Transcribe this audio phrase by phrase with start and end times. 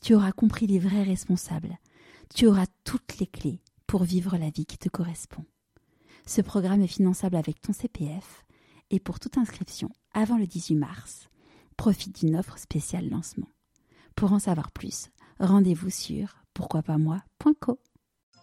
[0.00, 1.78] tu auras compris les vrais responsables,
[2.34, 5.44] tu auras toutes les clés pour vivre la vie qui te correspond.
[6.26, 8.44] Ce programme est finançable avec ton CPF
[8.90, 11.28] et pour toute inscription avant le 18 mars,
[11.76, 13.48] profite d'une offre spéciale lancement.
[14.14, 17.78] Pour en savoir plus, rendez-vous sur pourquoipasmoi.co.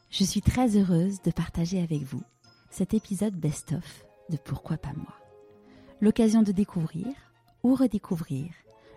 [0.09, 2.23] Je suis très heureuse de partager avec vous
[2.71, 5.13] cet épisode best-of de Pourquoi pas moi.
[6.01, 7.07] L'occasion de découvrir
[7.63, 8.51] ou redécouvrir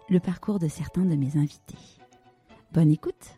[0.09, 2.00] le parcours de certains de mes invités.
[2.73, 3.35] Bonne écoute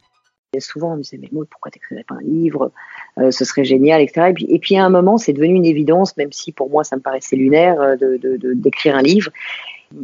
[0.54, 2.73] et souvent, on me disait, mais moi, pourquoi t'écrirais pas un livre?
[3.18, 4.26] Euh, Ce serait génial, etc.
[4.29, 6.84] Et puis, et puis, à un moment, c'est devenu une évidence, même si pour moi,
[6.84, 9.32] ça me paraissait lunaire, euh, de, d'écrire un livre.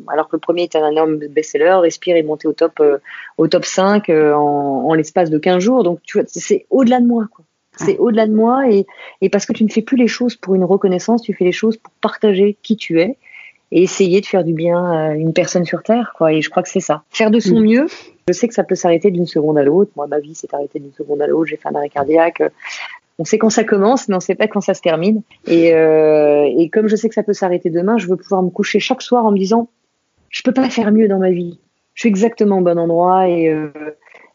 [0.07, 2.97] Alors que le premier était un énorme best-seller, Respire est monté au top, euh,
[3.37, 5.83] au top 5 en, l'espace de 15 jours.
[5.83, 7.45] Donc, tu vois, c'est au-delà de moi, quoi.
[7.77, 8.87] C'est au-delà de moi et,
[9.21, 11.53] et parce que tu ne fais plus les choses pour une reconnaissance, tu fais les
[11.53, 13.19] choses pour partager qui tu es
[13.71, 16.33] et essayer de faire du bien à une personne sur Terre, quoi.
[16.33, 17.03] Et je crois que c'est ça.
[17.11, 17.65] Faire de son mm.
[17.65, 17.87] mieux.
[18.29, 19.91] Je sais que ça peut s'arrêter d'une seconde à l'autre.
[19.97, 21.47] Moi, ma vie s'est arrêtée d'une seconde à l'autre.
[21.47, 22.43] J'ai fait un arrêt cardiaque.
[23.19, 25.23] On sait quand ça commence, mais on sait pas quand ça se termine.
[25.47, 28.51] Et, euh, et comme je sais que ça peut s'arrêter demain, je veux pouvoir me
[28.51, 29.69] coucher chaque soir en me disant,
[30.31, 31.59] je peux pas faire mieux dans ma vie.
[31.95, 33.71] Je suis exactement au bon endroit et euh,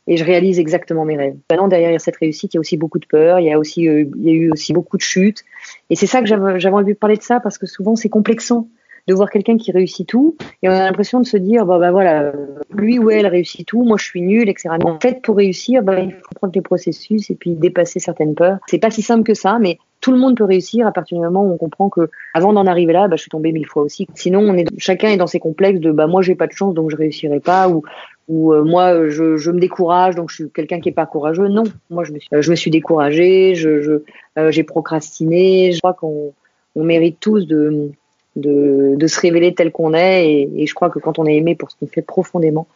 [0.08, 1.36] et je réalise exactement mes rêves.
[1.50, 3.88] Maintenant, derrière cette réussite, il y a aussi beaucoup de peur, il y a aussi,
[3.88, 5.44] euh, il y a eu aussi beaucoup de chutes.
[5.90, 8.68] Et c'est ça que j'avais envie de parler de ça parce que souvent c'est complexant
[9.08, 10.36] de voir quelqu'un qui réussit tout.
[10.62, 12.32] Et on a l'impression de se dire bah, bah voilà
[12.74, 16.00] lui ou elle réussit tout moi je suis nul etc en fait pour réussir bah,
[16.00, 18.60] il faut prendre les processus et puis dépasser certaines peurs.
[18.68, 21.24] C'est pas si simple que ça mais tout le monde peut réussir à partir du
[21.24, 23.84] moment où on comprend que avant d'en arriver là bah, je suis tombée mille fois
[23.84, 24.08] aussi.
[24.16, 26.74] Sinon on est chacun est dans ses complexes de bah moi j'ai pas de chance
[26.74, 27.84] donc je réussirai pas ou
[28.30, 31.50] ou euh, moi je, je, me décourage donc je suis quelqu'un qui est pas courageux.
[31.50, 35.74] Non moi je me suis, je me suis découragée je j'ai je, procrastiné.
[35.74, 36.32] Je crois qu'on
[36.76, 37.92] on mérite tous de
[38.36, 40.50] de, se révéler tel qu'on est.
[40.56, 42.68] Et, je crois que quand on est aimé pour ce qu'on fait profondément,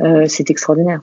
[0.00, 1.02] euh, c'est extraordinaire.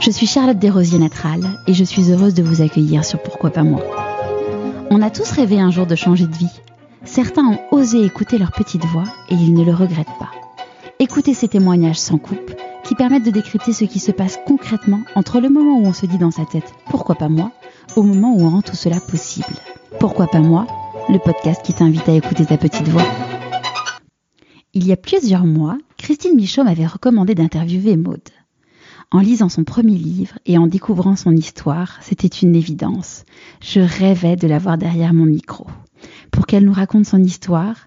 [0.00, 3.62] Je suis Charlotte Desrosiers Natral et je suis heureuse de vous accueillir sur Pourquoi pas
[3.62, 3.80] moi.
[4.90, 6.60] On a tous rêvé un jour de changer de vie.
[7.04, 10.30] Certains ont osé écouter leur petite voix et ils ne le regrettent pas.
[10.98, 12.52] Écoutez ces témoignages sans coupe
[12.84, 16.06] qui permettent de décrypter ce qui se passe concrètement entre le moment où on se
[16.06, 17.50] dit dans sa tête pourquoi pas moi
[17.96, 19.54] au moment où on rend tout cela possible.
[19.98, 20.66] Pourquoi pas moi
[21.08, 23.06] le podcast qui t'invite à écouter ta petite voix.
[24.74, 28.28] Il y a plusieurs mois, Christine Michaud m'avait recommandé d'interviewer Maude.
[29.12, 33.24] En lisant son premier livre et en découvrant son histoire, c'était une évidence.
[33.60, 35.66] Je rêvais de la voir derrière mon micro,
[36.32, 37.86] pour qu'elle nous raconte son histoire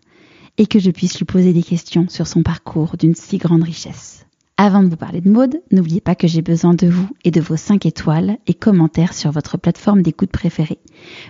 [0.58, 4.19] et que je puisse lui poser des questions sur son parcours d'une si grande richesse.
[4.62, 7.40] Avant de vous parler de mode, n'oubliez pas que j'ai besoin de vous et de
[7.40, 10.80] vos 5 étoiles et commentaires sur votre plateforme d'écoute préférée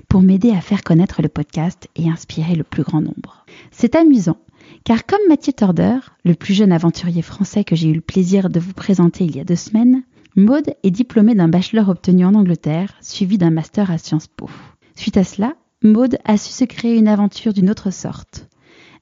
[0.07, 3.45] pour m'aider à faire connaître le podcast et inspirer le plus grand nombre.
[3.69, 4.37] C'est amusant,
[4.83, 8.59] car comme Mathieu Torder, le plus jeune aventurier français que j'ai eu le plaisir de
[8.59, 10.01] vous présenter il y a deux semaines,
[10.35, 14.49] Maude est diplômée d'un bachelor obtenu en Angleterre, suivi d'un master à Sciences Po.
[14.95, 15.53] Suite à cela,
[15.83, 18.47] Maude a su se créer une aventure d'une autre sorte.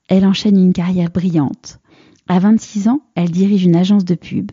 [0.10, 1.80] Elle enchaîne une carrière brillante,
[2.28, 4.52] à 26 ans, elle dirige une agence de pub.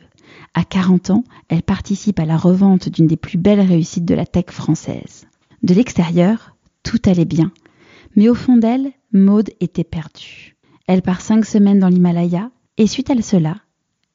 [0.55, 4.27] À 40 ans, elle participe à la revente d'une des plus belles réussites de la
[4.27, 5.27] tech française.
[5.63, 7.53] De l'extérieur, tout allait bien.
[8.17, 10.57] Mais au fond d'elle, Maude était perdue.
[10.87, 13.57] Elle part cinq semaines dans l'Himalaya et suite à cela,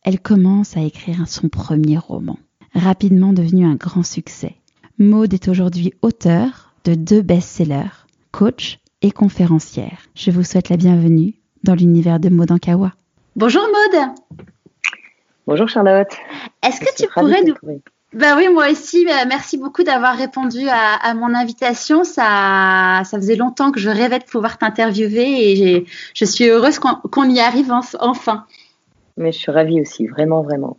[0.04, 2.38] elle commence à écrire son premier roman,
[2.74, 4.56] rapidement devenu un grand succès.
[4.98, 10.08] Maude est aujourd'hui auteure de deux best-sellers, coach et conférencière.
[10.16, 12.94] Je vous souhaite la bienvenue dans l'univers de Maud Ankawa.
[13.36, 14.10] Bonjour Maude.
[15.46, 16.12] Bonjour Charlotte.
[16.64, 17.56] Est-ce que tu pourrais nous...
[18.12, 19.06] Ben oui, moi aussi.
[19.06, 22.04] Bah, merci beaucoup d'avoir répondu à, mon invitation.
[22.04, 25.86] Ça, ça faisait longtemps que je rêvais de pouvoir t'interviewer et
[26.16, 28.46] je suis heureuse qu'on y arrive enfin.
[29.16, 30.78] Mais je suis ravie aussi, vraiment, vraiment.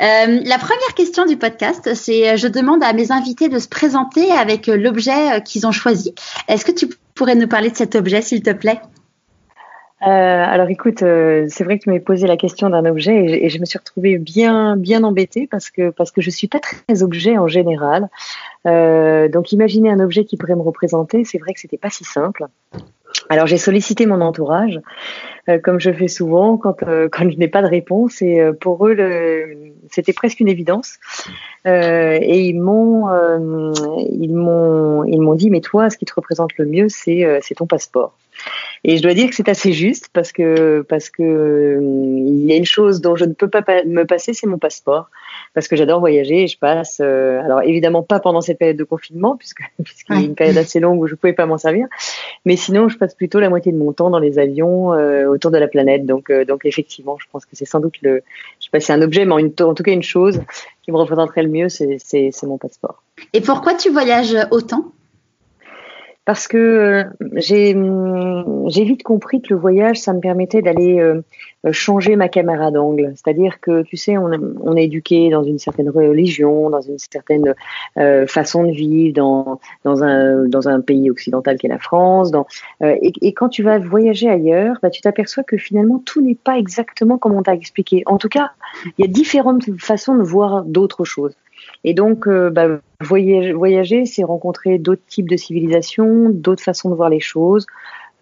[0.00, 4.30] Euh, la première question du podcast, c'est je demande à mes invités de se présenter
[4.30, 6.14] avec l'objet euh, qu'ils ont choisi.
[6.46, 8.80] Est-ce que tu pourrais nous parler de cet objet, s'il te plaît?
[10.02, 13.48] Euh, alors écoute, euh, c'est vrai que tu m'as posé la question d'un objet et,
[13.48, 17.02] je me suis retrouvée bien bien embêtée parce que parce que je suis pas très
[17.02, 18.08] objet en général.
[18.66, 22.04] Euh, donc imaginer un objet qui pourrait me représenter, c'est vrai que c'était pas si
[22.04, 22.46] simple.
[23.28, 24.80] Alors j'ai sollicité mon entourage,
[25.64, 28.22] comme je fais souvent quand euh, quand je n'ai pas de réponse.
[28.22, 28.96] Et pour eux,
[29.90, 30.98] c'était presque une évidence.
[31.64, 33.08] et ils m'ont
[34.12, 37.56] ils m'ont ils m'ont dit mais toi, ce qui te représente le mieux, c'est c'est
[37.56, 38.14] ton passeport.
[38.84, 42.56] Et je dois dire que c'est assez juste parce que parce que il y a
[42.56, 45.10] une chose dont je ne peux pas me passer, c'est mon passeport
[45.54, 48.84] parce que j'adore voyager et je passe, euh, alors évidemment pas pendant cette période de
[48.84, 51.86] confinement, puisque puisqu'il y a une période assez longue où je pouvais pas m'en servir,
[52.44, 55.50] mais sinon je passe plutôt la moitié de mon temps dans les avions euh, autour
[55.50, 56.06] de la planète.
[56.06, 58.22] Donc euh, donc effectivement, je pense que c'est sans doute le,
[58.60, 60.40] je sais pas si c'est un objet, mais en, tout cas une chose
[60.82, 63.02] qui me représenterait le mieux, c'est c'est mon passeport.
[63.32, 64.92] Et pourquoi tu voyages autant?
[66.28, 67.74] Parce que j'ai
[68.66, 71.22] j'ai vite compris que le voyage, ça me permettait d'aller euh,
[71.72, 73.14] changer ma caméra d'angle.
[73.16, 77.54] C'est-à-dire que, tu sais, on, est éduqué dans une certaine religion, dans une certaine
[77.96, 82.30] euh, façon de vivre, dans, dans, un, dans un pays occidental qu'est la France.
[82.30, 82.46] Dans,
[82.82, 86.34] euh, et, et, quand tu vas voyager ailleurs, bah, tu t'aperçois que finalement, tout n'est
[86.34, 88.02] pas exactement comme on t'a expliqué.
[88.04, 88.50] En tout cas,
[88.98, 91.32] il y a différentes façons de voir d'autres choses.
[91.84, 97.20] Et donc, bah, voyager, c'est rencontrer d'autres types de civilisations, d'autres façons de voir les
[97.20, 97.66] choses,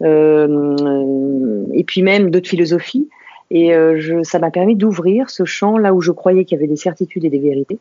[0.03, 3.09] euh, et puis même d'autres philosophies.
[3.49, 6.59] Et euh, je, ça m'a permis d'ouvrir ce champ là où je croyais qu'il y
[6.59, 7.79] avait des certitudes et des vérités.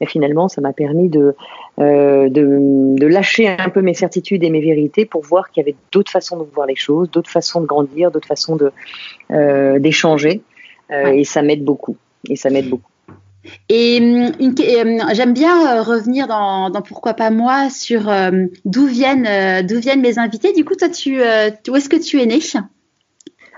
[0.00, 1.34] Mais finalement, ça m'a permis de,
[1.78, 5.64] euh, de, de, lâcher un peu mes certitudes et mes vérités pour voir qu'il y
[5.64, 8.58] avait d'autres façons de voir les choses, d'autres façons de grandir, d'autres façons
[9.30, 10.42] euh, d'échanger.
[10.90, 11.96] Euh, Et ça m'aide beaucoup.
[12.28, 12.90] Et ça m'aide beaucoup.
[13.68, 18.10] Et euh, j'aime bien revenir dans, dans, pourquoi pas moi sur
[18.64, 20.52] d'où viennent d'où viennent mes invités.
[20.52, 22.38] Du coup, toi, tu où est-ce que tu es né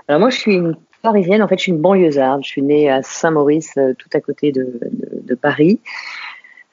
[0.07, 1.41] Alors moi, je suis une parisienne.
[1.41, 2.43] En fait, je suis une banlieusarde.
[2.43, 4.79] Je suis née à Saint-Maurice, euh, tout à côté de,
[5.23, 5.79] de, Paris.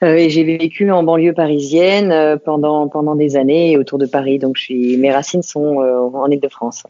[0.03, 4.39] Euh, et j'ai vécu en banlieue parisienne euh, pendant pendant des années autour de Paris.
[4.39, 6.83] Donc, je suis, mes racines sont en Île-de-France.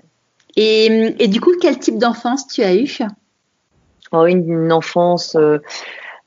[0.55, 2.97] Et, et, du coup, quel type d'enfance tu as eu
[4.11, 5.37] oh, une, enfance.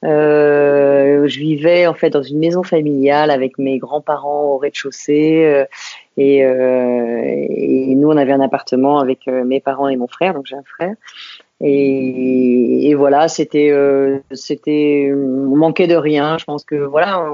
[0.02, 5.66] Je vivais en fait dans une maison familiale avec mes grands-parents au rez-de-chaussée.
[6.20, 10.34] Et, euh, et, nous, on avait un appartement avec euh, mes parents et mon frère,
[10.34, 10.94] donc j'ai un frère.
[11.62, 16.36] Et, et voilà, c'était, euh, c'était, on manquait de rien.
[16.36, 17.26] Je pense que voilà,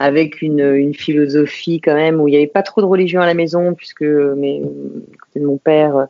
[0.00, 3.26] avec une, une, philosophie quand même où il n'y avait pas trop de religion à
[3.26, 6.08] la maison, puisque du côté de mon père,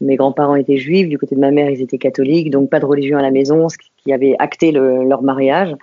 [0.00, 2.86] mes grands-parents étaient juifs, du côté de ma mère, ils étaient catholiques, donc pas de
[2.86, 5.74] religion à la maison, ce qui avait acté le, leur mariage.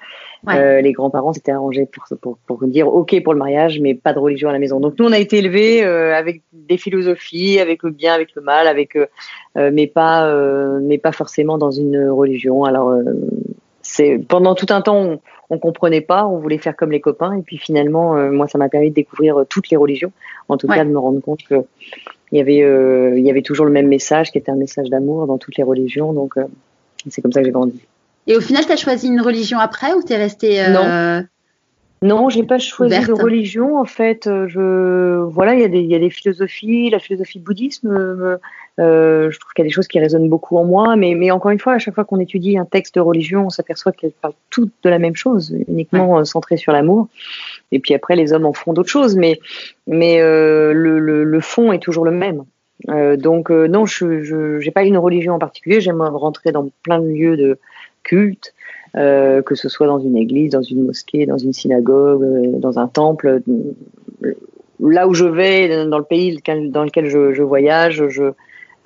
[0.49, 4.11] Euh, les grands-parents s'étaient arrangés pour, pour, pour, dire OK pour le mariage, mais pas
[4.11, 4.79] de religion à la maison.
[4.79, 8.41] Donc nous, on a été élevés euh, avec des philosophies, avec le bien, avec le
[8.41, 9.05] mal, avec euh,
[9.71, 10.33] mais pas
[10.81, 12.63] mais pas forcément dans une religion.
[12.63, 12.91] Alors
[13.83, 15.19] c'est pendant tout un temps, on,
[15.51, 18.69] on, comprenait pas, on voulait faire comme les copains, et puis finalement, moi, ça m'a
[18.69, 20.11] permis de découvrir toutes les religions.
[20.49, 21.55] En tout cas, de me rendre compte que
[22.31, 25.27] il y avait il y avait toujours le même message, qui était un message d'amour
[25.27, 26.13] dans toutes les religions.
[26.13, 26.35] Donc
[27.09, 27.79] c'est comme ça que j'ai grandi.
[28.27, 30.63] Et au final, tu as choisi une religion après ou tu es resté.
[30.63, 30.69] Euh...
[30.69, 31.27] Non.
[32.03, 33.77] Non, j'ai pas choisi de religion.
[33.77, 36.97] En fait, euh, je voilà, il y, a des, il y a des philosophies, la
[36.97, 37.91] philosophie bouddhisme.
[37.91, 38.37] Euh,
[38.79, 41.29] euh, je trouve qu'il y a des choses qui résonnent beaucoup en moi, mais, mais
[41.29, 44.13] encore une fois, à chaque fois qu'on étudie un texte de religion, on s'aperçoit qu'elles
[44.19, 46.25] parlent toutes de la même chose, uniquement ouais.
[46.25, 47.07] centrées sur l'amour.
[47.71, 49.39] Et puis après, les hommes en font d'autres choses, mais
[49.85, 52.45] mais le, le, le, fond est toujours le même.
[53.17, 55.81] donc non, je n'ai pas une religion en particulier.
[55.81, 57.59] J'aime rentrer dans plein de lieux de
[58.01, 58.55] culte,
[58.97, 62.77] euh, que ce soit dans une église, dans une mosquée, dans une synagogue, euh, dans
[62.77, 63.41] un temple.
[64.81, 68.33] Là où je vais, dans le pays dans lequel je, je voyage, je, euh,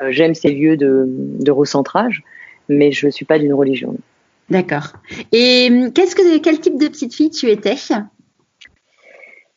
[0.09, 2.23] j'aime ces lieux de, de, recentrage,
[2.69, 3.97] mais je ne suis pas d'une religion.
[4.51, 4.93] D'accord.
[5.31, 7.75] Et qu'est-ce que, quel type de petite fille tu étais?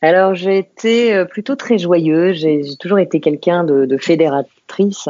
[0.01, 5.09] Alors j'ai été plutôt très joyeuse, j'ai toujours été quelqu'un de, de fédératrice,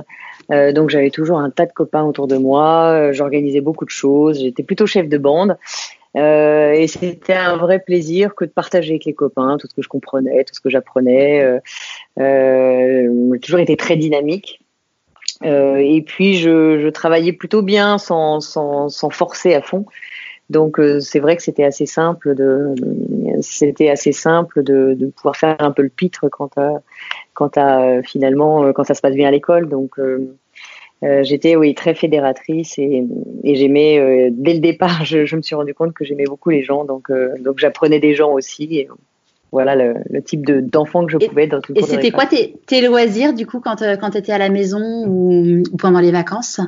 [0.52, 3.90] euh, donc j'avais toujours un tas de copains autour de moi, euh, j'organisais beaucoup de
[3.90, 5.58] choses, j'étais plutôt chef de bande.
[6.16, 9.84] Euh, et c'était un vrai plaisir que de partager avec les copains tout ce que
[9.84, 11.44] je comprenais, tout ce que j'apprenais.
[11.44, 11.60] Euh,
[12.20, 14.60] euh, toujours été très dynamique.
[15.44, 19.86] Euh, et puis je, je, travaillais plutôt bien sans, sans, sans forcer à fond.
[20.50, 22.74] Donc c'est vrai que c'était assez simple de
[23.42, 26.56] c'était assez simple de, de, pouvoir faire un peu le pitre quand
[27.34, 29.70] quand à finalement quand ça se passe bien à l'école.
[29.70, 30.00] Donc
[31.02, 33.06] euh, j'étais oui très fédératrice et,
[33.46, 36.50] et j'aimais euh, dès le départ je, je, me suis rendu compte que j'aimais beaucoup
[36.50, 36.84] les gens.
[36.84, 38.66] Donc euh, donc j'apprenais des gens aussi.
[38.78, 38.90] Et
[39.52, 42.56] voilà le, le type de d'enfant que je pouvais dans tout Et c'était quoi tes,
[42.68, 46.12] tes, loisirs du coup quand quand tu étais à la maison ou, ou pendant les
[46.12, 46.60] vacances?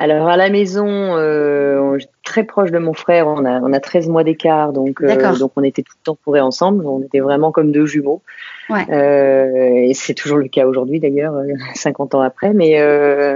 [0.00, 0.86] Alors à la maison,
[1.16, 5.36] euh, très proche de mon frère, on a, on a 13 mois d'écart, donc, euh,
[5.36, 8.22] donc on était tout le temps pourrés ensemble, on était vraiment comme deux jumeaux.
[8.70, 8.84] Ouais.
[8.90, 11.34] Euh, et c'est toujours le cas aujourd'hui d'ailleurs,
[11.74, 12.54] 50 ans après.
[12.54, 12.80] Mais,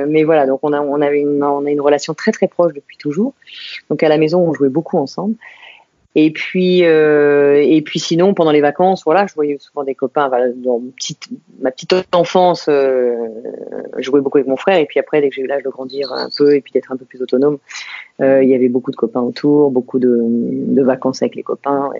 [0.07, 2.73] mais voilà, donc on a, on, avait une, on a une relation très très proche
[2.75, 3.35] depuis toujours.
[3.91, 5.35] Donc à la maison, on jouait beaucoup ensemble.
[6.15, 10.31] Et puis, euh, et puis sinon, pendant les vacances, voilà, je voyais souvent des copains.
[10.57, 11.29] dans petite,
[11.61, 13.17] ma petite enfance, euh,
[13.97, 14.79] je jouais beaucoup avec mon frère.
[14.79, 16.93] Et puis après, dès que j'ai eu l'âge de grandir un peu et puis d'être
[16.93, 17.59] un peu plus autonome,
[18.21, 21.91] euh, il y avait beaucoup de copains autour, beaucoup de, de vacances avec les copains.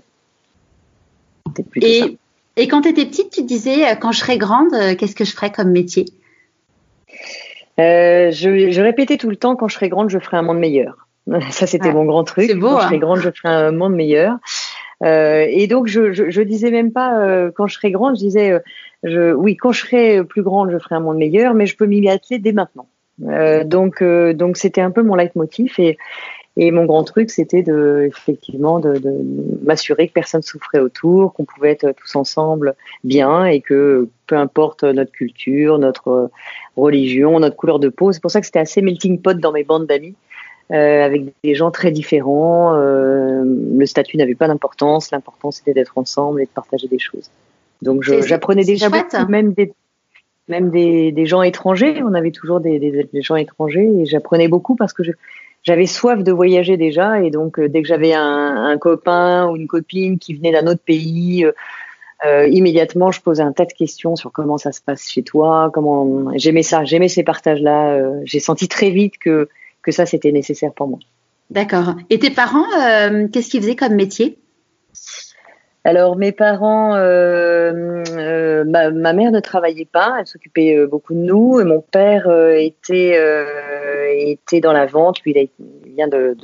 [1.77, 2.19] Et,
[2.57, 5.25] et, quand tu étais petite, tu disais, euh, quand je serai grande, euh, qu'est-ce que
[5.25, 6.05] je ferais comme métier?
[7.79, 11.02] Je, je répétais tout le temps, quand je serai grande, je ferai un monde meilleur.
[11.51, 12.53] Ça, c'était mon grand truc.
[12.55, 12.99] Beau, quand je serai hein.
[12.99, 14.37] grande, je ferai un monde meilleur.
[15.05, 18.21] Euh, et donc, je, je, je, disais même pas euh, quand je serai grande, je
[18.21, 18.59] disais, euh,
[19.03, 21.87] je, oui, quand je serai plus grande, je ferai un monde meilleur, mais je peux
[21.87, 22.87] m'y atteler dès maintenant.
[23.25, 25.99] Euh, donc, donc c'était un peu mon leitmotiv et,
[26.57, 29.13] et mon grand truc, c'était de, effectivement, de, de
[29.65, 34.85] m'assurer que personne souffrait autour, qu'on pouvait être tous ensemble bien et que peu importe
[34.85, 36.31] notre culture, notre
[36.77, 39.65] religion, notre couleur de peau, c'est pour ça que c'était assez melting pot dans mes
[39.65, 40.15] bandes d'amis.
[40.71, 42.75] Euh, avec des gens très différents.
[42.77, 45.11] Euh, le statut n'avait pas d'importance.
[45.11, 47.31] L'important, c'était d'être ensemble et de partager des choses.
[47.83, 49.75] Donc, j'apprenais déjà beaucoup, même des,
[50.49, 52.03] même des, des, gens étrangers.
[52.03, 55.03] On avait toujours des, des, des gens étrangers et j'apprenais beaucoup parce que
[55.63, 57.21] j'avais soif de voyager déjà.
[57.21, 60.67] Et donc, euh, dès que j'avais un, un, copain ou une copine qui venait d'un
[60.69, 61.45] autre pays,
[62.25, 65.71] euh, immédiatement, je posais un tas de questions sur comment ça se passe chez toi,
[65.75, 68.23] comment j'aimais ça, j'aimais ces partages-là.
[68.25, 69.51] J'ai senti très vite que
[69.83, 70.99] que ça, c'était nécessaire pour moi.
[71.53, 71.97] D'accord.
[72.09, 74.39] Et tes parents, euh, qu'est-ce qu'ils faisaient comme métier?
[75.85, 81.61] Alors mes parents, euh, euh, ma, mère ne travaillait pas, elle s'occupait beaucoup de nous,
[81.61, 83.21] et mon père était
[84.17, 85.21] était dans la vente.
[85.23, 86.37] Lui, il, vient de,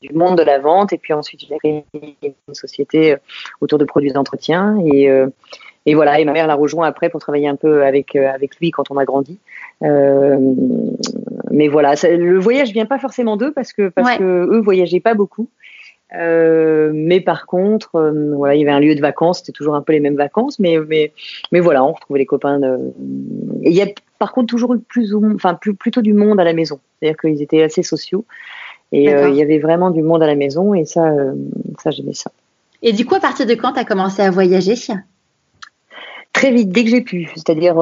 [0.00, 1.84] du monde de la vente, et puis ensuite il a créé
[2.22, 3.16] une société
[3.60, 5.08] autour de produits d'entretien, et
[5.84, 6.18] et voilà.
[6.18, 8.96] Et ma mère l'a rejoint après pour travailler un peu avec avec lui quand on
[8.96, 9.38] a grandi.
[11.52, 15.14] Mais voilà, le voyage vient pas forcément d'eux parce que parce que eux voyageaient pas
[15.14, 15.48] beaucoup.
[16.14, 19.74] Euh, mais par contre, euh, voilà, il y avait un lieu de vacances, c'était toujours
[19.74, 21.12] un peu les mêmes vacances, mais mais
[21.52, 22.58] mais voilà, on retrouvait les copains.
[22.58, 22.78] De...
[23.62, 23.86] Et il y a
[24.18, 27.40] par contre toujours plus ou enfin plus, plutôt du monde à la maison, c'est-à-dire qu'ils
[27.40, 28.24] étaient assez sociaux
[28.90, 31.14] et euh, il y avait vraiment du monde à la maison et ça
[31.78, 32.30] ça j'aimais ça.
[32.82, 34.74] Et du coup, à partir de quand tu as commencé à voyager?
[36.32, 37.76] Très vite, dès que j'ai pu, c'est-à-dire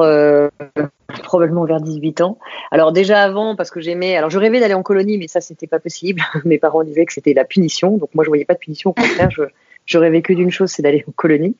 [1.23, 2.37] probablement vers 18 ans.
[2.71, 5.67] Alors déjà avant, parce que j'aimais, alors je rêvais d'aller en colonie, mais ça c'était
[5.67, 6.21] pas possible.
[6.45, 8.91] Mes parents disaient que c'était la punition, donc moi je voyais pas de punition.
[8.91, 9.43] Au contraire, je,
[9.85, 11.55] je rêvais que d'une chose, c'est d'aller en colonie.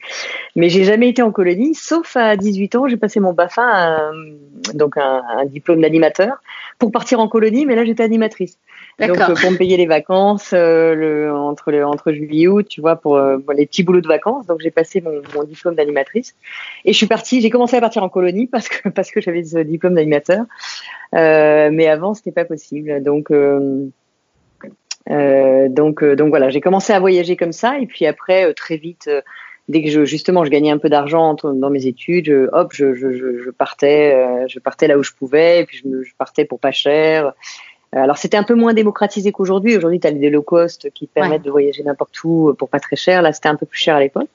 [0.56, 4.12] Mais j'ai jamais été en colonie, sauf à 18 ans, j'ai passé mon BAFA,
[4.74, 6.42] donc un, un diplôme d'animateur,
[6.78, 8.58] pour partir en colonie, mais là j'étais animatrice.
[9.00, 12.68] Donc euh, pour me payer les vacances euh, le, entre le, entre juillet et août,
[12.70, 14.46] tu vois, pour, euh, les petits boulots de vacances.
[14.48, 16.36] Donc j'ai passé mon, mon diplôme d'animatrice
[16.86, 17.42] et je suis partie.
[17.42, 20.46] J'ai commencé à partir en colonie parce que parce que j'avais ce diplôme d'animateur,
[21.14, 23.02] mais avant c'était pas possible.
[23.04, 23.32] Donc
[25.10, 29.10] donc donc voilà, j'ai commencé à voyager comme ça et puis après très vite
[29.68, 32.94] dès que je, justement je gagnais un peu d'argent dans mes études, je, hop, je,
[32.94, 36.60] je, je partais, je partais là où je pouvais, et puis je, je partais pour
[36.60, 37.34] pas cher.
[37.94, 39.76] Alors c'était un peu moins démocratisé qu'aujourd'hui.
[39.76, 42.80] Aujourd'hui, tu as des low cost qui te permettent de voyager n'importe où pour pas
[42.80, 43.22] très cher.
[43.22, 44.30] Là, c'était un peu plus cher à l'époque.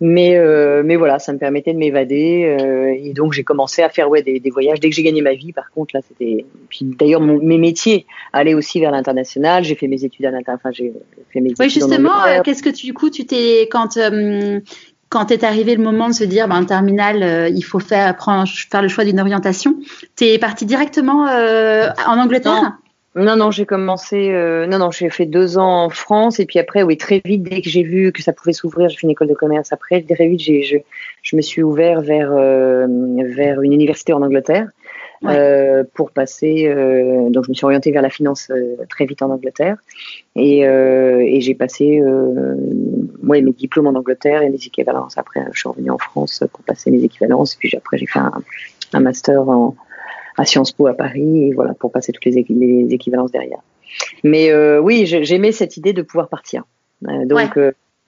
[0.00, 2.56] Mais, euh, mais voilà, ça me permettait de m'évader.
[2.60, 5.22] Euh, et donc, j'ai commencé à faire ouais, des, des voyages dès que j'ai gagné
[5.22, 5.52] ma vie.
[5.52, 6.44] Par contre, là, c'était.
[6.68, 9.62] Puis d'ailleurs, mes métiers allaient aussi vers l'international.
[9.62, 10.60] J'ai fait mes études à l'international.
[10.62, 10.92] Enfin, j'ai
[11.30, 13.62] fait mes oui, justement, euh, qu'est-ce que tu, du coup, tu t'es.
[13.70, 14.60] Quand, euh,
[15.08, 18.48] quand est arrivé le moment de se dire, ben, terminal, euh, il faut faire, prendre,
[18.48, 19.76] faire le choix d'une orientation,
[20.16, 22.78] tu es parti directement euh, en Angleterre?
[23.16, 23.36] Non.
[23.36, 24.30] Non, j'ai commencé.
[24.32, 27.44] Euh, non, non, j'ai fait deux ans en France et puis après, oui, très vite,
[27.44, 29.72] dès que j'ai vu que ça pouvait s'ouvrir, j'ai fait une école de commerce.
[29.72, 30.78] Après, très vite, je,
[31.22, 34.66] je me suis ouvert vers vers une université en Angleterre.
[35.26, 36.66] Euh, pour passer.
[36.66, 39.76] Euh, donc, je me suis orientée vers la finance euh, très vite en Angleterre
[40.36, 42.02] et, et j'ai passé
[43.22, 45.16] moi mes diplômes en Angleterre et mes équivalences.
[45.16, 47.54] Après, je suis revenue en France pour passer mes équivalences.
[47.54, 48.42] Et puis après, j'ai fait un,
[48.92, 49.76] un master en,
[50.36, 53.60] à Sciences Po à Paris et voilà pour passer toutes les, les équivalences derrière.
[54.24, 56.64] Mais oui, j'aimais cette idée de pouvoir partir.
[57.02, 57.58] donc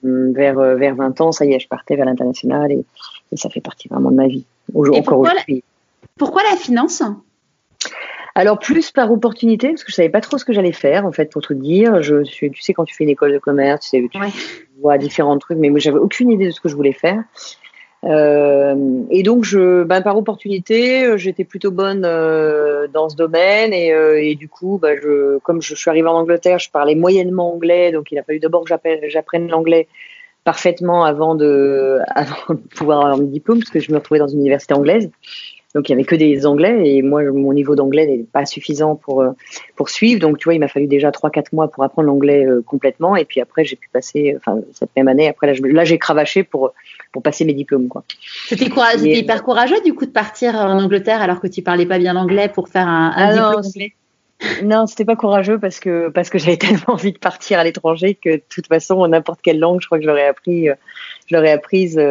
[0.03, 2.85] vers vers 20 ans, ça y est, je partais vers l'international et,
[3.31, 4.45] et, ça fait partie vraiment de ma vie.
[4.75, 5.63] Encore aujourd'hui.
[6.17, 7.03] Pourquoi la finance?
[8.35, 11.11] Alors plus par opportunité parce que je savais pas trop ce que j'allais faire en
[11.11, 12.03] fait pour te dire.
[12.03, 14.19] Je suis, tu sais quand tu fais une école de commerce, tu sais, tu
[14.79, 17.23] vois différents trucs, mais moi j'avais aucune idée de ce que je voulais faire.
[18.03, 23.73] Euh, et donc, je, ben, par opportunité, j'étais plutôt bonne euh, dans ce domaine.
[23.73, 26.95] Et, euh, et du coup, ben, je, comme je, suis arrivée en Angleterre, je parlais
[26.95, 27.91] moyennement anglais.
[27.91, 28.73] Donc, il a fallu d'abord que
[29.07, 29.87] j'apprenne l'anglais
[30.43, 34.27] parfaitement avant de, avant de pouvoir avoir mon diplôme, parce que je me retrouvais dans
[34.27, 35.09] une université anglaise.
[35.77, 38.95] Donc il y avait que des Anglais et moi mon niveau d'anglais n'est pas suffisant
[38.95, 39.29] pour euh,
[39.75, 40.19] pour suivre.
[40.19, 43.15] Donc tu vois, il m'a fallu déjà 3 4 mois pour apprendre l'anglais euh, complètement
[43.15, 46.73] et puis après j'ai pu passer enfin cette même année après là j'ai cravaché pour
[47.11, 48.03] pour passer mes diplômes quoi.
[48.47, 52.13] C'était hyper courageux du coup de partir en Angleterre alors que tu parlais pas bien
[52.13, 53.93] l'anglais pour faire un, un ah diplôme anglais?
[54.63, 58.15] Non, c'était pas courageux parce que parce que j'avais tellement envie de partir à l'étranger
[58.15, 60.73] que de toute façon n'importe quelle langue, je crois que je l'aurais appris, euh,
[61.27, 62.01] je l'aurais apprise.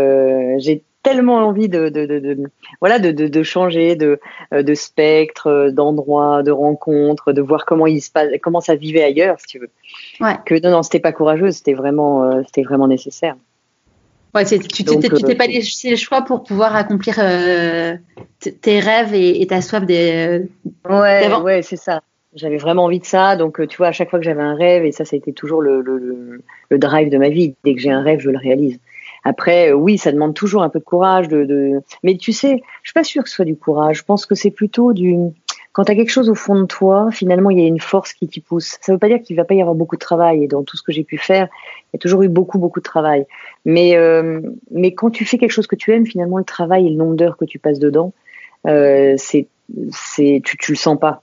[0.59, 4.19] j'ai tellement envie de, de, de, voilà de, de, changer de,
[4.53, 9.05] euh, de spectre, d'endroits, de rencontres, de voir comment il se passe, comment ça vivait
[9.05, 9.71] ailleurs, si tu veux.
[10.21, 10.35] Ouais.
[10.45, 13.37] Que non, non, c'était pas courageux, c'était vraiment, euh, c'était vraiment nécessaire.
[14.35, 17.15] Ouais, tu t'es euh, pas laissé le choix pour pouvoir accomplir
[18.41, 20.43] tes rêves et, ta soif des.
[20.91, 22.03] ouais, ouais, c'est ça.
[22.35, 24.85] J'avais vraiment envie de ça, donc tu vois, à chaque fois que j'avais un rêve,
[24.85, 27.55] et ça, ça a été toujours le, le, le drive de ma vie.
[27.65, 28.81] Dès que j'ai un rêve, je le réalise.
[29.27, 31.27] Après, euh, oui, ça demande toujours un peu de courage.
[31.27, 33.99] De, Mais tu sais, je suis pas sûre que ce soit du courage.
[33.99, 35.17] Je pense que c'est plutôt du.
[35.73, 38.13] Quand tu as quelque chose au fond de toi, finalement, il y a une force
[38.13, 38.79] qui t'y pousse.
[38.81, 40.45] Ça ne veut pas dire qu'il va pas y avoir beaucoup de travail.
[40.45, 41.49] Et dans tout ce que j'ai pu faire,
[41.83, 43.27] il y a toujours eu beaucoup, beaucoup de travail.
[43.65, 44.41] Mais, euh,
[44.71, 47.17] mais quand tu fais quelque chose que tu aimes, finalement, le travail et le nombre
[47.17, 48.13] d'heures que tu passes dedans,
[48.69, 49.49] euh, c'est,
[49.91, 51.23] c'est, tu, tu le sens pas.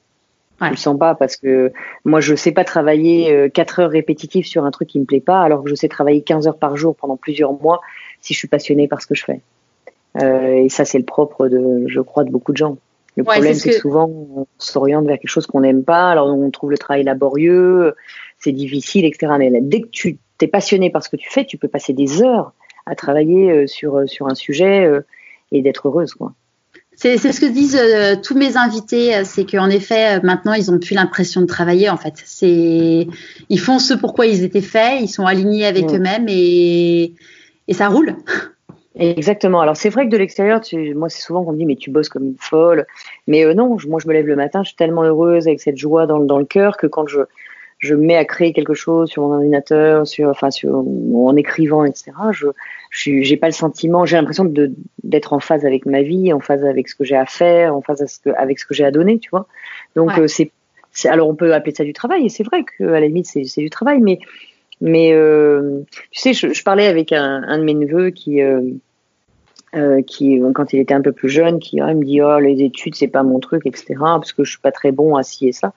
[0.63, 0.69] Ouais.
[0.69, 1.71] Je le sens pas parce que
[2.05, 5.19] moi je sais pas travailler 4 euh, heures répétitives sur un truc qui me plaît
[5.19, 7.81] pas alors que je sais travailler 15 heures par jour pendant plusieurs mois
[8.21, 9.41] si je suis passionnée par ce que je fais.
[10.21, 12.77] Euh, et ça c'est le propre de je crois de beaucoup de gens.
[13.15, 13.75] Le problème c'est que...
[13.75, 17.95] souvent on s'oriente vers quelque chose qu'on n'aime pas alors on trouve le travail laborieux,
[18.39, 19.33] c'est difficile etc.
[19.37, 22.23] Mais dès que tu t'es passionné par ce que tu fais, tu peux passer des
[22.23, 22.53] heures
[22.85, 24.89] à travailler euh, sur euh, sur un sujet
[25.51, 26.33] et d'être heureuse quoi.
[26.95, 30.71] C'est ce que disent euh, tous mes invités, euh, c'est qu'en effet, euh, maintenant, ils
[30.71, 31.89] ont plus l'impression de travailler.
[31.89, 35.95] En fait, ils font ce pourquoi ils étaient faits, ils sont alignés avec mm.
[35.95, 37.13] eux-mêmes et,
[37.67, 38.15] et ça roule.
[38.95, 39.59] Exactement.
[39.59, 40.61] Alors c'est vrai que de l'extérieur,
[40.95, 42.85] moi c'est souvent qu'on me dit mais tu bosses comme une folle.
[43.25, 46.05] Mais non, moi je me lève le matin, je suis tellement heureuse avec cette joie
[46.05, 47.21] dans, dans le cœur que quand je
[47.83, 51.83] je me mets à créer quelque chose sur mon ordinateur, sur, enfin, sur, en écrivant,
[51.83, 52.11] etc.
[52.31, 52.47] Je
[52.93, 54.71] j'ai pas le sentiment, j'ai l'impression de,
[55.03, 57.81] d'être en phase avec ma vie, en phase avec ce que j'ai à faire, en
[57.81, 58.01] phase
[58.37, 59.47] avec ce que, j'ai à donner, tu vois.
[59.95, 60.51] Donc, euh, c'est,
[61.05, 63.71] alors on peut appeler ça du travail, et c'est vrai qu'à la limite, c'est, du
[63.71, 64.19] travail, mais,
[64.79, 68.61] mais, euh, tu sais, je, je, parlais avec un, un de mes neveux qui, euh,
[69.75, 72.61] euh qui, quand il était un peu plus jeune, qui ah, me dit oh les
[72.61, 73.95] études c'est pas mon truc, etc.
[73.97, 75.73] Parce que je suis pas très bon à ci et ça.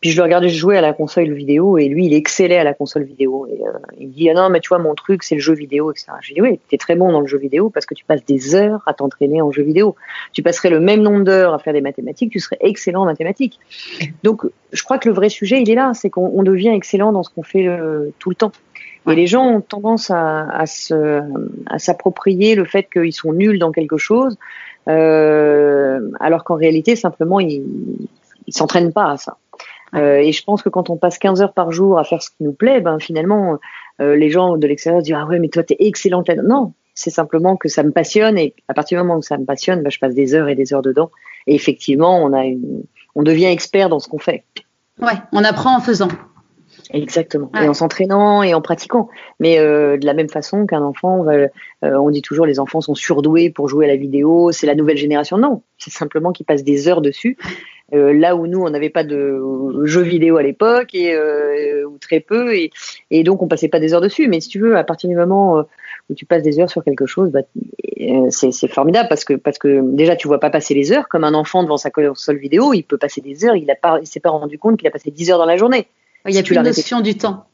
[0.00, 2.74] Puis je le regardais jouer à la console vidéo et lui, il excellait à la
[2.74, 3.46] console vidéo.
[3.50, 5.54] Et euh, il me dit ah non mais tu vois mon truc c'est le jeu
[5.54, 6.08] vidéo etc.
[6.20, 8.54] J'ai dit oui t'es très bon dans le jeu vidéo parce que tu passes des
[8.54, 9.96] heures à t'entraîner en jeu vidéo.
[10.32, 13.58] Tu passerais le même nombre d'heures à faire des mathématiques, tu serais excellent en mathématiques.
[14.22, 17.22] Donc je crois que le vrai sujet il est là, c'est qu'on devient excellent dans
[17.22, 18.52] ce qu'on fait euh, tout le temps.
[19.08, 23.98] Et les gens ont tendance à, à s'approprier le fait qu'ils sont nuls dans quelque
[23.98, 24.36] chose,
[24.88, 27.62] euh, alors qu'en réalité simplement ils,
[28.46, 29.36] ils s'entraînent pas à ça.
[29.94, 32.30] Euh, et je pense que quand on passe 15 heures par jour à faire ce
[32.30, 33.58] qui nous plaît, ben finalement,
[34.00, 36.28] euh, les gens de l'extérieur disent ah ouais mais toi t'es excellente.
[36.28, 39.44] Non, c'est simplement que ça me passionne et à partir du moment où ça me
[39.44, 41.10] passionne, ben, je passe des heures et des heures dedans.
[41.46, 42.82] Et effectivement, on a une,
[43.14, 44.44] on devient expert dans ce qu'on fait.
[45.00, 46.08] Ouais, on apprend en faisant.
[46.90, 47.50] Exactement.
[47.60, 49.08] Et en s'entraînant et en pratiquant.
[49.40, 51.48] Mais euh, de la même façon qu'un enfant, va, euh,
[51.82, 54.96] on dit toujours les enfants sont surdoués pour jouer à la vidéo, c'est la nouvelle
[54.96, 55.38] génération.
[55.38, 57.36] Non, c'est simplement qu'ils passent des heures dessus
[57.94, 59.40] euh, là où nous on n'avait pas de
[59.84, 62.54] jeux vidéo à l'époque et euh, ou très peu.
[62.54, 62.70] Et,
[63.10, 64.26] et, donc on passait pas des heures dessus.
[64.28, 65.62] Mais si tu veux à partir du moment euh,
[66.10, 67.42] où tu passes des heures sur quelque chose bah,
[68.30, 71.34] c'est formidable parce que parce que déjà tu vois pas passer les heures comme un
[71.34, 72.72] enfant devant sa console vidéo.
[72.74, 73.54] Il peut passer des heures.
[73.54, 75.86] Il il s'est pas rendu compte qu'il a passé 10 heures dans la journée.
[76.26, 77.44] Il y a plus la notion du temps.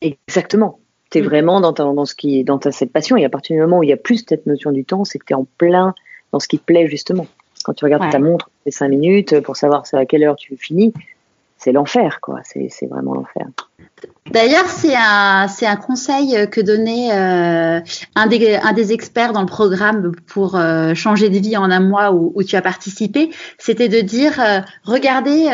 [0.00, 0.80] Exactement.
[1.12, 1.24] Tu es mm.
[1.24, 3.16] vraiment dans, ta, dans ce qui dans ta, cette passion.
[3.16, 5.20] Et à partir du moment où il y a plus cette notion du temps c'est
[5.20, 5.94] que tu es en plein
[6.32, 7.28] dans ce qui te plaît justement
[7.66, 10.94] quand tu regardes ta montre, c'est cinq minutes pour savoir à quelle heure tu finis.
[11.56, 12.40] C'est l'enfer, quoi.
[12.44, 13.48] C'est vraiment l'enfer.
[14.30, 17.80] D'ailleurs, c'est un, conseil que donnait euh,
[18.14, 22.32] un, des, experts dans le programme pour euh, changer de vie en un mois où,
[22.34, 23.30] où tu as participé.
[23.58, 25.46] C'était de dire euh, regardez,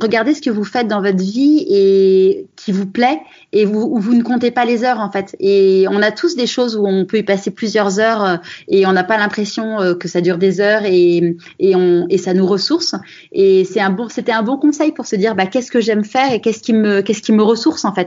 [0.00, 3.18] regardez ce que vous faites dans votre vie et qui vous plaît
[3.52, 5.36] et vous, vous ne comptez pas les heures en fait.
[5.40, 8.92] Et on a tous des choses où on peut y passer plusieurs heures et on
[8.92, 12.94] n'a pas l'impression que ça dure des heures et, et, ça nous ressource.
[13.32, 16.32] Et c'est un c'était un bon conseil pour se dire bah, qu'est-ce que j'aime faire
[16.32, 18.03] et qu'est-ce qui me, qu'est-ce qui me ressource en fait.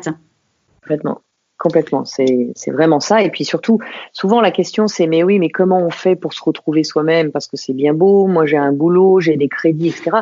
[0.82, 1.22] Complètement.
[1.60, 3.24] Complètement, c'est vraiment ça.
[3.24, 3.80] Et puis surtout,
[4.14, 7.32] souvent la question c'est mais oui, mais comment on fait pour se retrouver soi-même?
[7.32, 10.18] Parce que c'est bien beau, moi j'ai un boulot, j'ai des crédits, etc.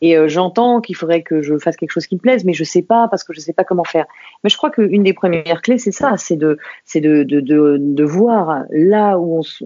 [0.00, 2.64] Et euh, j'entends qu'il faudrait que je fasse quelque chose qui me plaise, mais je
[2.64, 4.06] sais pas parce que je sais pas comment faire.
[4.42, 6.58] Mais je crois qu'une des premières clés c'est ça, c'est de,
[8.04, 9.64] voir là où on, se,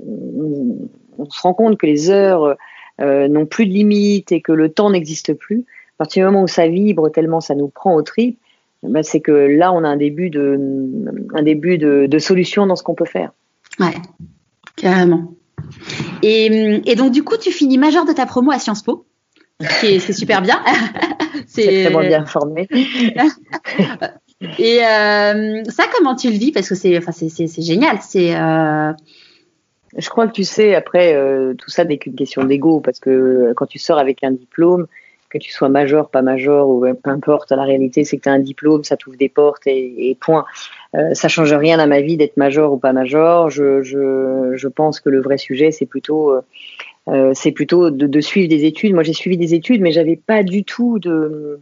[1.40, 2.54] rend compte que les heures
[3.00, 5.64] euh, n'ont plus de limite et que le temps n'existe plus.
[5.94, 8.38] À partir du moment où ça vibre tellement ça nous prend au trip,
[8.88, 10.58] bah, c'est que là, on a un début de,
[11.34, 13.32] un début de, solution dans ce qu'on peut faire.
[13.80, 13.94] Ouais,
[14.76, 15.32] carrément.
[16.22, 19.06] Et, donc, du coup, tu finis major de ta promo à Sciences Po,
[19.60, 20.62] c'est super bien.
[21.46, 22.68] c'est très bien formé.
[24.58, 26.52] Et euh, ça, comment tu le vis?
[26.52, 27.12] Parce que c'est, enfin,
[27.58, 27.98] génial.
[28.02, 28.34] C'est.
[28.36, 28.92] Euh,
[29.96, 33.52] Je crois que tu sais, après, euh, tout ça n'est qu'une question d'ego, parce que
[33.56, 34.86] quand tu sors avec un diplôme,
[35.38, 38.32] que tu sois major, pas major, ou peu importe, la réalité, c'est que tu as
[38.32, 40.44] un diplôme, ça t'ouvre des portes et, point.
[40.94, 43.50] Euh, ça change rien à ma vie d'être major ou pas major.
[43.50, 46.40] Je, pense que le vrai sujet, c'est plutôt, euh,
[47.08, 48.94] euh c'est plutôt de, de, suivre des études.
[48.94, 51.60] Moi, j'ai suivi des études, mais j'avais pas du tout de,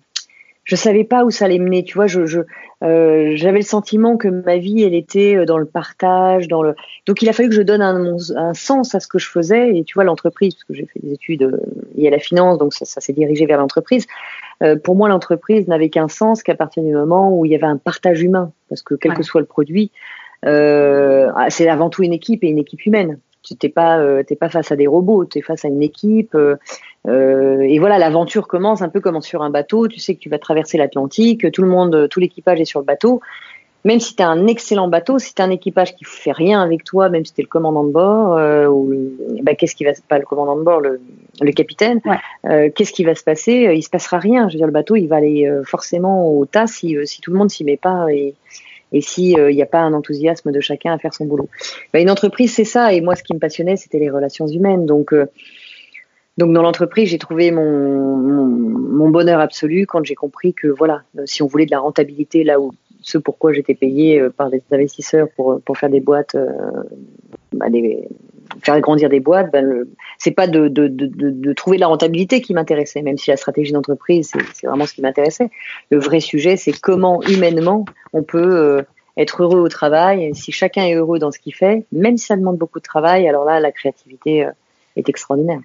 [0.65, 1.83] je savais pas où ça allait mener.
[1.83, 2.41] Tu vois, je, je
[2.83, 6.75] euh, j'avais le sentiment que ma vie, elle était euh, dans le partage, dans le.
[7.07, 9.77] Donc, il a fallu que je donne un, un sens à ce que je faisais.
[9.77, 11.59] Et tu vois, l'entreprise, parce que j'ai fait des études euh,
[11.97, 14.07] liées à la finance, donc ça, ça s'est dirigé vers l'entreprise.
[14.63, 17.67] Euh, pour moi, l'entreprise n'avait qu'un sens qu'à partir du moment où il y avait
[17.67, 19.91] un partage humain, parce que quel que soit le produit,
[20.45, 23.19] euh, c'est avant tout une équipe et une équipe humaine.
[23.43, 26.35] Tu n'es pas, euh, pas face à des robots, tu es face à une équipe.
[26.35, 26.57] Euh,
[27.09, 29.89] euh, et voilà, l'aventure commence un peu comme sur un bateau.
[29.89, 32.87] Tu sais que tu vas traverser l'Atlantique, tout le monde, tout l'équipage est sur le
[32.87, 33.21] bateau.
[33.85, 36.63] Même si tu as un excellent bateau, si tu as un équipage qui fait rien
[36.63, 38.95] avec toi, même si tu es le commandant de bord, euh, ou
[39.43, 41.01] bah, qu'est-ce qui va pas le commandant de bord, le,
[41.41, 42.01] le capitaine,
[42.47, 44.49] euh, qu'est-ce qui va se passer Il se passera rien.
[44.49, 47.33] Je veux dire, le bateau, il va aller euh, forcément au tas si, si tout
[47.33, 48.35] le monde s'y met pas et,
[48.93, 51.49] et s'il n'y a pas un enthousiasme de chacun à faire son boulot.
[51.93, 52.93] Bah, une entreprise, c'est ça.
[52.93, 54.87] Et moi, ce qui me passionnait, c'était les relations humaines.
[54.87, 55.15] Donc
[56.39, 61.43] donc dans l'entreprise, j'ai trouvé mon, mon, bonheur absolu quand j'ai compris que voilà, si
[61.43, 65.29] on voulait de la rentabilité là où ce pourquoi j'étais payé euh, par des investisseurs
[65.37, 66.49] pour, pour faire des boîtes, euh,
[67.53, 68.09] bah des,
[68.63, 69.85] faire grandir des boîtes, ben
[70.19, 74.33] c'est pas de, de, de, trouver la rentabilité qui m'intéressait, même si la stratégie d'entreprise,
[74.55, 75.51] c'est vraiment ce qui m'intéressait.
[75.91, 78.83] Le vrai sujet, c'est comment humainement on peut euh,
[79.17, 80.35] être heureux au travail.
[80.35, 83.29] Si chacun est heureux dans ce qu'il fait, même si ça demande beaucoup de travail,
[83.29, 84.49] alors là, la créativité
[84.97, 85.61] est extraordinaire.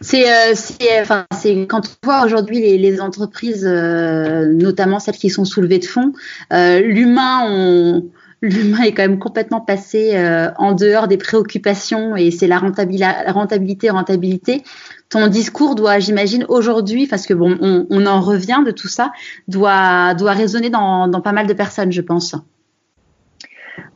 [0.00, 5.78] C'est, euh, quand on voit aujourd'hui les, les, entreprises, euh, notamment celles qui sont soulevées
[5.78, 6.12] de fonds,
[6.52, 8.04] euh, l'humain, on,
[8.42, 13.06] l'humain est quand même complètement passé euh, en dehors des préoccupations et c'est la, rentabilité,
[13.28, 14.62] rentabilité, rentabilité.
[15.08, 19.12] Ton discours doit, j'imagine, aujourd'hui, parce que bon, on, on, en revient de tout ça,
[19.48, 22.36] doit, doit résonner dans, dans pas mal de personnes, je pense.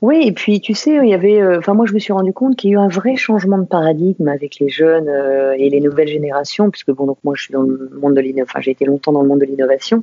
[0.00, 2.32] Oui, et puis tu sais, il y avait, euh, enfin moi je me suis rendu
[2.32, 5.70] compte qu'il y a eu un vrai changement de paradigme avec les jeunes euh, et
[5.70, 8.60] les nouvelles générations, puisque bon donc moi je suis dans le monde de l'innovation, enfin
[8.60, 10.02] j'ai été longtemps dans le monde de l'innovation,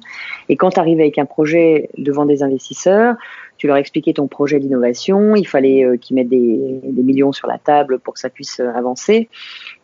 [0.49, 3.15] et quand tu arrives avec un projet devant des investisseurs,
[3.61, 7.59] tu leur expliquais ton projet d'innovation, il fallait euh, qu'ils mettent des, millions sur la
[7.59, 9.29] table pour que ça puisse avancer.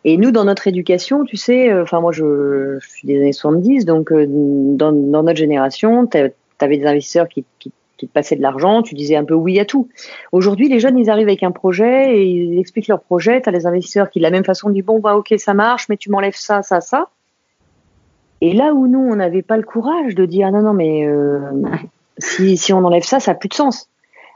[0.02, 4.12] Et nous, dans notre éducation, tu sais, enfin moi je, suis des années 70, donc
[4.12, 6.18] dans, notre génération, tu
[6.58, 9.88] avais des investisseurs qui, te passaient de l'argent, tu disais un peu oui à tout.
[10.32, 13.40] Aujourd'hui, les jeunes, ils arrivent avec un projet et ils expliquent leur projet.
[13.40, 15.88] Tu as les investisseurs qui, de la même façon, disent bon, bah, ok, ça marche,
[15.88, 17.10] mais tu m'enlèves ça, ça, ça.
[18.40, 21.40] Et là où nous, on n'avait pas le courage de dire non, non, mais euh,
[22.18, 23.88] si, si on enlève ça, ça n'a plus de sens.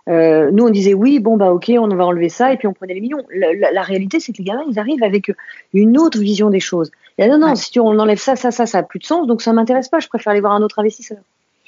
[0.08, 2.72] Euh, nous, on disait oui, bon, bah, ok, on va enlever ça, et puis on
[2.72, 3.24] prenait les millions.
[3.32, 5.32] La, la, réalité, c'est que les gamins, ils arrivent avec
[5.72, 6.90] une autre vision des choses.
[7.18, 9.26] Et non, non, si tu, on enlève ça, ça, ça, ça n'a plus de sens,
[9.26, 11.18] donc ça m'intéresse pas, je préfère aller voir un autre investisseur.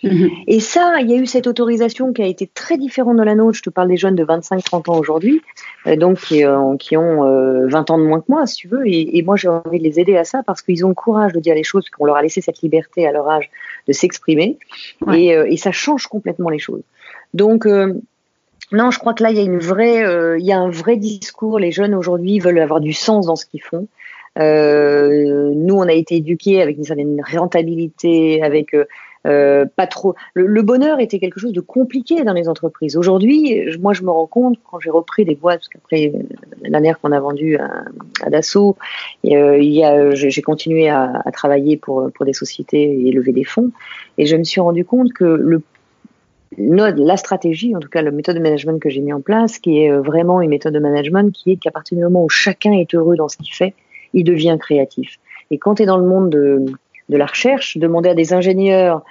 [0.05, 0.31] Mhm.
[0.47, 3.35] Et ça, il y a eu cette autorisation qui a été très différente de la
[3.35, 3.57] nôtre.
[3.57, 5.41] Je te parle des jeunes de 25-30 ans aujourd'hui,
[5.87, 8.69] euh, donc qui, euh, qui ont 20 euh, ans de moins que moi, si tu
[8.69, 8.87] veux.
[8.87, 11.33] Et, et moi, j'ai envie de les aider à ça parce qu'ils ont le courage
[11.33, 13.51] de dire les choses, qu'on leur a laissé cette liberté à leur âge
[13.89, 14.59] de s'exprimer.
[15.13, 16.83] Et, et, ça change complètement les choses.
[17.33, 20.71] Donc, non, je crois que là, il y a une vraie, il y a un
[20.71, 21.59] vrai discours.
[21.59, 23.89] Les jeunes aujourd'hui veulent avoir du sens dans ce qu'ils font.
[24.39, 28.85] Euh, nous, on a été éduqués avec une certaine rentabilité, avec euh,
[29.25, 30.15] pas trop.
[30.35, 32.97] Le, bonheur était quelque chose de compliqué dans les entreprises.
[32.97, 36.13] Aujourd'hui, moi, je me rends compte quand j'ai repris des boîtes, parce qu'après
[36.63, 38.77] la dernière qu'on a vendue à, Dassault,
[39.25, 43.71] euh, j'ai continué à, travailler pour des sociétés et lever des fonds,
[44.19, 45.63] et je me suis rendu compte que
[46.59, 49.81] la stratégie, en tout cas la méthode de management que j'ai mis en place, qui
[49.81, 52.73] est euh, vraiment une méthode de management qui est qu'à partir du moment où chacun
[52.73, 53.75] est heureux dans ce qu'il fait,
[54.13, 55.19] il devient créatif.
[55.51, 56.65] Et quand tu es dans le monde de,
[57.09, 59.03] de la recherche, demander à des ingénieurs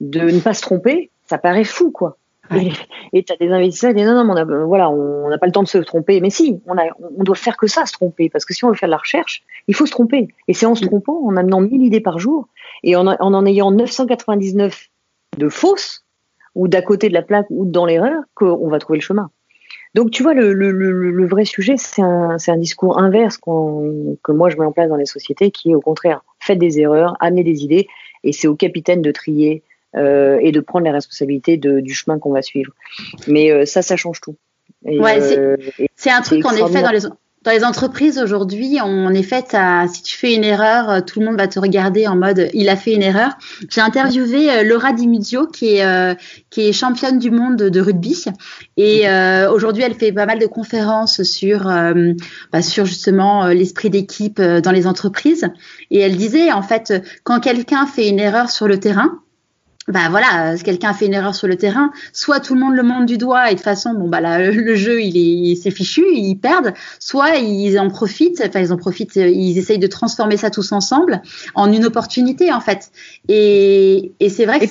[0.00, 2.16] de ne pas se tromper, ça paraît fou, quoi.
[3.12, 5.46] Et tu as des investisseurs qui disent non, non, on a, voilà, on n'a pas
[5.46, 6.20] le temps de se tromper.
[6.20, 6.84] Mais si, on, a,
[7.16, 8.28] on doit faire que ça, se tromper.
[8.28, 10.28] Parce que si on veut faire de la recherche, il faut se tromper.
[10.48, 12.48] Et c'est en se trompant, en amenant 1000 idées par jour,
[12.82, 14.88] et en en, en ayant 999
[15.38, 16.04] de fausses,
[16.54, 19.30] ou d'à côté de la plaque, ou dans l'erreur, qu'on va trouver le chemin.
[19.94, 24.48] Donc, tu vois, le, le, le, vrai sujet, c'est un, un, discours inverse que moi
[24.48, 27.44] je mets en place dans les sociétés, qui est au contraire, faites des erreurs, amenez
[27.44, 27.86] des idées,
[28.24, 29.62] et c'est au capitaine de trier
[29.96, 32.72] euh, et de prendre les responsabilités de, du chemin qu'on va suivre.
[33.26, 34.36] Mais euh, ça, ça change tout.
[34.84, 35.56] ouais, euh,
[35.96, 37.06] c'est un truc qu'on est fait dans les
[37.42, 41.20] dans les entreprises aujourd'hui, on est fait à si tu fais une erreur, euh, tout
[41.20, 43.30] le monde va te regarder en mode il a fait une erreur.
[43.70, 46.14] J'ai interviewé euh, Laura Dimuzio qui est euh,
[46.50, 48.26] qui est championne du monde de rugby.
[48.76, 49.06] Et
[49.50, 54.86] aujourd'hui elle fait pas mal de conférences sur bah, sur justement l'esprit d'équipe dans les
[54.86, 55.46] entreprises.
[55.90, 56.92] Et elle disait en fait
[57.24, 59.20] quand quelqu'un fait une erreur sur le terrain,
[59.90, 62.82] bah voilà, quelqu'un a fait une erreur sur le terrain, soit tout le monde le
[62.82, 65.16] monte du doigt et de toute façon, bon bah là, le jeu il
[65.52, 69.78] est, c'est fichu, ils perdent, soit ils en profitent, enfin ils en profitent, ils essayent
[69.78, 71.22] de transformer ça tous ensemble
[71.54, 72.90] en une opportunité en fait.
[73.28, 74.66] Et, et c'est vrai que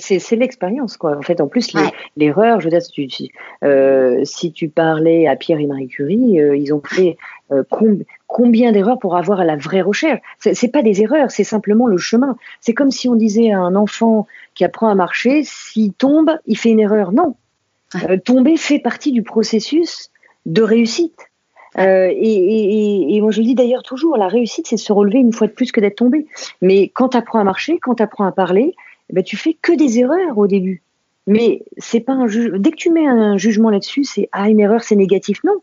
[0.00, 1.16] c'est, c'est, l'expérience quoi.
[1.16, 1.72] En fait, en plus
[2.16, 3.24] l'erreur, je veux dire, si tu,
[3.64, 7.16] euh, si tu parlais à Pierre et Marie Curie, euh, ils ont fait
[7.52, 7.62] euh,
[8.26, 12.36] combien d'erreurs pour avoir la vraie recherche C'est pas des erreurs, c'est simplement le chemin.
[12.60, 16.58] C'est comme si on disait à un enfant qui apprend à marcher, s'il tombe, il
[16.58, 17.12] fait une erreur.
[17.12, 17.36] Non,
[17.94, 20.10] euh, tomber fait partie du processus
[20.44, 21.18] de réussite.
[21.78, 25.46] Euh, et, moi je le dis d'ailleurs toujours, la réussite c'est se relever une fois
[25.46, 26.26] de plus que d'être tombé.
[26.62, 28.74] Mais quand tu apprends à marcher, quand tu apprends à parler,
[29.10, 30.82] eh ben, tu fais que des erreurs au début.
[31.26, 34.82] Mais c'est pas un Dès que tu mets un jugement là-dessus, c'est ah une erreur
[34.82, 35.42] c'est négatif.
[35.44, 35.56] Non,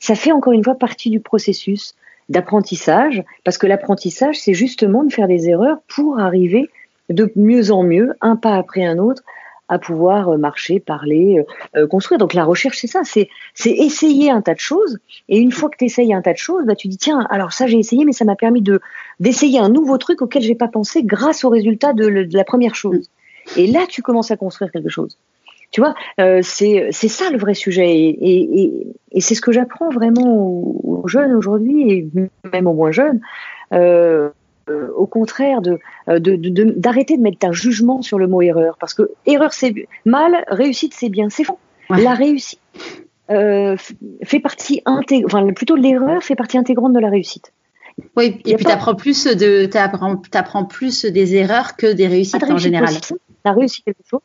[0.00, 1.94] ça fait encore une fois partie du processus
[2.28, 6.68] d'apprentissage, parce que l'apprentissage, c'est justement de faire des erreurs pour arriver
[7.08, 9.22] de mieux en mieux, un pas après un autre,
[9.68, 12.18] à pouvoir euh, marcher, parler, euh, euh, construire.
[12.18, 14.98] Donc la recherche, c'est ça, c'est c'est essayer un tas de choses.
[15.28, 17.52] Et une fois que tu essayes un tas de choses, bah, tu dis tiens, alors
[17.52, 18.80] ça j'ai essayé, mais ça m'a permis de
[19.20, 22.74] d'essayer un nouveau truc auquel j'ai pas pensé grâce au résultat de, de, la première
[22.74, 23.10] chose.
[23.56, 25.18] Et là, tu commences à construire quelque chose.
[25.70, 27.94] Tu vois, euh, c'est ça le vrai sujet.
[27.94, 32.08] Et, et, et c'est ce que j'apprends vraiment aux, jeunes aujourd'hui, et
[32.52, 33.20] même aux moins jeunes.
[33.72, 34.30] Euh,
[34.70, 38.76] euh, au contraire, de d'arrêter de, de, mettre un jugement sur le mot erreur.
[38.78, 41.28] Parce que erreur, c'est mal, réussite, c'est bien.
[41.30, 41.58] C'est faux.
[41.90, 42.60] La réussite
[43.30, 43.76] euh,
[44.22, 47.52] fait partie intégrante, enfin, plutôt l'erreur fait partie intégrante de la réussite.
[48.16, 52.56] Oui, et puis tu apprends plus de, apprends, plus des erreurs que des réussites en
[52.56, 52.94] général.
[53.44, 54.20] La réussite quelque chose,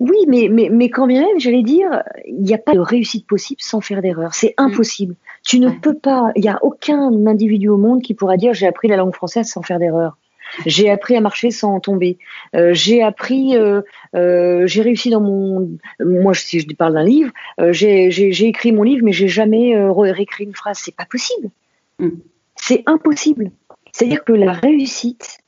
[0.00, 3.26] oui, mais, mais, mais quand bien même, j'allais dire, il n'y a pas de réussite
[3.26, 4.32] possible sans faire d'erreur.
[4.34, 4.62] C'est mm.
[4.62, 5.14] impossible.
[5.44, 8.66] Tu ne peux pas, il n'y a aucun individu au monde qui pourra dire j'ai
[8.66, 10.16] appris la langue française sans faire d'erreur.
[10.66, 12.18] J'ai appris à marcher sans tomber.
[12.56, 13.82] Euh, j'ai appris, euh,
[14.16, 18.82] euh, j'ai réussi dans mon, moi si je parle d'un livre, euh, j'ai écrit mon
[18.82, 20.78] livre, mais j'ai jamais euh, réécrit une phrase.
[20.82, 21.50] C'est pas possible.
[21.98, 22.08] Mm.
[22.56, 23.50] C'est impossible.
[23.92, 25.38] C'est-à-dire que la réussite,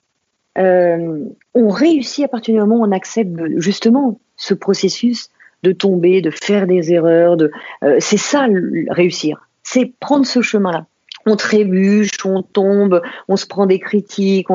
[0.56, 5.30] on réussit à partir du moment où on accepte justement ce processus
[5.62, 7.52] de tomber, de faire des erreurs, de
[7.84, 8.46] euh, c'est ça
[8.90, 10.86] réussir, c'est prendre ce chemin-là.
[11.24, 14.48] On trébuche, on tombe, on se prend des critiques,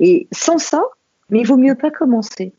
[0.00, 0.82] et sans ça,
[1.28, 2.52] mais il vaut mieux pas commencer.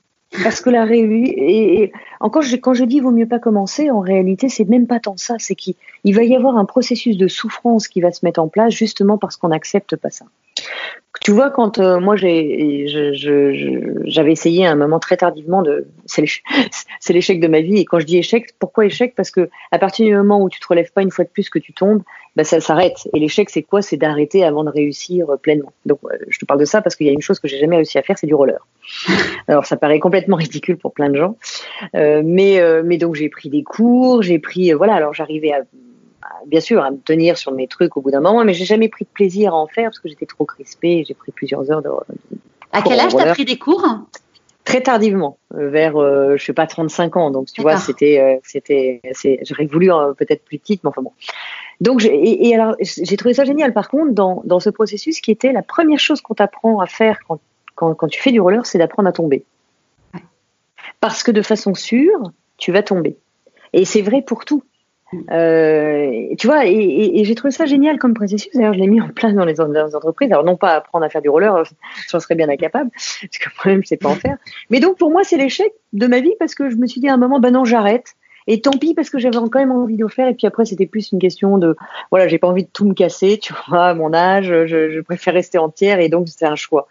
[0.44, 4.50] Parce que la réussite, encore quand je dis il vaut mieux pas commencer, en réalité
[4.50, 8.02] c'est même pas tant ça, c'est qu'il va y avoir un processus de souffrance qui
[8.02, 10.26] va se mettre en place justement parce qu'on n'accepte pas ça.
[11.22, 12.86] Tu vois, quand euh, moi j'ai,
[14.06, 17.78] j'avais essayé à un moment très tardivement de, c'est l'échec de ma vie.
[17.78, 19.16] Et quand je dis échec, pourquoi échec?
[19.16, 21.50] Parce que à partir du moment où tu te relèves pas une fois de plus
[21.50, 22.04] que tu tombes,
[22.36, 23.08] bah, ça s'arrête.
[23.14, 23.82] Et l'échec, c'est quoi?
[23.82, 25.72] C'est d'arrêter avant de réussir pleinement.
[25.86, 27.58] Donc, euh, je te parle de ça parce qu'il y a une chose que j'ai
[27.58, 28.68] jamais réussi à faire, c'est du roller.
[29.48, 31.38] Alors, ça paraît complètement ridicule pour plein de gens,
[31.96, 34.94] euh, mais mais donc j'ai pris des cours, j'ai pris voilà.
[34.94, 35.62] Alors, j'arrivais à
[36.46, 38.90] bien sûr, à me tenir sur mes trucs au bout d'un moment, mais j'ai jamais
[38.90, 41.04] pris de plaisir à en faire parce que j'étais trop crispée.
[41.08, 41.90] J'ai pris plusieurs heures de.
[42.72, 43.86] à quel âge t'as pris des cours?
[44.64, 47.30] Très tardivement, euh, vers euh, je sais pas 35 ans.
[47.30, 49.00] Donc tu vois, c'était euh, c'était
[49.44, 51.12] j'aurais voulu peut-être plus petite, mais enfin bon.
[51.82, 53.74] Donc et, et, alors j'ai trouvé ça génial.
[53.74, 57.20] Par contre, dans, dans ce processus, qui était la première chose qu'on t'apprend à faire
[57.28, 57.40] quand,
[57.76, 59.46] quand, quand tu fais du roller, c'est d'apprendre à tomber.
[61.00, 63.18] Parce que de façon sûre, tu vas tomber.
[63.74, 64.64] Et c'est vrai pour tout.
[65.32, 68.52] Euh, tu vois, et, j'ai trouvé ça génial comme processus.
[68.54, 70.32] D'ailleurs, je l'ai mis en place dans les, entreprises.
[70.32, 71.64] Alors, non pas apprendre à faire du roller,
[72.10, 74.38] j'en serais bien incapable, parce que moi-même, je sais pas en faire.
[74.70, 77.10] Mais donc, pour moi, c'est l'échec de ma vie parce que je me suis dit
[77.10, 78.16] à un moment, ben non, j'arrête.
[78.48, 80.28] Et tant pis parce que j'avais quand même envie de le faire.
[80.28, 81.76] Et puis après, c'était plus une question de,
[82.12, 85.00] voilà, j'ai pas envie de tout me casser, tu vois, à mon âge, je, je
[85.02, 86.88] préfère rester entière et donc c'est un choix.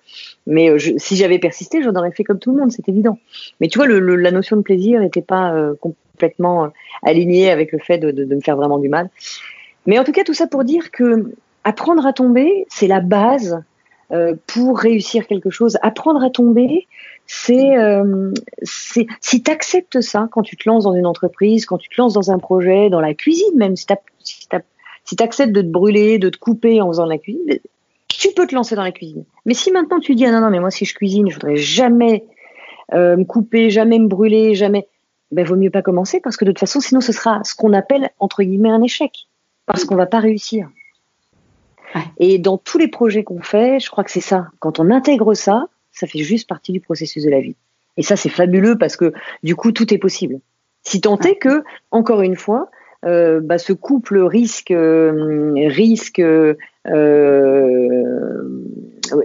[0.46, 3.18] Mais euh, si j'avais persisté, j'en aurais fait comme tout le monde, c'est évident.
[3.60, 6.68] Mais tu vois, le, la notion de plaisir n'était pas euh, complètement euh,
[7.02, 9.10] alignée avec le fait de, de, de, me faire vraiment du mal.
[9.86, 13.62] Mais en tout cas, tout ça pour dire que apprendre à tomber, c'est la base
[14.46, 15.78] pour réussir quelque chose.
[15.82, 16.86] Apprendre à tomber,
[17.26, 19.06] c'est euh, si
[19.42, 22.30] tu acceptes ça quand tu te lances dans une entreprise, quand tu te lances dans
[22.30, 23.94] un projet, dans la cuisine même, si tu
[25.04, 27.58] si acceptes de te brûler, de te couper en faisant de la cuisine,
[28.08, 29.24] tu peux te lancer dans la cuisine.
[29.46, 31.56] Mais si maintenant tu dis ah non non mais moi si je cuisine, je voudrais
[31.56, 32.24] jamais
[32.92, 34.86] euh, me couper, jamais me brûler, jamais,
[35.30, 37.72] ben vaut mieux pas commencer parce que de toute façon sinon ce sera ce qu'on
[37.72, 39.28] appelle entre guillemets un échec
[39.66, 40.68] parce qu'on va pas réussir.
[42.18, 44.48] Et dans tous les projets qu'on fait, je crois que c'est ça.
[44.58, 47.56] Quand on intègre ça, ça fait juste partie du processus de la vie.
[47.96, 50.40] Et ça, c'est fabuleux parce que du coup, tout est possible.
[50.82, 52.70] Si tant est que, encore une fois,
[53.04, 56.54] euh, bah, ce couple risque, euh, risque euh,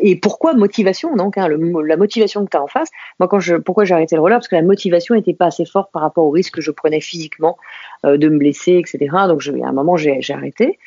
[0.02, 2.90] et pourquoi motivation donc hein, la motivation que tu as en face?
[3.20, 4.38] Moi quand je pourquoi j'ai arrêté le roller?
[4.38, 7.02] Parce que la motivation n'était pas assez forte par rapport au risque que je prenais
[7.02, 7.58] physiquement
[8.04, 10.80] de me blesser etc donc je, à un moment j'ai arrêté.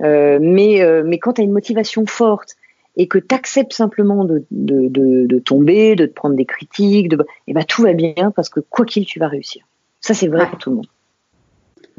[0.00, 2.56] Mais mais quand tu as une motivation forte
[2.98, 7.08] et que tu acceptes simplement de, de, de, de, tomber, de te prendre des critiques,
[7.08, 9.64] de, et eh ben tout va bien parce que quoi qu'il, tu vas réussir.
[10.00, 10.86] Ça, c'est vrai pour tout le monde.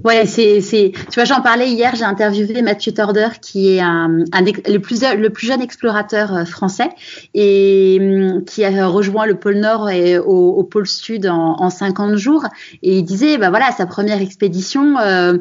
[0.04, 4.08] Ouais, c'est, c'est, tu vois, j'en parlais hier, j'ai interviewé Mathieu Torder, qui est un,
[4.08, 6.90] le, plus, le plus jeune explorateur euh, français
[7.34, 12.16] et hum, qui a rejoint le pôle Nord et au, pôle Sud en, en, 50
[12.16, 12.46] jours.
[12.82, 15.38] Et il disait, bah voilà, sa première expédition, euh,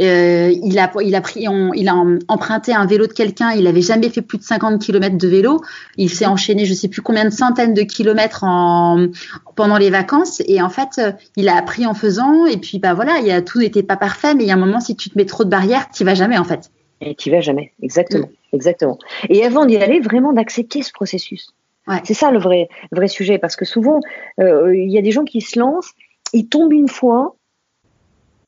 [0.00, 1.46] euh, il a, il a pris,
[1.76, 1.94] il a
[2.26, 3.52] emprunté un vélo de quelqu'un.
[3.52, 5.60] Il avait jamais fait plus de 50 km de vélo.
[5.96, 9.06] Il s'est enchaîné, je sais plus combien de centaines de kilomètres en,
[9.54, 10.42] pendant les vacances.
[10.46, 11.00] Et en fait,
[11.36, 12.46] il a appris en faisant.
[12.46, 14.58] Et puis, bah voilà, il a, tout n'était pas parfait, mais il y a un
[14.58, 16.72] moment, si tu te mets trop de barrières, tu vas jamais en fait.
[17.00, 18.56] Et tu vas jamais, exactement, mm.
[18.56, 18.98] exactement.
[19.28, 21.54] Et avant d'y aller, vraiment d'accepter ce processus.
[21.86, 22.00] Ouais.
[22.04, 24.00] C'est ça le vrai, vrai sujet, parce que souvent,
[24.40, 25.92] euh, il y a des gens qui se lancent,
[26.32, 27.36] ils tombent une fois,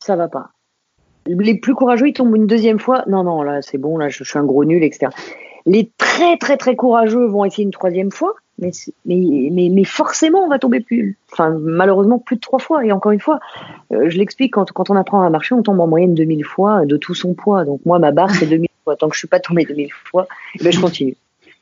[0.00, 0.50] ça va pas.
[1.26, 4.24] Les plus courageux, ils tombent une deuxième fois, non, non, là c'est bon, là je,
[4.24, 5.12] je suis un gros nul, etc.
[5.66, 8.70] Les très très très courageux vont essayer une troisième fois, mais,
[9.06, 12.84] mais, mais, forcément, on va tomber plus, enfin, malheureusement, plus de trois fois.
[12.84, 13.40] Et encore une fois,
[13.92, 16.84] euh, je l'explique, quand, quand on apprend à marcher, on tombe en moyenne 2000 fois
[16.86, 17.64] de tout son poids.
[17.64, 18.96] Donc, moi, ma barre, c'est 2000 fois.
[18.96, 21.16] Tant que je suis pas tombée 2000 fois, eh ben, je continue.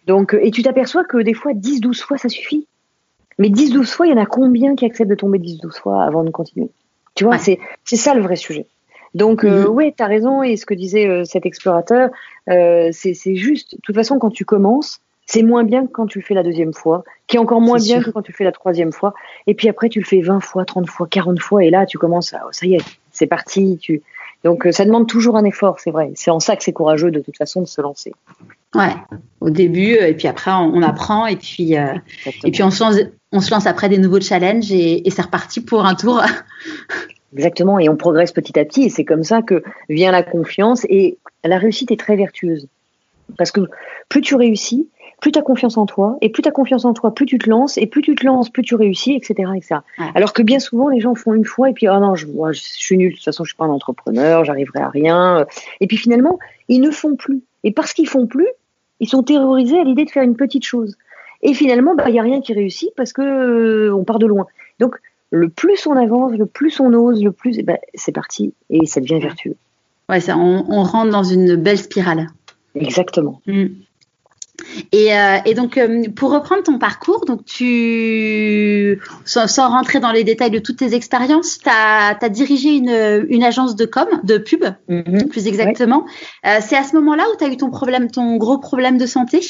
[0.07, 2.66] Donc, euh, et tu t'aperçois que des fois, 10, 12 fois, ça suffit.
[3.38, 5.76] Mais 10, 12 fois, il y en a combien qui acceptent de tomber 10, 12
[5.76, 6.68] fois avant de continuer?
[7.14, 8.66] Tu vois, c'est, c'est ça le vrai sujet.
[9.14, 9.68] Donc, euh, mm-hmm.
[9.68, 10.42] oui, tu as raison.
[10.42, 12.11] Et ce que disait cet explorateur,
[12.46, 13.76] c'est, c'est juste.
[13.76, 16.42] De toute façon, quand tu commences, c'est moins bien que quand tu le fais la
[16.42, 19.14] deuxième fois, qui est encore moins bien que quand tu le fais la troisième fois.
[19.46, 21.98] Et puis après, tu le fais 20 fois, 30 fois, 40 fois, et là, tu
[21.98, 23.78] commences à, oh, ça y est, c'est parti.
[23.80, 24.02] Tu...
[24.42, 26.10] Donc, euh, ça demande toujours un effort, c'est vrai.
[26.16, 28.12] C'est en ça que c'est courageux, de toute façon, de se lancer.
[28.74, 28.92] Ouais,
[29.40, 31.94] au début, euh, et puis après, on, apprend, et puis, euh,
[32.44, 32.96] et puis on, se lance,
[33.30, 36.24] on se lance après des nouveaux challenges, et, et c'est reparti pour un tour.
[37.36, 40.84] Exactement, et on progresse petit à petit, et c'est comme ça que vient la confiance,
[40.88, 42.66] et la réussite est très vertueuse.
[43.38, 43.60] Parce que
[44.08, 44.88] plus tu réussis,
[45.20, 47.38] plus tu as confiance en toi, et plus tu as confiance en toi, plus tu
[47.38, 49.50] te lances, et plus tu te lances, plus tu réussis, etc.
[49.54, 49.80] etc.
[50.14, 52.52] Alors que bien souvent, les gens font une fois, et puis, oh non, je, moi,
[52.52, 55.46] je, suis nul, de toute façon, je suis pas un entrepreneur, j'arriverai à rien.
[55.80, 57.42] Et puis finalement, ils ne font plus.
[57.64, 58.48] Et parce qu'ils font plus,
[59.00, 60.96] ils sont terrorisés à l'idée de faire une petite chose.
[61.42, 64.18] Et finalement, bah, il bah, n'y a rien qui réussit parce que euh, on part
[64.18, 64.46] de loin.
[64.78, 64.96] Donc,
[65.30, 69.00] le plus on avance, le plus on ose, le plus, bah, c'est parti, et ça
[69.00, 69.56] devient vertueux.
[70.09, 72.26] Ouais, ça, on, on rentre dans une belle spirale.
[72.74, 73.40] Exactement.
[73.46, 73.66] Mm.
[74.92, 80.24] Et, euh, et, donc, euh, pour reprendre ton parcours, donc tu, sans, rentrer dans les
[80.24, 84.38] détails de toutes tes expériences, tu as, as, dirigé une, une, agence de com, de
[84.38, 85.28] pub, mm-hmm.
[85.28, 86.04] plus exactement.
[86.46, 89.06] Euh, c'est à ce moment-là où tu as eu ton problème, ton gros problème de
[89.06, 89.40] santé?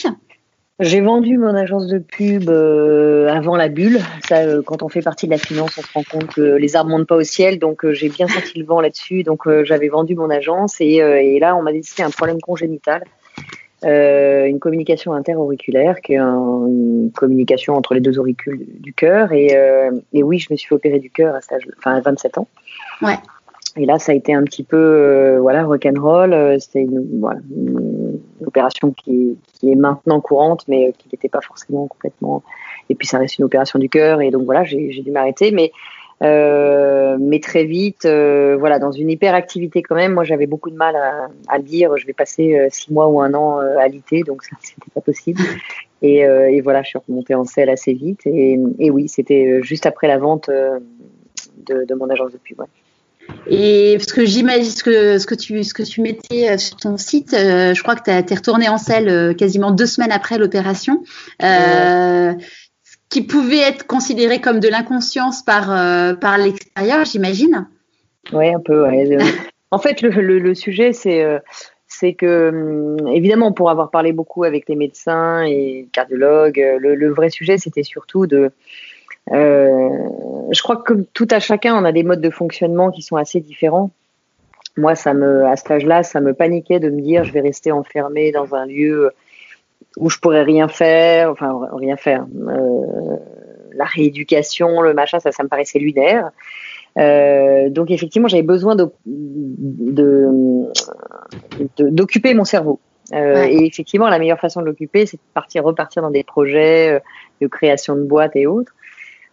[0.78, 4.00] J'ai vendu mon agence de pub avant la bulle.
[4.26, 6.90] Ça, quand on fait partie de la finance, on se rend compte que les arbres
[6.90, 7.59] montent pas au ciel.
[7.59, 9.22] Donc, j'ai bien senti le vent là-dessus.
[9.22, 12.40] Donc, j'avais vendu mon agence et, et là, on m'a dit que c'était un problème
[12.40, 13.02] congénital.
[13.84, 19.32] Euh, une communication interauriculaire, qui est une communication entre les deux auricules du, cœur.
[19.32, 21.38] Et, euh, et, oui, je me suis fait opérer du cœur à,
[21.78, 22.48] enfin, à 27 ans.
[23.00, 23.16] Ouais.
[23.76, 26.34] Et là, ça a été un petit peu, euh, voilà, rock'n'roll.
[26.34, 31.40] Euh, c'était une, voilà, une, opération qui, qui, est maintenant courante, mais qui n'était pas
[31.40, 32.42] forcément complètement.
[32.90, 34.20] Et puis, ça reste une opération du cœur.
[34.20, 35.52] Et donc, voilà, j'ai dû m'arrêter.
[35.52, 35.72] Mais
[36.22, 40.12] euh, mais très vite, euh, voilà, dans une hyperactivité quand même.
[40.12, 43.20] Moi, j'avais beaucoup de mal à, à, dire, je vais passer euh, six mois ou
[43.20, 45.40] un an à l'IT, donc ça, c'était pas possible.
[46.02, 48.21] Et, et, voilà, je suis remontée en selle assez vite.
[48.27, 52.58] Et, et oui, c'était juste après la vente de, de, mon agence de pub.
[52.58, 52.66] Ouais.
[53.46, 56.96] Et ce que j'imagine, ce que, ce, que tu, ce que tu mettais sur ton
[56.96, 61.02] site, je crois que tu es retourné en selle quasiment deux semaines après l'opération.
[61.42, 62.33] Euh,
[63.11, 67.69] qui pouvait être considéré comme de l'inconscience par, euh, par l'extérieur, j'imagine.
[68.33, 68.85] Oui, un peu.
[68.85, 69.19] Ouais.
[69.73, 71.40] en fait, le, le, sujet, c'est euh,
[71.88, 76.94] c'est que, hum, évidemment, pour avoir parlé beaucoup avec les médecins et cardiologues, euh, le,
[76.94, 78.52] le vrai sujet, c'était surtout de.
[79.29, 83.17] je crois que comme tout à chacun, on a des modes de fonctionnement qui sont
[83.17, 83.90] assez différents.
[84.77, 87.73] Moi, ça me, à cet âge-là, ça me paniquait de me dire, je vais rester
[87.73, 89.11] enfermé dans un lieu
[89.96, 92.26] où je pourrais rien faire, enfin rien faire.
[92.48, 93.16] Euh,
[93.74, 96.30] la rééducation, le machin, ça, ça me paraissait lunaire.
[96.98, 98.76] Euh, donc effectivement, j'avais besoin
[101.78, 102.80] d'occuper mon cerveau.
[103.12, 107.02] Euh, Et effectivement, la meilleure façon de l'occuper, c'est de partir, repartir dans des projets
[107.40, 108.72] de création de boîtes et autres.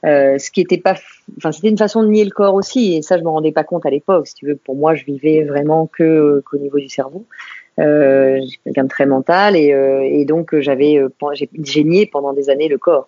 [0.05, 0.95] Euh, ce qui était pas,
[1.37, 3.63] enfin, c'était une façon de nier le corps aussi, et ça, je me rendais pas
[3.63, 4.27] compte à l'époque.
[4.27, 7.25] Si tu veux, pour moi, je vivais vraiment que qu'au niveau du cerveau.
[7.80, 10.99] Euh, j'ai quelqu'un de très mental et, euh, et donc euh, j'avais
[11.63, 13.07] j'ai nié pendant des années le corps,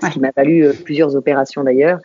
[0.00, 1.98] ce qui m'a valu plusieurs opérations d'ailleurs.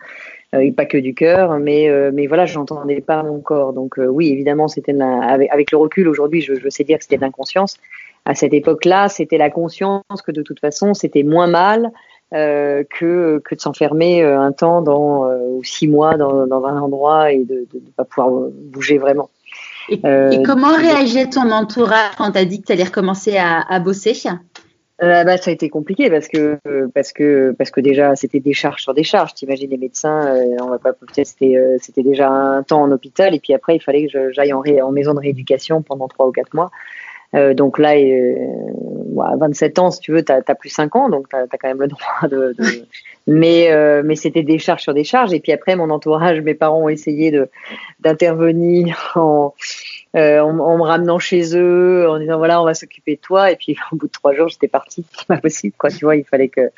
[0.53, 3.74] et pas que du cœur, mais mais voilà, j'entendais pas mon corps.
[3.74, 7.17] Donc oui, évidemment, c'était avec, avec, le recul aujourd'hui, je, je sais dire que c'était
[7.17, 7.78] l'inconscience.
[8.26, 11.91] À cette époque-là, c'était la conscience que de toute façon, c'était moins mal
[12.34, 17.32] euh, que que de s'enfermer un temps dans ou six mois dans, dans un endroit
[17.32, 19.30] et de ne pas pouvoir bouger vraiment.
[19.89, 23.61] Et, euh, comment réagit ton entourage quand tu as dit que tu allais recommencer à,
[23.61, 24.13] à bosser?
[25.01, 26.59] Euh, bah, ça a été compliqué parce que
[26.93, 29.33] parce que parce que déjà c'était des charges sur des charges.
[29.33, 30.91] T'imagines les médecins, euh, on va pas
[31.23, 34.51] c'était euh, c'était déjà un temps en hôpital et puis après il fallait que j'aille
[34.51, 36.69] en, en maison de rééducation pendant trois ou quatre mois.
[37.35, 37.95] Euh, donc là,
[39.22, 41.67] à 27 ans, si tu veux, tu as, plus 5 ans, donc tu as, quand
[41.67, 42.55] même le droit de.
[42.57, 42.65] de...
[43.28, 45.34] Mais, euh, mais c'était des charges sur des charges.
[45.34, 47.32] Et puis après, mon entourage, mes parents ont essayé
[47.99, 49.53] d'intervenir en,
[50.15, 53.51] euh, en, en, me ramenant chez eux, en disant voilà, on va s'occuper de toi.
[53.51, 55.05] Et puis au bout de trois jours, j'étais partie.
[55.15, 55.91] C'est pas possible, quoi.
[55.91, 56.72] Tu vois, il fallait que.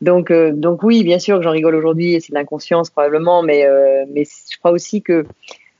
[0.00, 3.66] Donc, euh, donc oui, bien sûr que j'en rigole aujourd'hui, c'est de l'inconscience probablement, mais
[4.14, 5.26] mais je crois aussi que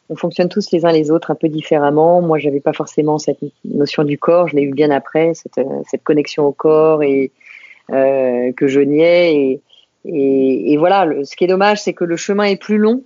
[0.08, 2.20] on fonctionne tous les uns les autres un peu différemment.
[2.20, 4.48] Moi, j'avais pas forcément cette notion du corps.
[4.48, 7.30] Je l'ai eu bien après, cette, cette connexion au corps et
[7.90, 9.60] euh, que je niais.
[10.04, 13.02] Et, et, voilà, ce qui est dommage, c'est que le chemin est plus long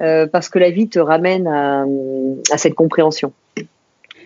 [0.00, 3.32] euh, parce que la vie te ramène à, cette compréhension.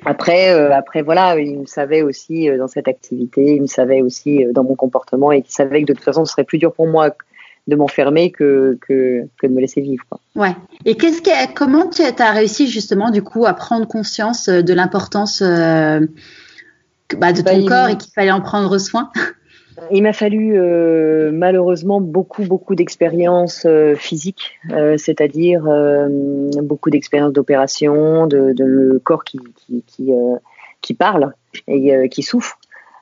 [0.05, 4.01] Après, euh, après voilà, il me savait aussi euh, dans cette activité, il me savait
[4.01, 6.59] aussi euh, dans mon comportement et il savait que de toute façon, ce serait plus
[6.59, 7.11] dur pour moi
[7.69, 10.03] de m'enfermer que, que, que, de me laisser vivre.
[10.09, 10.19] Quoi.
[10.35, 10.57] Ouais.
[10.87, 14.73] Et qu'est-ce que, comment tu as réussi justement du coup à prendre conscience euh, de
[14.73, 16.01] l'importance euh,
[17.19, 19.11] bah, de ton bah, corps et qu'il fallait en prendre soin?
[19.93, 24.59] Il m'a fallu euh, malheureusement beaucoup beaucoup d'expériences euh, physiques,
[24.97, 25.63] c'est-à-dire
[26.63, 30.11] beaucoup d'expériences d'opération, de, de, le corps qui qui, qui,
[30.81, 31.33] qui parle
[31.69, 32.59] et qui souffre.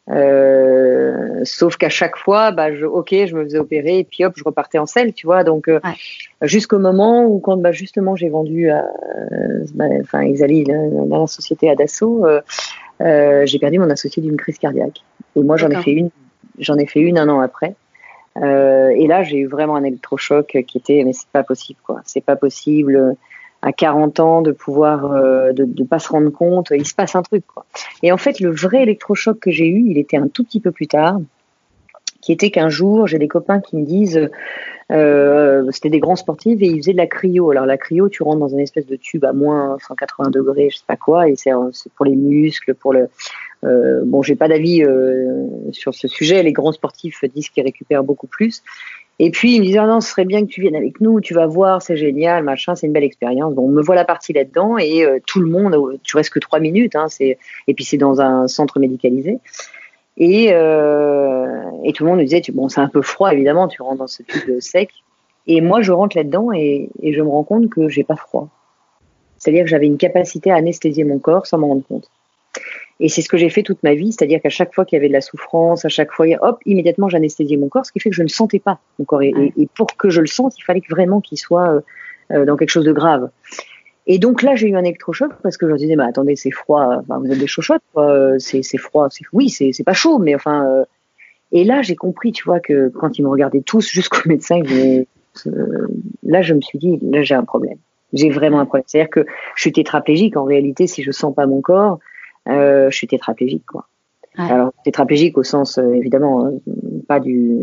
[0.09, 4.35] Euh, sauf qu'à chaque fois, bah, je, ok, je me faisais opérer et puis hop,
[4.37, 5.43] je repartais en selle, tu vois.
[5.43, 6.47] Donc euh, ouais.
[6.47, 8.85] jusqu'au moment où quand bah, justement j'ai vendu, à,
[9.75, 12.41] bah, enfin Exali, dans la société Adasso, euh,
[13.01, 15.03] euh, j'ai perdu mon associé d'une crise cardiaque.
[15.35, 16.11] Et moi j'en ai fait une,
[16.59, 17.75] j'en ai fait une un an après.
[18.37, 22.03] Euh, et là j'ai eu vraiment un électrochoc qui était, mais c'est pas possible quoi,
[22.05, 23.17] c'est pas possible
[23.67, 27.17] à 40 ans de pouvoir euh, de ne pas se rendre compte, il se passe
[27.17, 27.45] un truc.
[27.53, 27.67] Quoi.
[28.05, 30.71] Et en fait, le vrai électrochoc que j'ai eu, il était un tout petit peu
[30.71, 31.19] plus tard,
[32.21, 34.31] qui était qu'un jour, j'ai des copains qui me disent,
[34.93, 37.51] euh, c'était des grands sportifs et ils faisaient de la cryo.
[37.51, 40.77] Alors la cryo, tu rentres dans une espèce de tube à moins 180 degrés, je
[40.77, 41.51] sais pas quoi, et c'est
[41.97, 43.09] pour les muscles, pour le...
[43.65, 46.45] Euh, bon, j'ai pas d'avis euh, sur ce sujet.
[46.45, 48.63] Les grands sportifs disent qu'ils récupèrent beaucoup plus.
[49.19, 51.21] Et puis, il me disait, ah non, ce serait bien que tu viennes avec nous,
[51.21, 53.55] tu vas voir, c'est génial, machin, c'est une belle expérience.
[53.55, 56.31] Bon, on me voit la partie là-dedans et euh, tout le monde, euh, tu restes
[56.31, 59.39] que trois minutes, hein, c'est, et puis c'est dans un centre médicalisé.
[60.19, 63.81] Et, euh, et tout le monde me disait, bon, c'est un peu froid, évidemment, tu
[63.81, 64.91] rentres dans ce tube sec.
[65.47, 68.49] Et moi, je rentre là-dedans et, et je me rends compte que j'ai pas froid.
[69.39, 72.11] C'est-à-dire que j'avais une capacité à anesthésier mon corps sans m'en rendre compte.
[72.99, 74.99] Et c'est ce que j'ai fait toute ma vie, c'est-à-dire qu'à chaque fois qu'il y
[74.99, 78.11] avait de la souffrance, à chaque fois, hop, immédiatement j'anesthésiais mon corps, ce qui fait
[78.11, 79.23] que je ne sentais pas mon corps.
[79.23, 81.81] Et, et pour que je le sente, il fallait vraiment qu'il soit euh,
[82.33, 83.29] euh, dans quelque chose de grave.
[84.07, 86.53] Et donc là, j'ai eu un électrochoc parce que je me disais, bah attendez, c'est
[86.53, 87.83] froid, enfin, vous êtes des chochottes,
[88.39, 90.67] c'est c'est froid, c'est oui, c'est c'est pas chaud, mais enfin.
[90.67, 90.85] Euh...
[91.53, 95.05] Et là, j'ai compris, tu vois, que quand ils me regardaient tous jusqu'au médecin, je,
[95.47, 95.87] euh,
[96.23, 97.79] là, je me suis dit, là, j'ai un problème.
[98.13, 98.85] J'ai vraiment un problème.
[98.87, 99.27] C'est-à-dire que
[99.57, 100.37] je suis tétraplégique.
[100.37, 101.99] En réalité, si je sens pas mon corps, euh,
[102.47, 103.87] je suis tétraplégique quoi.
[104.39, 104.51] Ouais.
[104.51, 106.51] Alors tétraplégique au sens euh, évidemment
[107.09, 107.59] pas du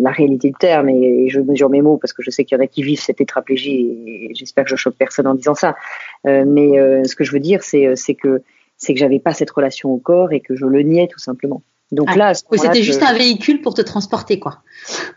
[0.00, 2.60] la réalité du terme et, je mesure mes mots parce que je sais qu'il y
[2.60, 5.76] en a qui vivent cette tétraplégie et j'espère que je choque personne en disant ça.
[6.26, 8.42] Euh, mais euh, ce que je veux dire, c'est c'est que
[8.76, 11.62] c'est que j'avais pas cette relation au corps et que je le niais tout simplement.
[11.92, 14.58] Donc ah, là, c'était juste un véhicule pour te transporter, quoi.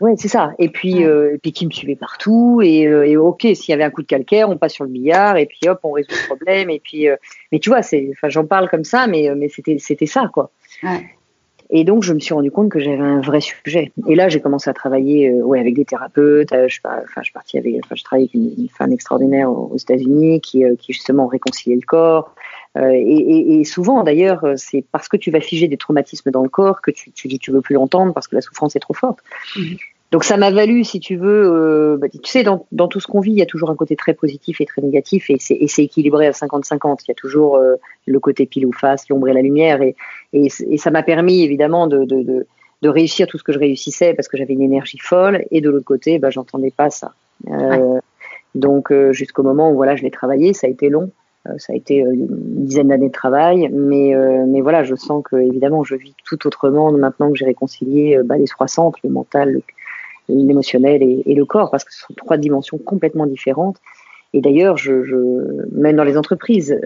[0.00, 0.52] Ouais, c'est ça.
[0.60, 2.60] Et puis, euh, et puis qui me suivait partout.
[2.62, 4.90] Et, euh, et ok, s'il y avait un coup de calcaire, on passe sur le
[4.90, 6.70] billard et puis hop, on résout le problème.
[6.70, 7.16] Et puis, euh,
[7.50, 10.52] mais tu vois, c'est, enfin, j'en parle comme ça, mais mais c'était c'était ça, quoi.
[10.84, 11.06] Ouais.
[11.72, 13.92] Et donc, je me suis rendu compte que j'avais un vrai sujet.
[14.08, 16.50] Et là, j'ai commencé à travailler, ouais, avec des thérapeutes.
[16.50, 20.64] je, enfin, je partis avec, enfin, je travaillais avec une, femme extraordinaire aux, États-Unis qui,
[20.78, 22.34] qui justement réconciliait le corps.
[22.78, 26.48] Euh, et, et, souvent, d'ailleurs, c'est parce que tu vas figer des traumatismes dans le
[26.48, 29.18] corps que tu, tu, tu veux plus l'entendre parce que la souffrance est trop forte.
[29.56, 29.76] Mhm.
[30.10, 33.06] Donc ça m'a valu, si tu veux, euh, bah, tu sais, dans, dans tout ce
[33.06, 35.84] qu'on vit, il y a toujours un côté très positif et très négatif, et c'est
[35.84, 37.02] équilibré à 50-50.
[37.04, 39.94] Il y a toujours euh, le côté pile ou face, l'ombre et la lumière, et,
[40.32, 42.46] et, et ça m'a permis évidemment de, de, de,
[42.82, 45.70] de, réussir tout ce que je réussissais parce que j'avais une énergie folle, et de
[45.70, 47.12] l'autre côté, bah, j'entendais pas ça.
[47.48, 48.00] Euh,
[48.56, 51.12] Donc jusqu'au moment où voilà, je l'ai travaillé, ça a été long.
[51.48, 54.94] Euh, ça a été euh, une dizaine d'années de travail, mais, euh, mais voilà, je
[54.94, 58.98] sens que évidemment, je vis tout autrement maintenant que j'ai réconcilié bah, les trois centres,
[59.04, 59.60] le mental,
[60.28, 63.78] l'émotionnel et, le corps, parce que ce sont trois dimensions complètement différentes.
[64.32, 65.16] Et d'ailleurs, je, je,
[65.72, 66.78] même dans les entreprises,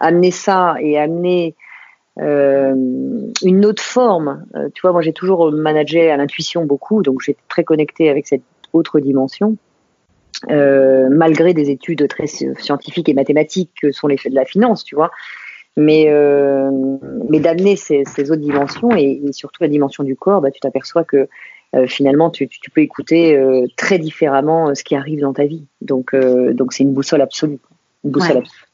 [0.00, 1.54] amener ça et amener
[2.18, 2.74] euh,
[3.42, 4.46] une autre forme.
[4.74, 8.42] tu vois, moi j'ai toujours managé à l'intuition beaucoup, donc j'étais très connectée avec cette
[8.72, 9.56] autre dimension.
[10.50, 14.84] Euh, malgré des études très scientifiques et mathématiques que sont les faits de la finance,
[14.84, 15.10] tu vois.
[15.76, 16.70] Mais, euh,
[17.28, 21.04] mais d'amener ces, ces, autres dimensions et, surtout la dimension du corps, bah, tu t'aperçois
[21.04, 21.28] que
[21.74, 25.66] euh, finalement tu, tu, peux écouter euh, très différemment ce qui arrive dans ta vie.
[25.82, 27.58] Donc donc c'est une boussole absolue.
[28.04, 28.65] Une boussole absolue.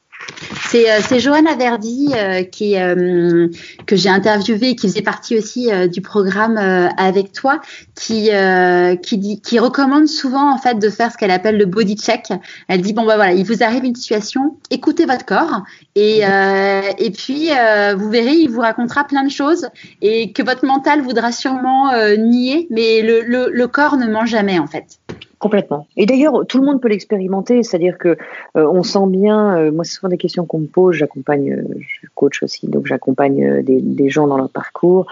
[0.69, 3.47] C'est, euh, Johanna Verdi euh, qui, euh,
[3.85, 7.61] que j'ai interviewé et qui faisait partie aussi du programme avec toi,
[7.95, 8.29] qui,
[9.03, 12.29] qui, dit, qui recommande souvent en fait de faire ce qu'elle appelle le body check.
[12.67, 15.61] Elle dit bon bah voilà, il vous arrive une situation, écoutez votre corps
[15.95, 17.49] et, et puis
[17.95, 19.67] vous verrez, il vous racontera plein de choses
[20.01, 24.59] et que votre mental voudra sûrement nier, mais le, le, le corps ne ment jamais
[24.59, 24.99] en fait.
[25.43, 25.87] Complètement.
[25.97, 28.15] Et d'ailleurs, tout le monde peut l'expérimenter, c'est-à-dire que
[28.55, 29.57] euh, on sent bien.
[29.57, 30.95] Euh, moi, ce sont des questions qu'on me pose.
[30.95, 35.05] J'accompagne, euh, je coach aussi, donc j'accompagne des, des, gens dans leur parcours.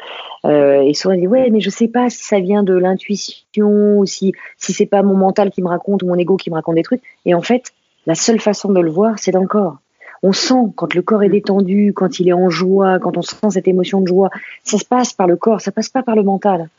[0.46, 4.06] et souvent, ils disent ouais, mais je sais pas si ça vient de l'intuition ou
[4.06, 6.76] si si c'est pas mon mental qui me raconte ou mon ego qui me raconte
[6.76, 7.04] des trucs.
[7.26, 7.74] Et en fait,
[8.06, 9.80] la seule façon de le voir, c'est dans le corps.
[10.24, 13.50] On sent quand le corps est détendu, quand il est en joie, quand on sent
[13.50, 14.30] cette émotion de joie,
[14.64, 16.70] ça se passe par le corps, ça passe pas par le mental.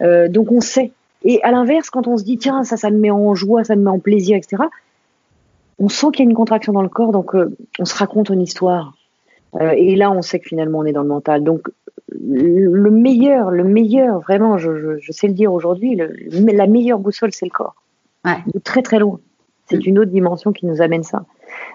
[0.00, 0.90] donc on sait.
[1.26, 3.74] Et à l'inverse, quand on se dit, tiens, ça, ça me met en joie, ça
[3.74, 4.62] me met en plaisir, etc.,
[5.78, 8.30] on sent qu'il y a une contraction dans le corps, donc euh, on se raconte
[8.30, 8.94] une histoire.
[9.60, 11.42] Euh, et là, on sait que finalement, on est dans le mental.
[11.42, 11.68] Donc,
[12.08, 16.00] le meilleur, le meilleur, vraiment, je, je, sais le dire aujourd'hui,
[16.30, 17.74] la meilleure boussole, c'est le corps.
[18.24, 18.38] Ouais.
[18.54, 19.18] De très très loin.
[19.66, 19.88] C'est mm.
[19.88, 21.24] une autre dimension qui nous amène ça.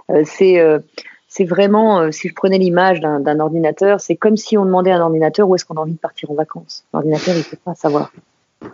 [0.10, 0.60] Euh, c'est
[1.28, 5.02] c'est vraiment, si je prenais l'image d'un ordinateur, c'est comme si on demandait à un
[5.02, 6.84] ordinateur où est-ce qu'on a envie de partir en vacances.
[6.94, 8.12] L'ordinateur, il ne peut pas savoir.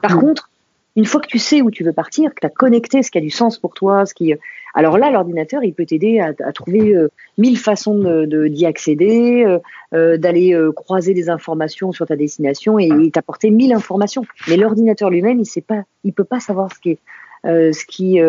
[0.02, 0.20] Par mm.
[0.20, 0.50] contre,
[0.98, 3.20] une fois que tu sais où tu veux partir, que tu as connecté ce qui
[3.20, 4.34] a du sens pour toi, ce qui,
[4.74, 9.60] alors là, l'ordinateur, il peut t'aider à, trouver euh, mille façons de, d'y accéder, euh,
[9.94, 14.26] euh, d'aller croiser des informations sur ta destination et, t'apporter mille informations.
[14.48, 17.00] Mais l'ordinateur lui-même, il sait pas, il peut pas savoir ce qui est,
[17.44, 18.20] ce qui,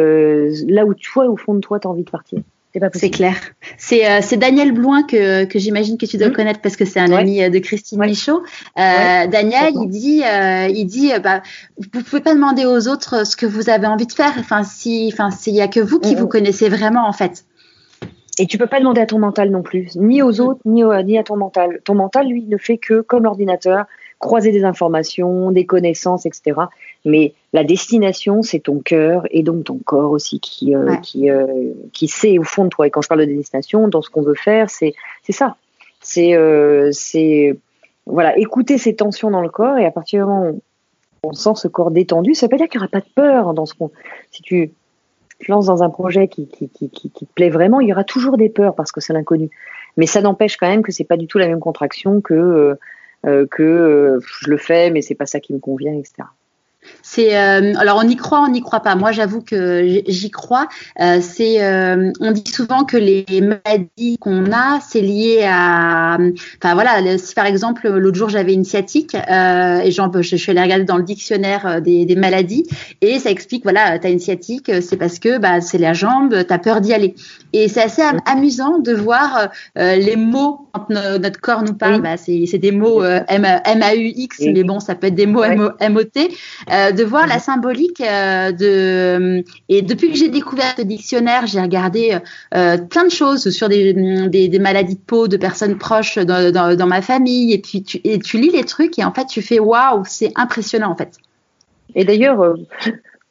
[0.71, 2.41] là où toi, au fond de toi, tu as envie de partir.
[2.93, 3.35] C'est clair.
[3.93, 6.33] Euh, c'est Daniel Blouin que, que j'imagine que tu dois mmh.
[6.33, 8.43] connaître parce que c'est un ami euh, de Christine Michaud.
[8.79, 11.43] Euh, Daniel, il dit, il dit, bah,
[11.79, 14.33] vous pouvez pas demander aux autres ce que vous avez envie de faire.
[14.39, 16.29] Enfin, si, enfin, s'il y a que vous qui mmh, vous mmh.
[16.29, 17.45] connaissez vraiment en fait.
[18.41, 21.19] Et tu peux pas demander à ton mental non plus, ni aux autres, ni, ni
[21.19, 21.81] à ton mental.
[21.85, 23.87] Ton mental, lui, ne fait que comme l'ordinateur,
[24.19, 26.61] croiser des informations, des connaissances, etc.
[27.05, 31.73] Mais la destination, c'est ton cœur et donc ton corps aussi qui euh, qui euh,
[31.93, 32.87] qui sait au fond de toi.
[32.87, 35.57] Et quand je parle de destination, dans ce qu'on veut faire, c'est c'est ça.
[36.01, 37.57] C'est euh, c'est
[38.07, 40.63] voilà, écouter ces tensions dans le corps et à partir du moment où
[41.23, 43.55] on sent ce corps détendu, ça veut pas dire qu'il n'y aura pas de peur
[43.55, 43.91] dans ce qu'on.
[44.31, 44.73] Si tu
[45.39, 48.05] te lances dans un projet qui, qui, qui, qui, te plaît vraiment, il y aura
[48.05, 49.51] toujours des peurs parce que c'est l'inconnu.
[49.97, 52.75] Mais ça n'empêche quand même que c'est pas du tout la même contraction que euh,
[53.25, 56.29] que je le fais, mais c'est pas ça qui me convient, etc.
[57.11, 58.95] C'est euh, alors on y croit, on n'y croit pas.
[58.95, 60.69] Moi, j'avoue que j'y crois.
[61.01, 66.19] Euh, c'est euh, on dit souvent que les maladies qu'on a, c'est lié à.
[66.63, 70.61] Enfin voilà, si par exemple l'autre jour j'avais une sciatique et genre, je, suis allée
[70.61, 72.67] regarder dans le dictionnaire des, des maladies
[73.01, 76.59] et ça explique voilà, t'as une sciatique, c'est parce que bah c'est la jambe, t'as
[76.59, 77.15] peur d'y aller.
[77.55, 82.03] Et c'est assez amusant de voir les mots quand notre corps nous parle.
[82.03, 85.45] Bah, c'est des mots M, A U X, mais bon, ça peut être des mots
[85.45, 86.29] M O T.
[86.79, 91.61] Euh, de voir la symbolique euh, de et depuis que j'ai découvert ce dictionnaire, j'ai
[91.61, 92.19] regardé
[92.55, 93.95] euh, plein de choses sur des,
[94.29, 98.19] des, maladies de peau de personnes proches dans, dans, ma famille et puis tu, et
[98.19, 101.17] tu lis les trucs et en fait tu fais waouh, c'est impressionnant en fait.
[101.95, 102.55] Et d'ailleurs,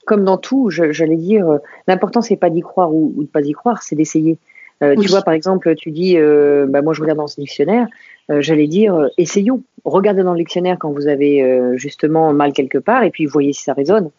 [0.06, 3.54] comme dans tout, j'allais dire, l'important c'est pas d'y croire ou, ou de pas y
[3.54, 4.40] croire, c'est d'essayer.
[4.82, 6.18] Tu vois, par exemple, tu dis,
[6.68, 7.88] bah, moi je regarde dans ce dictionnaire,
[8.30, 9.64] euh, j'allais dire, euh, essayons.
[9.86, 13.54] Regardez dans le dictionnaire quand vous avez euh, justement mal quelque part et puis voyez
[13.54, 14.10] si ça résonne.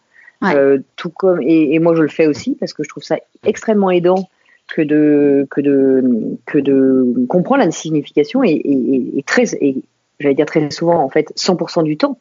[0.97, 4.29] tout comme et, moi je le fais aussi parce que je trouve ça extrêmement aidant
[4.69, 9.45] que de que de que de comprendre la signification et, et, et très
[10.21, 12.19] j'allais dire très souvent en fait 100% du temps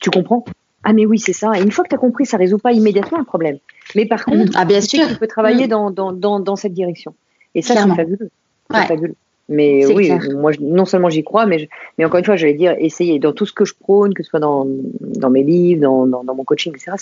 [0.00, 0.44] tu comprends
[0.82, 2.72] ah mais oui c'est ça et une fois que tu as compris ça résout pas
[2.72, 3.58] immédiatement le problème
[3.94, 5.06] mais par contre ah, bien sûr.
[5.06, 5.70] tu peux travailler mm.
[5.70, 7.14] dans, dans, dans, dans cette direction
[7.54, 8.30] et ça c'est fabuleux
[8.70, 9.14] fabuleux
[9.48, 13.18] mais oui, moi, non seulement j'y crois, mais, mais encore une fois, j'allais dire, essayer
[13.18, 14.66] dans tout ce que je prône, que ce soit dans,
[15.00, 16.92] dans mes livres, dans, dans, mon coaching, etc.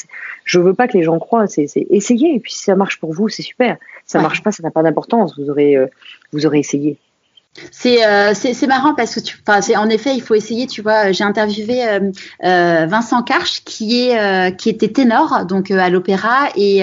[0.44, 2.34] Je veux pas que les gens croient, c'est essayer.
[2.34, 3.76] Et puis si ça marche pour vous, c'est super.
[4.04, 5.38] Si ça marche pas, ça n'a pas d'importance.
[5.38, 5.86] Vous aurez, euh,
[6.32, 6.98] vous aurez essayé.
[7.84, 11.10] Euh, c'est c'est marrant parce que tu c'est en effet il faut essayer tu vois
[11.10, 12.12] j'ai interviewé euh,
[12.44, 16.82] euh, Vincent Karch qui est qui était ténor donc à l'opéra et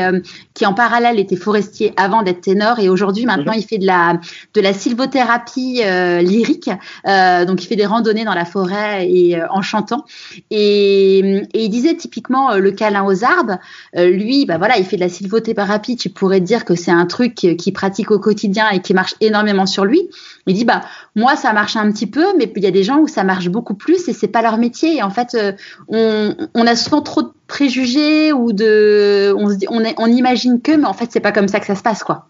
[0.57, 2.79] qui en parallèle était forestier avant d'être ténor.
[2.79, 3.59] Et aujourd'hui maintenant mhm.
[3.59, 4.19] il fait de la
[4.55, 5.81] de la sylvothérapie
[6.21, 6.69] lyrique.
[7.05, 10.05] Donc il fait des randonnées dans la forêt et en chantant.
[10.49, 11.19] Et,
[11.53, 13.59] et, il disait typiquement le câlin aux arbres.
[13.95, 15.95] Lui bah voilà il fait de la sylvothérapie.
[15.95, 19.67] Tu pourrais dire que c'est un truc qu'il pratique au quotidien et qui marche énormément
[19.67, 20.09] sur lui.
[20.47, 20.81] Il dit bah
[21.15, 23.49] moi ça marche un petit peu, mais il y a des gens où ça marche
[23.49, 24.97] beaucoup plus et c'est pas leur métier.
[24.97, 25.51] Et en fait, euh,
[25.87, 30.07] on, on, a souvent trop de préjugés ou de, on se dit, on, est, on
[30.07, 32.27] imagine que, mais en fait c'est pas comme ça que ça se passe quoi.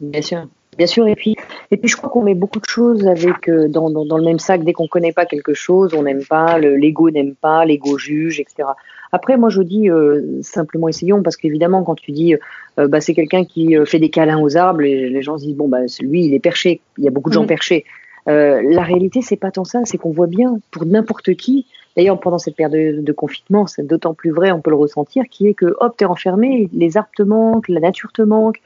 [0.00, 0.46] Bien sûr.
[0.78, 1.36] Bien sûr, et puis,
[1.70, 4.24] et puis je crois qu'on met beaucoup de choses avec euh, dans, dans, dans, le
[4.24, 4.64] même sac.
[4.64, 8.70] Dès qu'on connaît pas quelque chose, on n'aime pas, l'ego n'aime pas, l'ego juge, etc.
[9.12, 12.36] Après, moi, je dis euh, simplement essayons, parce qu'évidemment, quand tu dis,
[12.78, 15.56] euh, bah, c'est quelqu'un qui fait des câlins aux arbres, les, les gens se disent
[15.56, 16.80] bon, bah, lui, il est perché.
[16.96, 17.48] Il y a beaucoup de gens mm.
[17.48, 17.84] perchés.
[18.26, 21.66] la réalité, c'est pas tant ça, c'est qu'on voit bien pour n'importe qui.
[21.96, 25.24] D'ailleurs, pendant cette période de, de confinement, c'est d'autant plus vrai, on peut le ressentir,
[25.30, 28.60] qui est que hop, t'es enfermé, les arbres te manquent, la nature te manque.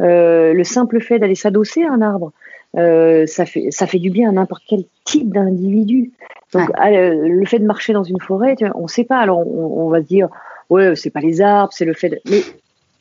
[0.00, 2.32] Euh, le simple fait d'aller s'adosser à un arbre,
[2.76, 6.12] euh, ça, fait, ça fait du bien à n'importe quel type d'individu.
[6.52, 9.18] Donc, ah, le fait de marcher dans une forêt, on ne sait pas.
[9.18, 10.28] Alors, on, va se dire,
[10.68, 12.08] ouais, c'est pas les arbres, c'est le fait.
[12.08, 12.20] De...
[12.28, 12.40] Mais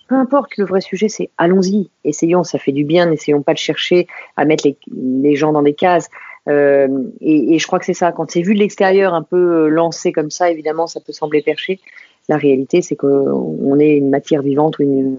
[0.08, 3.60] peu importe, le vrai sujet, c'est allons-y, essayons, ça fait du bien, n'essayons pas de
[3.60, 4.08] chercher
[4.38, 6.10] à mettre les, gens dans des cases.
[6.50, 6.88] Euh,
[7.22, 8.12] et, et, je crois que c'est ça.
[8.12, 11.80] Quand c'est vu de l'extérieur, un peu lancé comme ça, évidemment, ça peut sembler perché.
[12.28, 15.18] La réalité, c'est qu'on est une matière vivante ou une,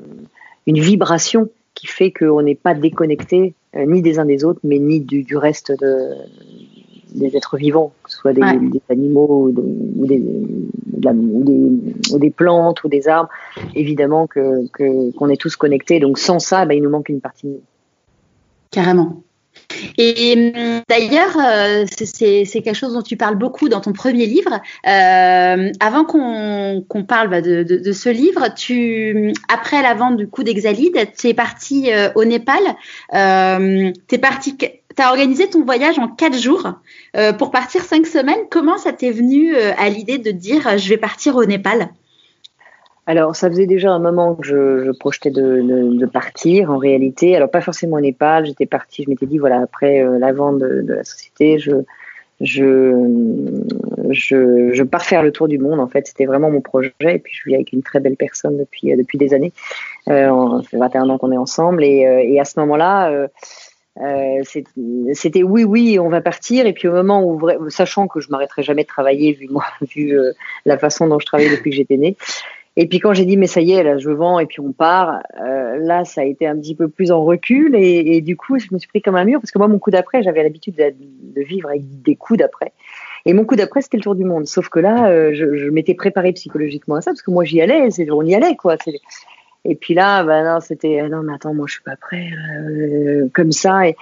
[0.67, 4.79] une vibration qui fait qu'on n'est pas déconnecté euh, ni des uns des autres, mais
[4.79, 6.15] ni du, du reste de,
[7.15, 10.23] des êtres vivants, que ce soit des, des animaux ou, des,
[12.11, 13.31] ou, des, plantes ou des arbres.
[13.75, 14.67] Évidemment que
[15.17, 16.01] qu'on est tous connectés.
[16.01, 17.63] Donc sans ça, bah, il nous manque une partie de nous.
[18.71, 19.23] Carrément.
[19.99, 24.61] Et hum, d'ailleurs, euh, c'est quelque chose dont tu parles beaucoup dans ton premier livre.
[24.87, 30.43] Euh, avant qu'on parle bah, de, de, ce livre, tu, après la vente du coup
[30.43, 32.63] d'Exalide, tu es parti euh, au Népal.
[33.15, 36.73] Euh, tu as organisé ton voyage en quatre jours
[37.17, 38.41] euh, pour partir cinq semaines.
[38.51, 41.91] Comment ça t'est venu à l'idée de dire je vais partir au Népal?
[43.11, 47.35] Alors, ça faisait déjà un moment que je, je projetais de, partir, en réalité.
[47.35, 48.47] Alors, pas forcément au Népal.
[48.47, 51.75] J'étais partie, je m'étais dit, voilà, après euh, la vente de, la société, je,
[54.85, 55.81] pars faire le tour du monde.
[55.81, 56.93] En fait, c'était vraiment mon projet.
[57.03, 59.53] Et puis, je vis avec une très belle personne depuis, euh, depuis des années.
[60.07, 61.83] Euh, ça fait 21 ans qu'on est ensemble.
[61.83, 63.11] Et, euh, à ce moment-là,
[64.01, 64.43] euh,
[65.15, 66.65] c'était oui, oui, on va partir.
[66.65, 69.65] Et puis au moment où, sachant que je m'arrêterai jamais de travailler vu moi,
[69.97, 70.17] vu
[70.65, 72.17] la façon dont je travaille depuis que j'étais née,
[72.81, 74.73] et puis quand j'ai dit mais ça y est là je vends et puis on
[74.73, 78.59] part, euh, là ça a été un petit peu plus en recul et, du coup
[78.59, 80.77] je me suis pris comme un mur parce que moi mon coup d'après j'avais l'habitude
[80.77, 82.73] de, vivre avec des coups d'après
[83.27, 85.95] et mon coup d'après c'était le tour du monde sauf que là euh, je, m'étais
[85.95, 88.77] préparé psychologiquement à ça parce que moi j'y allais, on y allait quoi.
[89.65, 92.31] Et puis là bah non c'était ah non mais attends moi je suis pas prêt
[92.33, 93.97] euh, comme ça et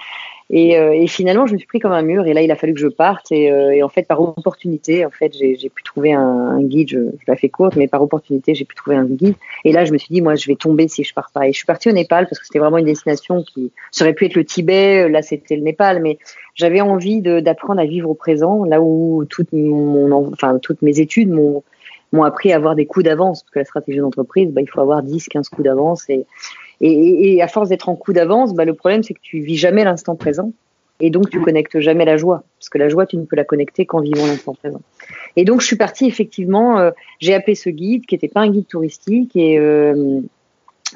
[0.51, 2.25] Euh, et, finalement, je me suis pris comme un mur.
[2.25, 3.31] Et là, il a fallu que je parte.
[3.31, 6.89] Et, euh, en fait, par opportunité, en fait, j'ai pu trouver un, guide.
[6.89, 9.35] Je, je, la fais courte, mais par opportunité, j'ai pu trouver un guide.
[9.63, 11.47] Et là, je me suis dit, moi, je vais tomber si je pars pas.
[11.47, 14.25] Et je suis partie au Népal parce que c'était vraiment une destination qui aurait pu
[14.25, 15.07] être le Tibet.
[15.09, 16.17] Là, c'était le Népal, mais
[16.55, 21.29] j'avais envie d'apprendre à vivre au présent, là où toute mon, enfin, toutes mes études
[21.29, 21.63] m'ont
[22.11, 24.81] m'ont appris à avoir des coups d'avance, parce que la stratégie d'entreprise, bah, il faut
[24.81, 26.09] avoir 10, 15 coups d'avance.
[26.09, 26.25] Et,
[26.81, 29.57] et, et, à force d'être en coup d'avance, bah, le problème, c'est que tu vis
[29.57, 30.51] jamais l'instant présent.
[31.01, 32.43] Et donc, tu connectes jamais la joie.
[32.59, 34.81] Parce que la joie, tu ne peux la connecter qu'en vivant l'instant présent.
[35.35, 38.49] Et donc, je suis partie, effectivement, euh, j'ai appelé ce guide, qui n'était pas un
[38.49, 40.19] guide touristique, et, euh,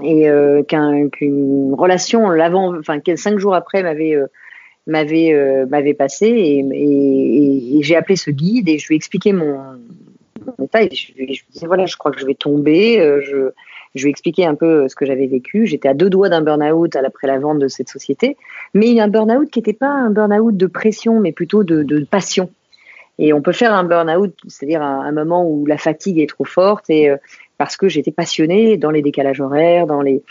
[0.02, 4.28] et euh, qu'une relation, l'avant, enfin, cinq jours après, m'avait euh,
[4.86, 9.32] m'avait m'avait passé et, et, et j'ai appelé ce guide et je lui ai expliqué
[9.32, 9.58] mon,
[10.80, 13.52] et je, je, disais voilà je crois que je vais tomber je
[13.96, 15.66] je lui ai expliqué un peu euh, ce que j'avais vécu.
[15.66, 18.38] J'étais à deux doigts d'un burn-out après la vente de cette société,
[18.74, 22.50] mais un burn-out qui n'était pas un burn-out de pression, mais plutôt de, de passion.
[23.20, 26.90] Et on peut faire un burn-out, c'est-à-dire un, moment où la fatigue est trop forte
[26.90, 27.18] et euh,
[27.60, 30.24] parce que j'étais passionnée dans les décalages horaires, dans les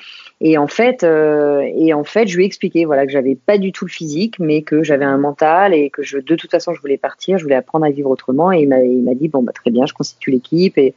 [0.44, 3.56] et en fait euh, et en fait je lui ai expliqué voilà que j'avais pas
[3.56, 6.74] du tout le physique, mais que j'avais un mental et que je de toute façon
[6.74, 9.52] je voulais partir, je voulais apprendre à vivre autrement et il m'a dit bon bah
[9.52, 10.94] très bien, je constitue l'équipe et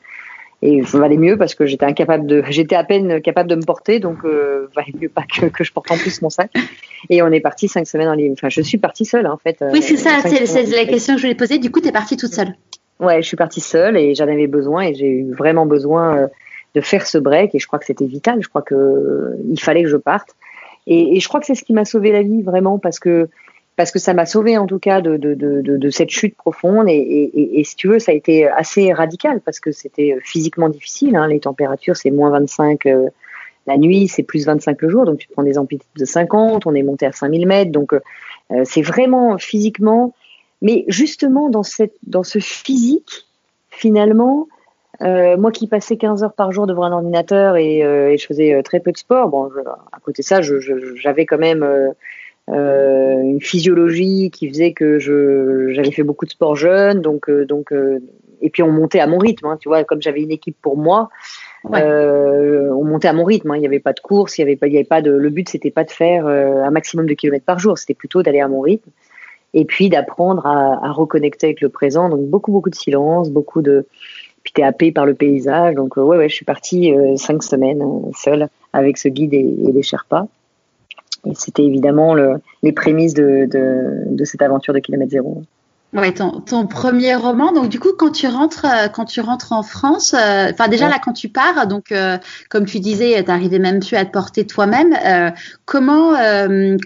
[0.61, 3.99] et valait mieux parce que j'étais incapable de, j'étais à peine capable de me porter,
[3.99, 6.51] donc euh, valait mieux pas que, que, je porte en plus mon sac.
[7.09, 8.33] Et on est parti cinq semaines en ligne.
[8.33, 9.63] Enfin, je suis partie seule en fait.
[9.71, 11.59] Oui, c'est ça, c'est la question que je voulais poser.
[11.59, 12.55] Du coup, tu es partie toute seule.
[12.99, 16.27] Ouais, je suis partie seule et j'en avais besoin et j'ai eu vraiment besoin euh,
[16.76, 18.39] de faire ce break et je crois que c'était vital.
[18.43, 20.36] Je crois que euh, il fallait que je parte.
[20.88, 23.28] Et, je crois que c'est ce qui m'a sauvé la vie vraiment parce que
[23.76, 26.88] parce que ça m'a sauvé en tout cas de, de, de, de, cette chute profonde.
[26.88, 30.69] Et, et, et, si tu veux, ça a été assez radical parce que c'était physiquement
[30.69, 31.15] difficile.
[31.17, 31.28] Hein.
[31.28, 33.09] Les températures, c'est moins 25 euh,
[33.67, 35.05] la nuit, c'est plus 25 le jour.
[35.05, 37.71] Donc tu prends des amplitudes de 50, on est monté à 5000 mètres.
[37.71, 37.99] Donc euh,
[38.63, 40.13] c'est vraiment physiquement.
[40.61, 43.28] Mais justement, dans, cette, dans ce physique,
[43.69, 44.47] finalement,
[45.01, 48.25] euh, moi qui passais 15 heures par jour devant un ordinateur et, euh, et je
[48.25, 49.49] faisais très peu de sport, bon,
[49.91, 51.93] à côté de ça, j'avais quand même
[52.51, 57.45] euh, une physiologie qui faisait que je j'avais fait beaucoup de sport jeune, donc euh,
[57.45, 57.99] donc euh,
[58.41, 60.77] et puis on montait à mon rythme, hein, tu vois, comme j'avais une équipe pour
[60.77, 61.09] moi.
[61.73, 63.49] Euh, on montait à mon rythme.
[63.49, 65.01] Hein, il n'y avait pas de course, il y avait pas, il y avait pas
[65.01, 65.09] de.
[65.11, 68.41] Le but c'était pas de faire un maximum de kilomètres par jour, c'était plutôt d'aller
[68.41, 68.91] à mon rythme
[69.55, 72.09] et puis d'apprendre à, à, reconnecter avec le présent.
[72.09, 73.87] Donc beaucoup beaucoup de silence, beaucoup de.
[74.45, 75.75] Puis t'es happé par le paysage.
[75.75, 77.83] Donc ouais ouais, je suis partie cinq semaines
[78.15, 80.27] seule avec ce guide et, et les Sherpas.
[81.25, 85.41] Et c'était évidemment le, les prémices de, de, de, cette aventure de Kilomètre Zéro.
[85.95, 87.53] Ouais, ton, ton, premier roman.
[87.53, 90.89] Donc du coup, quand tu rentres, euh, quand tu rentres en France, euh, enfin déjà
[90.89, 92.17] là quand tu pars, donc euh,
[92.49, 94.93] comme tu disais, t'arrivais même plus à te porter toi-même.
[95.05, 95.31] Euh,
[95.63, 96.13] comment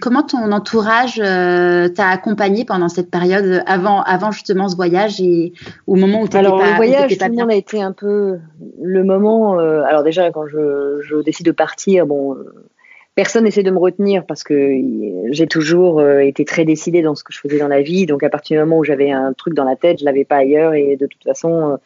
[0.00, 5.54] comment ton entourage t'a accompagné pendant cette période avant avant justement ce voyage et
[5.88, 8.38] au moment où tu Alors pas, le voyage, tout le monde a été un peu
[8.80, 9.58] le moment.
[9.58, 12.36] alors déjà quand je, je décide de partir, bon
[13.20, 14.54] personne n'essaie de me retenir parce que
[15.30, 18.06] j'ai toujours euh, été très décidée dans ce que je faisais dans la vie.
[18.06, 20.36] Donc à partir du moment où j'avais un truc dans la tête, je l'avais pas
[20.36, 20.72] ailleurs.
[20.72, 21.78] Et de toute façon,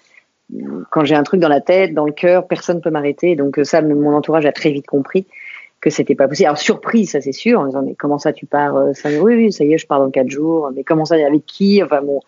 [0.55, 0.61] euh,
[0.93, 3.35] quand j'ai un truc dans la tête, dans le cœur, personne peut m'arrêter.
[3.35, 5.26] Donc ça, mon entourage a très vite compris
[5.85, 6.47] que c'était pas possible.
[6.47, 9.35] Alors surprise, ça c'est sûr, en disant mais comment ça tu pars euh, ça, Oui
[9.35, 10.70] oui, ça y est, je pars dans quatre jours.
[10.74, 11.82] Mais comment ça avec qui?
[11.82, 12.20] Enfin bon.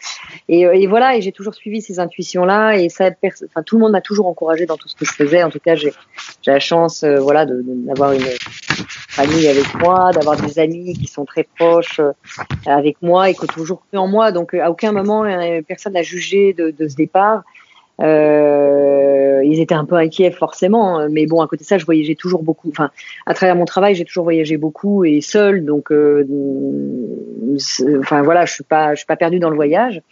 [0.51, 3.77] Et, euh, et voilà, et j'ai toujours suivi ces intuitions là et ça, enfin tout
[3.77, 5.43] le monde m'a toujours encouragé dans tout ce que je faisais.
[5.43, 5.91] En tout cas, j'ai
[6.47, 8.29] la chance, euh, voilà, d'avoir une
[9.09, 12.03] famille avec moi, d'avoir des amis qui sont très proches
[12.67, 14.33] avec moi et qui ont toujours cru en moi.
[14.33, 15.25] Donc à aucun moment
[15.67, 17.43] personne n'a jugé de, de ce départ.
[18.03, 21.09] Euh, ils étaient un peu inquiets forcément, hein.
[21.11, 22.68] mais bon, à côté de ça, je voyageais toujours beaucoup.
[22.68, 22.90] Enfin,
[23.26, 26.26] à travers mon travail, j'ai toujours voyagé beaucoup et seul, donc, euh,
[28.01, 30.03] enfin voilà, je suis pas, je suis pas perdue dans le voyage.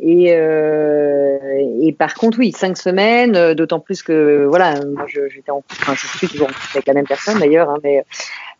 [0.00, 1.38] Et, euh,
[1.80, 5.94] et par contre, oui, cinq semaines, euh, d'autant plus que voilà, moi j'étais en, enfin,
[5.94, 8.04] je suis toujours avec la même personne d'ailleurs, hein, mais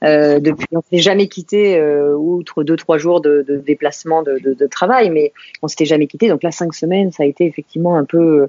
[0.02, 4.38] euh, depuis, on s'est jamais quitté, euh, outre deux trois jours de, de déplacement de,
[4.38, 5.32] de, de, travail, mais
[5.62, 6.28] on s'était jamais quitté.
[6.28, 8.48] Donc là, cinq semaines, ça a été effectivement un peu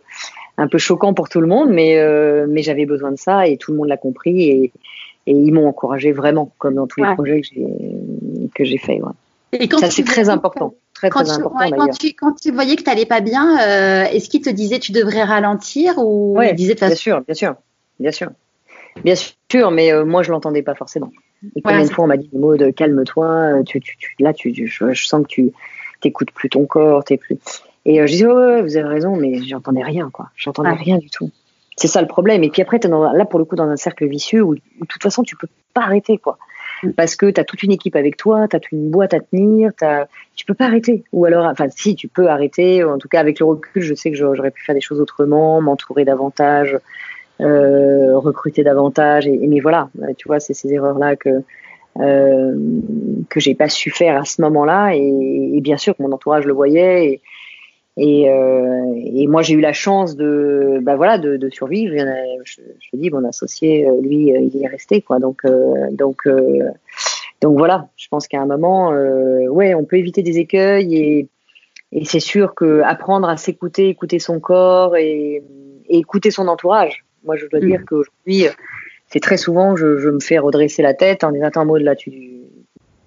[0.58, 3.58] un peu choquant pour tout le monde, mais euh, mais j'avais besoin de ça et
[3.58, 4.72] tout le monde l'a compris et,
[5.28, 7.68] et ils m'ont encouragé vraiment, comme dans tous les projets que j'ai
[8.54, 9.02] que j'ai fait.
[9.02, 9.12] Ouais.
[9.60, 10.74] Et quand ça c'est très important.
[10.94, 13.20] Très, quand, très tu, important, ouais, quand, tu, quand tu voyais que tu n'allais pas
[13.20, 17.22] bien, euh, est-ce qu'il te disait tu devrais ralentir ou ouais, il disait bien sûr,
[17.22, 17.56] bien sûr,
[18.00, 18.30] bien sûr,
[19.04, 21.12] bien sûr, mais euh, moi je l'entendais pas forcément.
[21.56, 24.16] Et combien de fois on m'a dit des mots de calme-toi, euh, tu, tu, tu,
[24.20, 25.52] là tu, je, je, sens que tu
[26.02, 27.38] t'écoutes plus ton corps, t'es plus.
[27.86, 31.10] Et euh, je disais ouais, vous avez raison, mais j'entendais rien quoi, j'entendais rien du
[31.10, 31.32] tout.
[31.78, 32.44] C'est ça le problème.
[32.44, 34.88] Et puis après, tu là pour le coup dans un cercle vicieux où, où de
[34.88, 36.38] toute façon tu peux pas arrêter quoi.
[36.84, 36.92] mm.
[36.92, 39.20] parce que tu as toute une équipe avec toi, tu as toute une boîte à
[39.20, 41.04] tenir, as, tu peux pas arrêter.
[41.12, 44.12] Ou alors, enfin, si tu peux arrêter, en tout cas avec le recul, je sais
[44.12, 46.78] que j'aurais pu faire des choses autrement, m'entourer davantage,
[47.42, 49.28] euh, recruter davantage.
[49.28, 51.44] Et, mais voilà, tu vois, c'est ces erreurs-là que
[52.00, 52.54] euh,
[53.30, 54.96] que j'ai pas su faire à ce moment-là.
[54.96, 57.06] Et, et, bien sûr que mon entourage le voyait.
[57.08, 57.22] Et,
[57.98, 61.96] et, euh, et moi, j'ai eu la chance de, bah voilà, de, de survivre.
[62.44, 62.56] Je,
[62.92, 65.20] te dis, mon associé, euh, lui, euh, il est resté, quoi.
[65.20, 66.70] Donc, euh, donc, euh,
[67.42, 67.88] donc voilà.
[67.96, 71.30] Je pense qu'à un moment, ouais, on peut éviter des écueils et,
[71.94, 75.44] et c'est sûr que apprendre à s'écouter, écouter son corps et,
[75.88, 77.05] et, écouter son entourage.
[77.26, 77.68] Moi, je dois mmh.
[77.68, 78.48] dire qu'aujourd'hui,
[79.08, 81.96] c'est très souvent, je, je, me fais redresser la tête en disant, attends, mode là,
[81.96, 82.46] tu,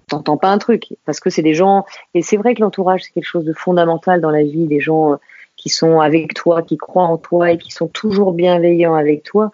[0.09, 0.87] t'entends pas un truc.
[1.05, 4.19] Parce que c'est des gens et c'est vrai que l'entourage c'est quelque chose de fondamental
[4.19, 5.15] dans la vie des gens euh,
[5.55, 9.51] qui sont avec toi qui croient en toi et qui sont toujours bienveillants avec toi.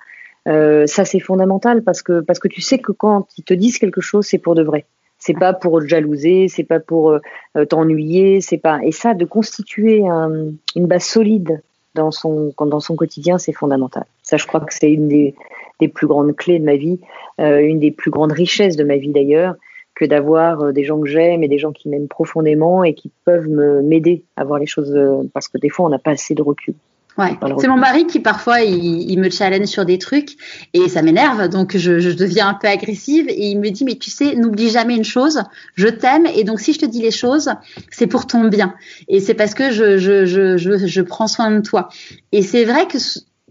[0.47, 3.77] Euh, ça c'est fondamental parce que parce que tu sais que quand ils te disent
[3.77, 4.85] quelque chose c'est pour de vrai.
[5.17, 8.79] C'est pas pour te jalouser c'est pas pour euh, t'ennuyer c'est pas.
[8.83, 11.61] Et ça de constituer un, une base solide
[11.93, 15.35] dans son dans son quotidien c'est fondamental ça je crois que c'est une des,
[15.79, 16.99] des plus grandes clés de ma vie
[17.39, 19.55] euh, une des plus grandes richesses de ma vie d'ailleurs
[19.95, 23.11] que d'avoir euh, des gens que j'aime et des gens qui m'aiment profondément et qui
[23.23, 26.11] peuvent me m'aider à voir les choses euh, parce que des fois on n'a pas
[26.11, 26.75] assez de recul.
[27.17, 27.31] Ouais.
[27.59, 30.31] C'est mon mari qui parfois il, il, me challenge sur des trucs
[30.73, 31.47] et ça m'énerve.
[31.47, 34.69] Donc je, je, deviens un peu agressive et il me dit mais tu sais n'oublie
[34.69, 35.41] jamais une chose.
[35.75, 37.51] Je t'aime et donc si je te dis les choses
[37.89, 38.73] c'est pour ton bien.
[39.07, 41.87] Et c'est parce que je, je, je, je, je prends soin de toi.
[42.33, 42.97] Et c'est vrai que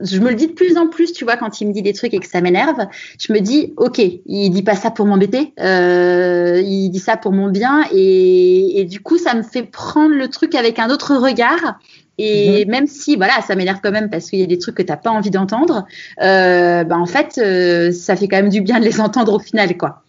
[0.05, 1.93] je me le dis de plus en plus, tu vois, quand il me dit des
[1.93, 2.87] trucs et que ça m'énerve,
[3.19, 7.33] je me dis, ok, il dit pas ça pour m'embêter, euh, il dit ça pour
[7.33, 11.17] mon bien, et, et, du coup, ça me fait prendre le truc avec un autre
[11.17, 11.79] regard.
[12.17, 12.71] Et mhm.
[12.71, 14.97] même si, voilà, ça m'énerve quand même parce qu'il y a des trucs que t'as
[14.97, 15.85] pas envie d'entendre,
[16.23, 19.41] euh, bah en fait, euh, ça fait quand même du bien de les entendre au
[19.41, 20.03] final, quoi.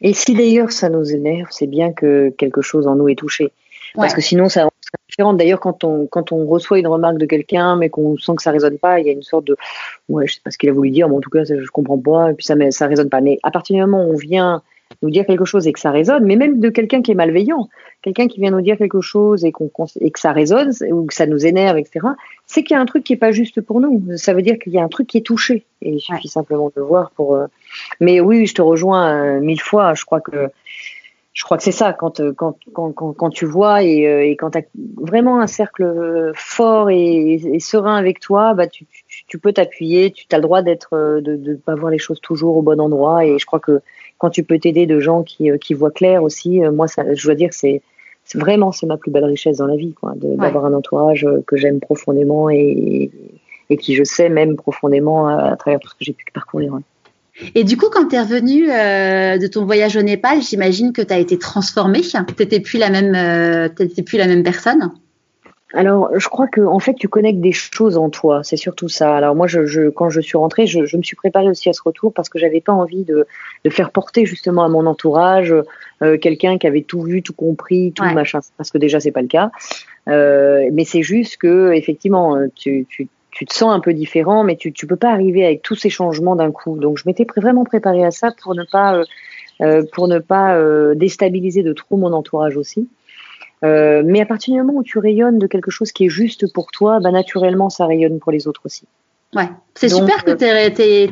[0.00, 3.52] Et si d'ailleurs ça nous énerve, c'est bien que quelque chose en nous est touché.
[3.94, 5.34] Parce que sinon, ça serait différent.
[5.34, 8.50] D'ailleurs, quand on, quand on reçoit une remarque de quelqu'un, mais qu'on sent que ça
[8.50, 9.56] résonne pas, il y a une sorte de,
[10.08, 11.70] ouais, je sais pas ce qu'il a voulu dire, mais en tout cas, ça, je
[11.70, 13.20] comprends pas, et puis ça, ça résonne pas.
[13.20, 14.62] Mais à partir du moment où on vient
[15.02, 17.68] nous dire quelque chose et que ça résonne, mais même de quelqu'un qui est malveillant,
[18.02, 19.70] quelqu'un qui vient nous dire quelque chose et, qu'on,
[20.00, 22.06] et que ça résonne, ou que ça nous énerve, etc.,
[22.46, 24.16] c'est qu'il y a un truc qui est pas juste pour nous.
[24.16, 25.64] Ça veut dire qu'il y a un truc qui est touché.
[25.82, 27.36] Et il suffit simplement de le voir pour.
[27.36, 27.46] Euh,
[28.00, 29.94] mais oui, je te rejoins euh, mille fois.
[29.94, 30.50] Je crois que
[31.38, 34.34] je crois que c'est ça quand, euh, quand, quand, quand, tu vois et, euh, et
[34.34, 34.62] quand tu as
[35.00, 40.10] vraiment un cercle fort et, et, serein avec toi, bah tu, tu, tu peux t'appuyer,
[40.10, 42.80] tu as le droit d'être euh, de ne pas voir les choses toujours au bon
[42.80, 43.80] endroit et je crois que
[44.18, 47.36] quand tu peux t'aider de gens qui, qui voient clair aussi, moi ça, je dois
[47.36, 47.82] dire c'est
[48.34, 51.78] vraiment c'est ma plus belle richesse dans la vie quoi, d'avoir un entourage que j'aime
[51.78, 53.12] profondément et,
[53.70, 56.76] et qui je sais même profondément à, travers tout ce que j'ai pu parcourir.
[57.54, 61.02] Et du coup, quand tu es revenu euh, de ton voyage au Népal, j'imagine que
[61.02, 62.00] tu as été transformée.
[62.00, 63.68] Tu n'étais plus, la même, euh,
[64.04, 64.92] plus la même personne
[65.74, 68.40] alors, je crois que en fait, tu connectes des choses en toi.
[68.42, 69.14] C'est surtout ça.
[69.14, 71.74] Alors moi, je, je, quand je suis rentrée, je, je, me suis préparée aussi à
[71.74, 73.26] ce retour parce que j'avais pas envie de,
[73.64, 75.54] de, faire porter justement à mon entourage
[76.02, 78.14] euh, quelqu'un qui avait tout vu, tout compris, tout ouais.
[78.14, 78.40] machin.
[78.56, 79.50] Parce que déjà, c'est pas le cas.
[80.08, 83.06] Euh, mais c'est juste que effectivement, tu, tu
[83.38, 85.90] tu te sens un peu différent, mais tu ne peux pas arriver avec tous ces
[85.90, 86.76] changements d'un coup.
[86.76, 89.04] Donc je m'étais vraiment préparée à ça pour ne pas, euh,
[89.60, 92.88] euh, pour ne pas euh, déstabiliser de trop mon entourage aussi.
[93.62, 96.52] Euh, mais à partir du moment où tu rayonnes de quelque chose qui est juste
[96.52, 98.88] pour toi, bah, naturellement ça rayonne pour les autres aussi.
[99.34, 100.44] Ouais, c'est super que tu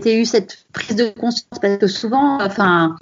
[0.08, 2.96] aies, eu cette prise de conscience parce que souvent, enfin,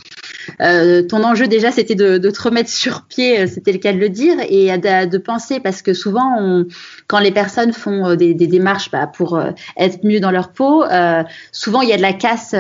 [0.60, 3.92] euh, ton enjeu déjà c'était de, de, te remettre sur pied, euh, c'était le cas
[3.92, 6.66] de le dire, et de, de penser parce que souvent, on,
[7.06, 9.40] quand les personnes font euh, des, des démarches bah, pour
[9.76, 12.52] être mieux dans leur peau, euh, souvent il y a de la casse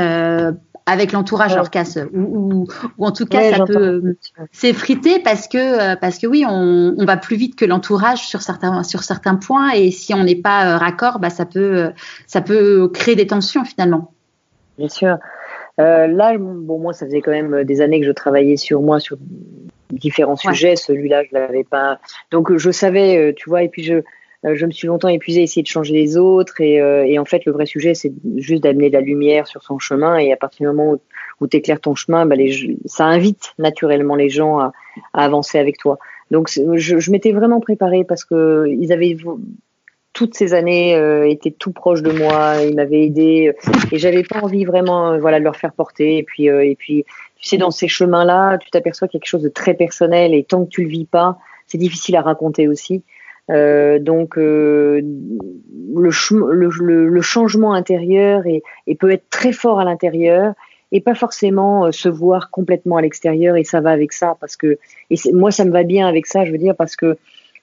[0.86, 1.56] avec l'entourage ouais.
[1.56, 2.66] leur casse ou, ou,
[2.98, 4.16] ou, en tout cas ouais, ça peut
[4.52, 8.82] s'effriter parce que parce que oui on, on va plus vite que l'entourage sur certains
[8.82, 11.90] sur certains points et si on n'est pas raccord bah ça peut
[12.26, 14.12] ça peut créer des tensions finalement.
[14.78, 15.18] Bien sûr.
[15.80, 19.00] Euh, là bon moi ça faisait quand même des années que je travaillais sur moi
[19.00, 19.16] sur
[19.90, 20.52] différents ouais.
[20.52, 20.76] sujets.
[20.76, 21.98] Celui-là je l'avais pas.
[22.30, 24.02] Donc je savais tu vois et puis je euh,
[24.52, 27.24] je me suis longtemps épuisée à essayer de changer les autres et, euh, et en
[27.24, 30.36] fait le vrai sujet c'est juste d'amener de la lumière sur son chemin et à
[30.36, 31.00] partir du moment où,
[31.40, 34.72] où tu éclaires ton chemin bah les, ça invite naturellement les gens à,
[35.12, 35.98] à avancer avec toi.
[36.30, 39.16] Donc je, je m'étais vraiment préparée parce que ils avaient
[40.12, 43.52] toutes ces années euh, étaient tout proches de moi ils m'avaient aidé
[43.92, 46.18] et j'avais pas envie vraiment euh, voilà de leur faire porter.
[46.18, 47.04] Et puis euh, et puis
[47.36, 50.64] tu sais dans ces chemins là tu t'aperçois quelque chose de très personnel et tant
[50.64, 53.02] que tu le vis pas c'est difficile à raconter aussi
[53.50, 55.02] euh, donc euh,
[55.94, 56.10] le,
[56.52, 60.54] le, le, le, changement intérieur est, et peut être très fort à l'intérieur
[60.92, 64.78] et pas forcément se voir complètement à l'extérieur et ça va avec ça parce que
[65.10, 67.18] et moi ça me va bien avec ça je veux dire parce que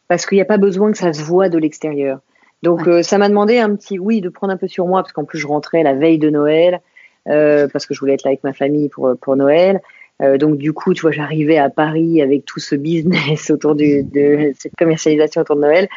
[0.07, 2.19] parce qu'il n'y a pas besoin que ça se voit de l'extérieur.
[2.63, 5.23] Donc ça m'a demandé un petit oui de prendre un peu sur moi parce qu'en
[5.23, 6.79] plus je rentrais la veille de Noël
[7.25, 9.82] parce que je voulais être là avec ma famille pour pour Noël
[10.22, 14.53] euh, donc du coup, tu vois, j'arrivais à Paris avec tout ce business autour de
[14.57, 15.88] cette commercialisation autour de Noël.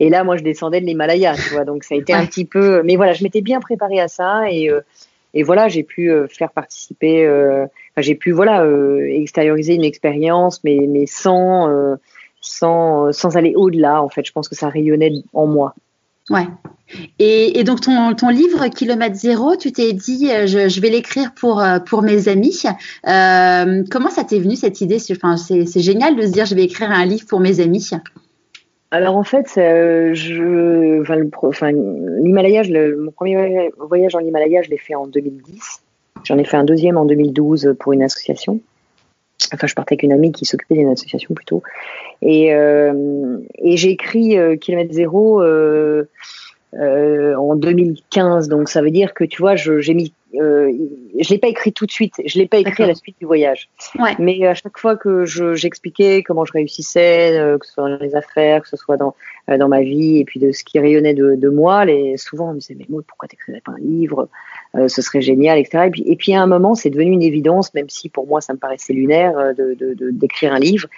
[0.00, 1.64] Et là, moi, je descendais de l'Himalaya, tu vois.
[1.64, 4.50] Donc ça a été un petit peu, mais voilà, je m'étais bien préparée à ça
[4.50, 4.80] et euh,
[5.34, 7.26] et voilà, j'ai pu euh, faire participer,
[7.96, 8.66] j'ai pu voilà
[9.08, 11.96] extérioriser une expérience, mais mais sans
[12.40, 14.02] sans sans aller au-delà.
[14.02, 15.74] En fait, je pense que ça rayonnait en moi.
[16.30, 16.46] Ouais.
[17.18, 21.60] Et, donc ton, ton, livre Kilomètre Zéro, tu t'es dit euh, je, vais l'écrire pour
[21.60, 22.62] euh, pour mes amis.
[23.08, 24.98] Euh, comment ça t'est venu cette idée?
[24.98, 27.90] C'est, génial de se dire je vais écrire un livre pour mes amis.
[28.90, 29.56] Alors en fait,
[32.22, 32.62] l'Himalaya,
[32.98, 35.82] mon premier voyage en Himalaya, je l'ai fait en 2010.
[36.24, 38.60] J'en ai fait un deuxième en 2012 pour une association.
[39.52, 41.62] Enfin, je partais avec une amie qui s'occupait d'une association plutôt.
[42.20, 45.42] Et, euh, et j'ai écrit euh, Kilomètre Zéro
[46.74, 48.48] euh, en 2015.
[48.48, 50.72] Donc ça veut dire que tu vois, je j'ai mis, euh,
[51.20, 52.14] je l'ai pas écrit tout de suite.
[52.24, 53.68] Je l'ai pas écrit à la suite du voyage.
[53.98, 54.14] Ouais.
[54.18, 58.14] Mais à chaque fois que je j'expliquais comment je réussissais, que ce soit dans les
[58.14, 59.14] affaires, que ce soit dans
[59.48, 62.54] dans ma vie, et puis de ce qui rayonnait de, de moi, les souvent on
[62.54, 64.30] me disait mais moi pourquoi t'écrirais pas un livre?
[64.74, 65.84] Ce serait génial, etc.
[65.86, 68.40] Et puis et puis à un moment c'est devenu une évidence, même si pour moi
[68.40, 69.76] ça me paraissait lunaire de
[70.10, 70.88] d'écrire de, un livre.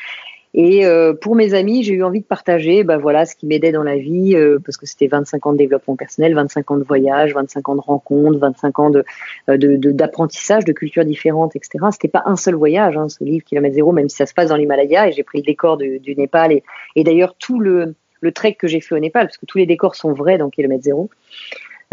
[0.57, 3.73] Et euh, pour mes amis, j'ai eu envie de partager bah, voilà, ce qui m'aidait
[3.73, 6.85] dans la vie, euh, parce que c'était 25 ans de développement personnel, 25 ans de
[6.85, 11.87] voyage, 25 ans de rencontres, 25 ans euh, de, d'apprentissage, de, de cultures différentes, etc.
[11.91, 14.51] C'était pas un seul voyage, hein, ce livre Kilomètre Zéro, même si ça se passe
[14.51, 16.63] dans l'Himalaya, et j'ai pris le décor du, du Népal, et,
[16.95, 19.67] et d'ailleurs tout le, le trek que j'ai fait au Népal, parce que tous les
[19.67, 21.11] décors sont vrais dans Kilomètre Zéro.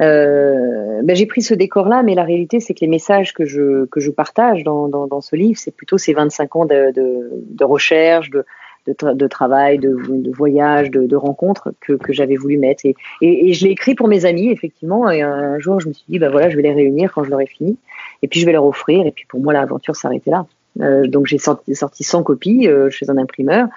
[0.02, 3.86] Euh, ben j'ai pris ce décor-là, mais la réalité, c'est que les messages que je,
[3.86, 7.30] que je partage dans, dans, dans ce livre, c'est plutôt ces 25 ans de, de,
[7.32, 8.46] de recherche, de,
[8.88, 12.86] de, de, travail, de, de voyage, de, de rencontres que, que j'avais voulu mettre.
[12.86, 15.10] Et, et, et je l'ai écrit pour mes amis, effectivement.
[15.10, 17.30] Et un jour, je me suis dit, ben voilà, je vais les réunir quand je
[17.30, 17.78] l'aurai fini.
[18.24, 19.06] Et puis, je vais leur offrir.
[19.06, 20.46] Et puis, pour moi, l'aventure s'arrêtait là.
[20.80, 23.68] Euh, donc, j'ai sorti, sorti 100 copies euh, chez un imprimeur.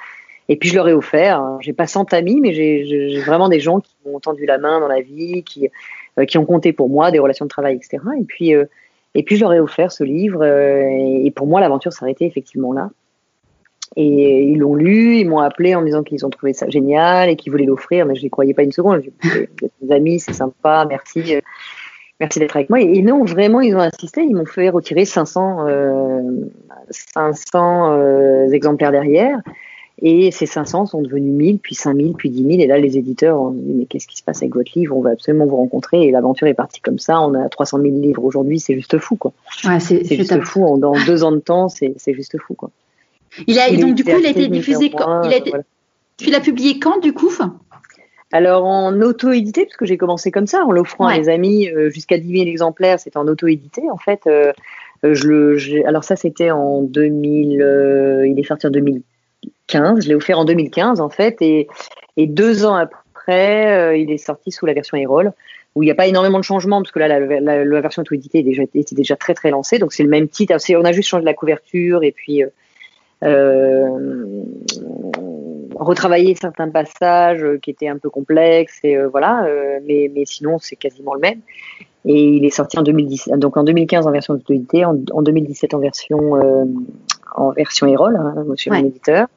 [0.49, 1.43] Et puis je leur ai offert.
[1.61, 4.89] J'ai pas 100 amis, mais j'ai vraiment des gens qui m'ont tendu la main dans
[4.89, 5.71] la vie, qui,
[6.27, 8.03] qui ont compté pour moi, des relations de travail, etc.
[8.21, 8.65] Et puis, euh,
[9.15, 10.43] et puis je leur ai offert ce livre.
[10.43, 12.91] Euh, et pour moi, l'aventure s'arrêtait effectivement là.
[13.97, 17.29] Et ils l'ont lu, ils m'ont appelé en me disant qu'ils ont trouvé ça génial
[17.29, 19.03] et qu'ils voulaient l'offrir, mais je n'y croyais pas une seconde.
[19.23, 19.47] Je
[19.83, 21.37] mes amis, c'est sympa, merci,
[22.19, 22.81] merci d'être avec moi.
[22.81, 26.23] Et non, vraiment, ils ont insisté, ils m'ont fait retirer 500, euh,
[26.91, 29.39] 500 exemplaires derrière.
[30.03, 32.61] Et ces 500 sont devenus 1000, puis 5000, puis 10 000.
[32.61, 34.97] Et là, les éditeurs ont dit, mais qu'est-ce qui se passe avec votre livre?
[34.97, 36.03] On va absolument vous rencontrer.
[36.03, 37.21] Et l'aventure est partie comme ça.
[37.21, 38.59] On a 300 000 livres aujourd'hui.
[38.59, 39.33] C'est juste fou, quoi.
[39.65, 40.79] Ouais, c'est juste fou.
[40.79, 42.71] Dans deux ans de temps, c'est juste fou, quoi.
[43.47, 45.23] Il a, donc, du coup, il a été diffusé quand?
[45.23, 45.53] Il a été,
[46.17, 47.31] Tu l'as publié quand, du coup?
[48.35, 51.89] Alors en auto-édité, parce que j'ai commencé comme ça, en l'offrant à mes amis euh,
[51.91, 54.23] jusqu'à 10 000 exemplaires, c'était en auto-édité en fait.
[54.27, 54.53] Euh,
[55.05, 59.03] je le, alors ça c'était en 2000, euh, il est sorti en 2000,
[59.69, 61.69] je l'ai offert en 2015 en fait, et,
[62.17, 65.33] deux ans après, euh, il est sorti sous la version Erol,
[65.75, 68.15] où il n'y a pas énormément de changements parce que là, la, la, version tout
[68.15, 70.55] éditée était déjà très très lancée, donc c'est le même titre.
[70.77, 72.49] On a juste changé la couverture et puis euh,
[73.25, 74.43] euh,
[75.75, 79.49] retravaillé certains passages qui étaient un peu complexes et voilà,
[79.85, 81.41] mais, mais sinon c'est quasiment le même.
[82.07, 85.75] Et il est sorti en 2010, donc en 2015 en version éditée, en, en 2017
[85.75, 86.39] en version
[87.35, 88.83] en version Erol, hein, monsieur ouais.
[88.83, 89.29] l'éditeur.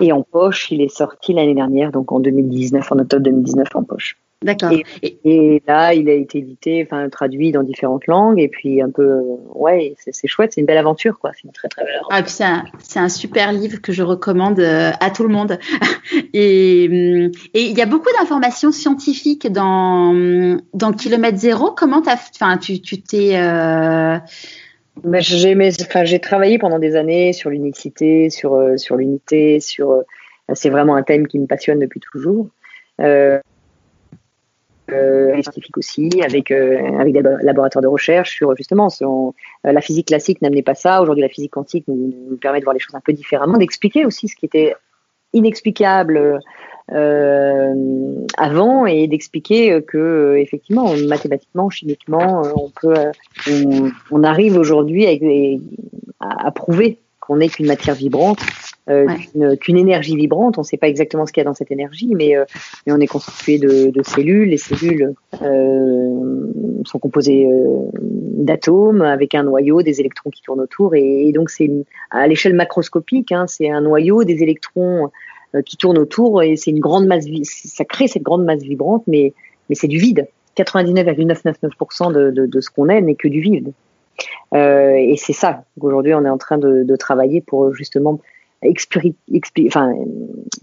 [0.00, 3.82] Et en poche, il est sorti l'année dernière, donc en 2019, en octobre 2019 en
[3.82, 4.16] poche.
[4.42, 4.70] D'accord.
[5.02, 9.22] Et, là, il a été édité, enfin traduit dans différentes langues, et puis un peu,
[9.54, 11.30] ouais, c'est chouette, c'est une belle aventure, quoi.
[11.34, 12.36] C'est une très très belle aventure.
[12.40, 15.58] Ah, c'est un, super livre que je recommande euh, à tout le monde.
[16.34, 20.14] et hum, et il y a beaucoup d'informations scientifiques dans
[20.74, 21.70] dans Kilomètre Zéro.
[21.70, 24.18] Comment t'as, enfin, tu tu t'es euh,
[25.04, 29.90] bah, j'ai, travaillé pendant des années sur l'unicité, sur, euh, sur l'unité, sur.
[29.90, 30.02] Euh,
[30.54, 32.48] c'est vraiment un thème qui me passionne depuis toujours.
[33.00, 33.38] Euh,
[34.92, 38.88] euh, scientifique aussi, avec, euh, avec des laboratoires de recherche sur justement
[39.64, 41.02] la physique classique n'amenait pas ça.
[41.02, 44.04] Aujourd'hui, la physique quantique nous, nous, permet de voir les choses un peu différemment, d'expliquer
[44.06, 44.76] aussi ce qui était
[45.32, 46.38] inexplicable euh,
[46.88, 52.94] avant et d'expliquer que euh, effectivement mathématiquement chimiquement euh, on peut
[53.50, 58.38] on, on arrive aujourd'hui à, à, prouver qu'on n'est qu'une matière vibrante
[58.88, 60.58] euh, qu'une énergie vibrante.
[60.58, 62.44] On ne sait pas exactement ce qu'il y a dans cette énergie, mais, euh,
[62.86, 64.48] mais on est constitué de, de, cellules.
[64.48, 65.12] Les cellules
[65.42, 66.52] euh,
[66.84, 67.48] sont composées
[68.02, 70.94] d'atomes avec un noyau, des électrons qui tournent autour.
[70.94, 71.68] Et, donc, c'est
[72.12, 75.10] à l'échelle macroscopique, hein, c'est un noyau, des électrons
[75.62, 77.26] qui tournent autour, et c'est une grande masse.
[77.44, 79.32] Ça crée cette grande masse vibrante, mais
[79.68, 80.28] mais c'est du vide.
[80.56, 83.72] 99,999% de, de, de ce qu'on est n'est que du vide.
[84.54, 88.18] Euh, et c'est ça qu'aujourd'hui on est en train de, de travailler pour justement
[89.66, 89.94] enfin,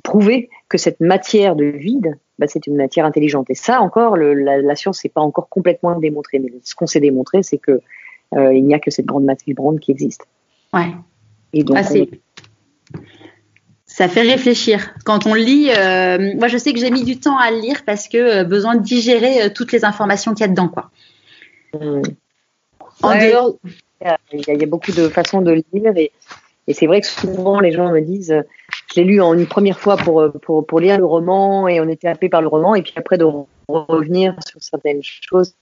[0.03, 3.49] prouver que cette matière de vide, bah, c'est une matière intelligente.
[3.49, 6.39] Et ça encore, le, la, la, science n'est pas encore complètement démontré.
[6.39, 7.81] Mais ce qu'on s'est démontré, c'est que
[8.35, 10.25] euh, il n'y a que cette grande masse vibrante qui existe.
[10.73, 10.91] Ouais.
[11.53, 11.83] Et donc, ah,
[13.93, 14.89] ça fait réfléchir.
[15.05, 17.83] Quand on lit, euh, moi je sais que j'ai mis du temps à le lire
[17.85, 20.89] parce que euh, besoin de digérer euh, toutes les informations qu'il y a dedans, quoi.
[21.75, 22.01] Mmh.
[23.03, 23.53] En dehors,
[24.33, 26.11] il y, a, beaucoup de façons de lire et,
[26.67, 28.35] et c'est vrai que souvent les gens me disent,
[28.87, 31.87] je l'ai lu en une première fois pour, pour, pour lire le roman et on
[31.87, 33.27] était happé par le roman et puis après de
[33.67, 35.53] revenir sur certaines choses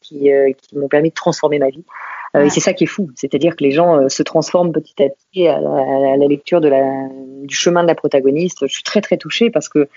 [0.00, 0.30] qui,
[0.62, 1.84] qui m'ont permis de transformer ma vie.
[2.36, 5.02] Euh, et c'est ça qui est fou, c'est-à-dire que les gens euh, se transforment petit
[5.02, 7.08] à petit à la, lecture de la,
[7.44, 8.66] du chemin de la protagoniste.
[8.66, 9.88] Je suis très très touchée parce que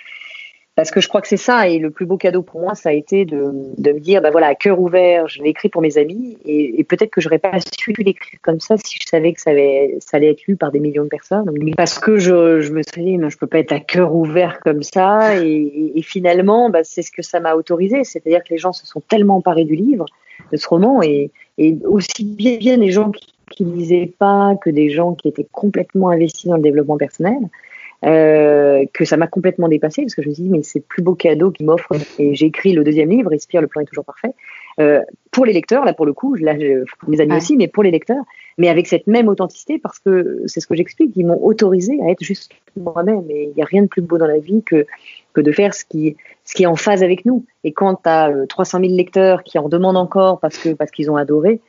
[0.73, 1.67] parce que je crois que c'est ça.
[1.67, 4.32] Et le plus beau cadeau pour moi ça a été de, de me dire bah
[4.32, 6.38] voilà à cœur ouvert je l'ai écrit pour mes amis.
[6.45, 9.51] Et, et peut-être que j'aurais pas su l'écrire comme ça si je savais que ça,
[9.51, 9.99] allait
[10.32, 11.51] être lu par des millions de personnes.
[11.75, 14.61] Parce que je, je me suis dit non, je peux pas être à cœur ouvert
[14.61, 15.38] comme ça.
[15.43, 18.05] Et, et finalement bah, c'est ce que ça m'a autorisé.
[18.05, 20.05] C'est-à-dire que les gens se sont tellement emparés du livre
[20.52, 24.70] de ce roman et, et aussi bien, bien des gens qui, qui lisaient pas que
[24.70, 27.39] des gens qui étaient complètement investis dans le développement personnel.
[28.04, 30.86] Euh, que ça m'a complètement dépassé parce que je me suis dit mais c'est le
[30.86, 33.86] plus beau cadeau qu'il m'offre et j'ai écrit le deuxième livre Respire le plan est
[33.86, 34.34] toujours parfait
[34.80, 35.01] euh,
[35.32, 36.55] pour les lecteurs là pour le coup là
[36.99, 38.24] pour mes amis aussi mais pour les lecteurs
[38.57, 42.09] mais avec cette même authenticité parce que c'est ce que j'explique ils m'ont autorisé à
[42.09, 44.86] être juste moi-même et il n'y a rien de plus beau dans la vie que
[45.34, 47.45] que de faire ce qui ce qui est en phase avec nous.
[47.63, 51.09] Et quand tu as 300 000 lecteurs qui en demandent encore parce que parce qu'ils
[51.09, 51.61] ont adoré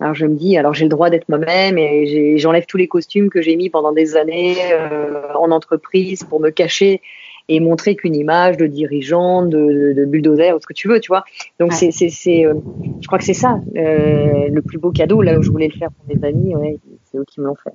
[0.00, 3.30] alors je me dis, alors j'ai le droit d'être moi-même et j'enlève tous les costumes
[3.30, 7.00] que j'ai mis pendant des années euh, en entreprise pour me cacher
[7.48, 11.08] et montrer qu'une image de dirigeant, de, de, bulldozer, ou ce que tu veux, tu
[11.08, 11.24] vois.
[11.60, 12.54] Donc c'est, c'est, c'est, euh,
[13.00, 15.78] je crois que c'est ça euh, le plus beau cadeau là où je voulais le
[15.78, 17.74] faire pour mes amis, ouais, c'est eux qui me l'ont fait.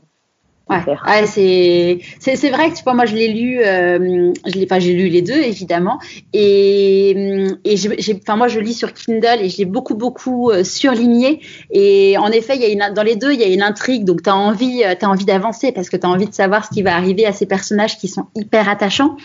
[1.07, 4.79] Ouais, c'est c'est vrai que tu vois moi je l'ai lu euh, je l'ai pas
[4.79, 5.99] j'ai lu les deux évidemment.
[6.33, 10.63] Et et j'ai enfin moi je lis sur Kindle et je l'ai beaucoup beaucoup euh,
[10.63, 11.41] surligné.
[11.71, 14.05] Et en effet il y a une dans les deux il y a une intrigue.
[14.05, 16.33] Donc tu as envie euh, tu as envie d'avancer parce que tu as envie de
[16.35, 19.17] savoir ce qui va arriver à ces personnages qui sont hyper attachants.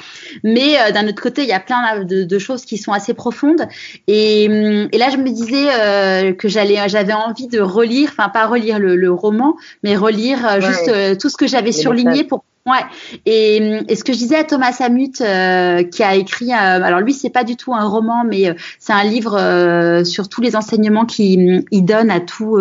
[0.44, 3.12] Mais euh, d'un autre côté il y a plein de, de, choses qui sont assez
[3.12, 3.68] profondes.
[4.06, 8.46] Et, et là je me disais euh, que j'allais j'avais envie de relire enfin pas
[8.46, 12.80] relire le, le roman mais relire juste tout ce que j'avais surligné pour Ouais.
[13.26, 13.56] Et,
[13.88, 17.12] et, ce que je disais à Thomas Samut, euh, qui a écrit, euh, alors lui
[17.12, 21.04] c'est pas du tout un roman, mais euh, c'est un livre sur tous les enseignements
[21.04, 22.58] qu'il donne à tout,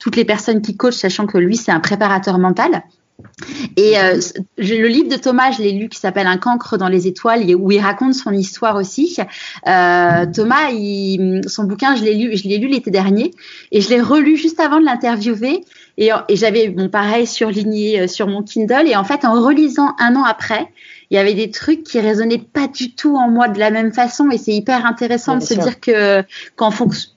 [0.00, 2.82] toutes les personnes qui coachent, sachant que lui c'est un préparateur mental.
[3.76, 4.18] Et euh,
[4.58, 7.70] le livre de Thomas, je l'ai lu, qui s'appelle Un cancre dans les étoiles, où
[7.70, 9.16] il raconte son histoire aussi.
[9.66, 13.32] Euh, Thomas, il, son bouquin, je l'ai lu, je l'ai lu l'été dernier,
[13.72, 15.64] et je l'ai relu juste avant de l'interviewer.
[15.96, 18.88] Et, et j'avais, bon, pareil, surligné euh, sur mon Kindle.
[18.88, 20.68] Et en fait, en relisant un an après,
[21.10, 23.92] il y avait des trucs qui résonnaient pas du tout en moi de la même
[23.92, 24.30] façon.
[24.30, 26.24] Et c'est hyper intéressant de se dire que
[26.56, 27.10] qu'en fonction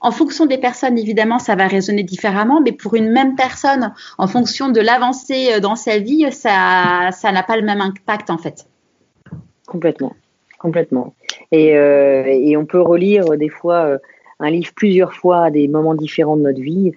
[0.00, 2.60] en fonction des personnes évidemment ça va résonner différemment.
[2.60, 7.32] Mais pour une même personne en fonction de l'avancée euh, dans sa vie ça ça
[7.32, 8.66] n'a pas le même impact en fait.
[9.66, 10.14] Complètement.
[10.58, 11.14] Complètement.
[11.50, 13.98] Et, euh, et on peut relire des fois euh,
[14.40, 16.92] un livre plusieurs fois à des moments différents de notre vie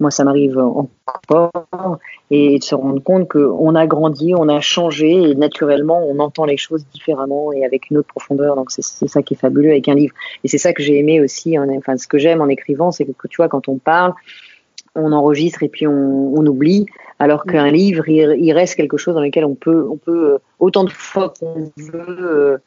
[0.00, 1.98] moi ça m'arrive encore,
[2.30, 6.44] et de se rendre compte qu'on a grandi, on a changé, et naturellement, on entend
[6.44, 8.56] les choses différemment et avec une autre profondeur.
[8.56, 10.14] Donc c'est ça qui est fabuleux avec un livre.
[10.42, 13.28] Et c'est ça que j'ai aimé aussi, enfin ce que j'aime en écrivant, c'est que
[13.28, 14.14] tu vois, quand on parle,
[14.94, 16.86] on enregistre et puis on, on oublie,
[17.18, 20.84] alors qu'un livre, il, reste quelque chose dans lequel on peut, on peut euh, autant
[20.84, 22.60] de fois qu'on veut...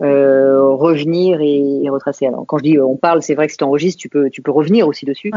[0.00, 2.26] Euh, euh, revenir et, retracer.
[2.26, 4.30] Alors, quand je dis euh, on parle, c'est vrai que si tu enregistres, tu peux,
[4.30, 5.32] tu peux revenir aussi dessus.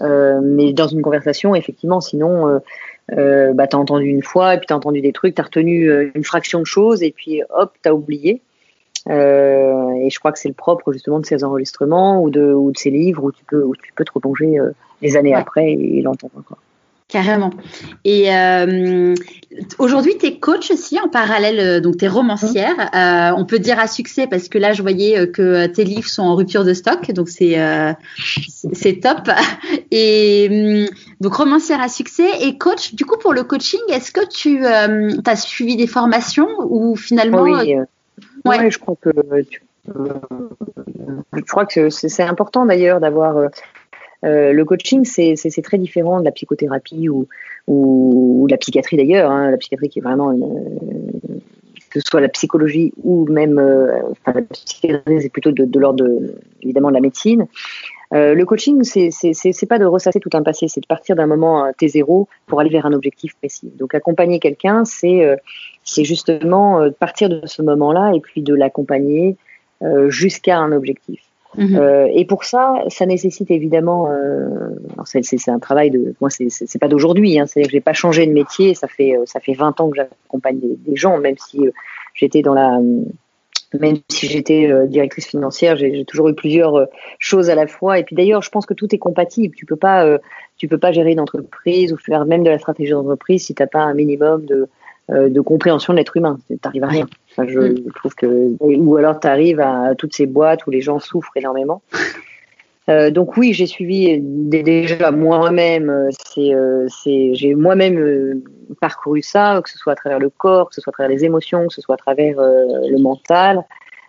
[0.00, 2.58] Euh, mais dans une conversation, effectivement, sinon, euh,
[3.12, 5.40] euh bah, tu as entendu une fois, et puis tu as entendu des trucs, tu
[5.40, 8.42] as retenu une fraction de choses, et puis hop, tu as oublié.
[9.08, 12.76] et je crois que c'est le propre justement de ces enregistrements ou de, ou de
[12.76, 14.58] ces livres où tu peux, où tu peux te replonger
[15.00, 16.58] des années après et, l'entendre encore.
[17.08, 17.50] Carrément.
[18.04, 19.14] Et euh,
[19.78, 22.74] aujourd'hui, tu es coach aussi en parallèle, euh, donc tu es romancière.
[22.94, 26.22] Euh, on peut dire à succès parce que là, je voyais que tes livres sont
[26.22, 27.58] en rupture de stock, donc c'est
[28.72, 29.28] c'est top.
[29.90, 30.88] Et
[31.20, 32.94] donc romancière à succès et coach.
[32.94, 37.76] Du coup, pour le coaching, est-ce que tu as suivi des formations ou finalement Oui,
[38.46, 38.70] ouais.
[38.70, 39.10] je crois que
[39.86, 43.50] je crois que c'est important d'ailleurs d'avoir
[44.24, 47.26] euh, le coaching, c'est très différent de la psychothérapie ou,
[47.68, 49.30] de la psychiatrie d'ailleurs.
[49.30, 49.50] Hein.
[49.50, 51.38] la psychiatrie qui est vraiment une, euh,
[51.90, 56.06] que ce soit la psychologie ou même euh, enfin, la psychiatrie, c'est plutôt de, l'ordre
[56.62, 57.46] évidemment de la médecine.
[58.12, 62.26] le coaching, c'est pas de ressasser tout un passé, c'est de partir d'un moment T0
[62.46, 63.70] pour aller vers un objectif précis.
[63.78, 65.36] Donc accompagner quelqu'un, c'est
[65.82, 69.36] c'est justement partir de ce moment-là et puis de l'accompagner
[70.08, 71.20] jusqu'à un objectif.
[71.56, 71.76] Mhm.
[71.76, 74.10] Euh, et pour ça, ça nécessite évidemment.
[74.10, 74.70] Euh,
[75.04, 76.14] c'est un travail de.
[76.20, 77.38] Moi, c'est pas d'aujourd'hui.
[77.38, 78.74] Hein, C'est-à-dire que j'ai pas changé de métier.
[78.74, 81.70] Ça fait ça fait 20 ans que j'accompagne des, gens, même si euh,
[82.14, 82.78] j'étais dans la.
[83.80, 86.86] Même si j'étais euh, directrice financière, j'ai toujours eu plusieurs euh,
[87.18, 87.98] choses à la fois.
[87.98, 89.54] Et puis d'ailleurs, je pense que tout est compatible.
[89.56, 90.18] Tu peux pas,
[90.56, 93.66] tu peux pas gérer une entreprise ou faire même de la stratégie d'entreprise si t'as
[93.66, 94.68] pas un minimum de
[95.10, 96.38] euh, de compréhension de l'être humain.
[96.48, 97.06] Tu n'arrives à rien.
[97.38, 97.92] Je mm.
[97.96, 101.82] trouve que ou alors tu arrives à toutes ces boîtes où les gens souffrent énormément.
[102.90, 105.88] Euh, donc oui, j'ai suivi déjà moi-même.
[106.38, 108.42] Euh, c'est, j'ai moi-même
[108.80, 111.24] parcouru ça, que ce soit à travers le corps, que ce soit à travers les
[111.24, 113.62] émotions, que ce soit à travers le mental.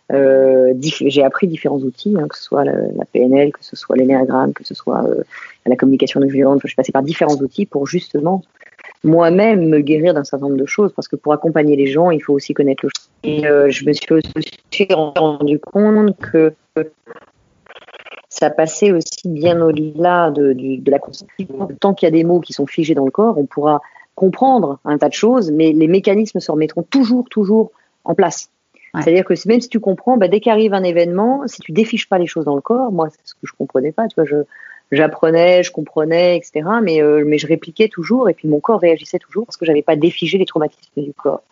[0.09, 4.65] j'ai appris différents outils, hein, que ce soit la, PNL, que ce soit l'énéagramme, que
[4.65, 5.03] ce soit
[5.65, 6.59] la communication non violente.
[6.61, 8.43] Je suis passée par différents outils pour justement
[9.05, 12.21] moi-même me guérir d'un certain nombre de choses, parce que pour accompagner les gens, il
[12.21, 12.89] faut aussi connaître le
[13.25, 16.53] Et euh, je me suis aussi rendu compte que
[18.29, 21.67] ça passait aussi bien au-delà de, de, la conception.
[21.79, 23.81] Tant qu'il y a des mots qui sont figés dans le corps, on pourra
[24.13, 27.71] comprendre un tas de choses, mais les mécanismes se remettront toujours, toujours
[28.03, 28.49] en place.
[29.01, 32.17] C'est-à-dire que même si tu comprends, bah, dès qu'arrive un événement, si tu défiches pas
[32.17, 34.37] les choses dans le corps, moi, c'est ce que je comprenais pas, tu vois, je,
[34.91, 36.65] j'apprenais, je comprenais, etc.
[36.81, 39.81] Mais, euh, mais je répliquais toujours et puis mon corps réagissait toujours parce que j'avais
[39.81, 41.43] pas défigé les traumatismes du corps.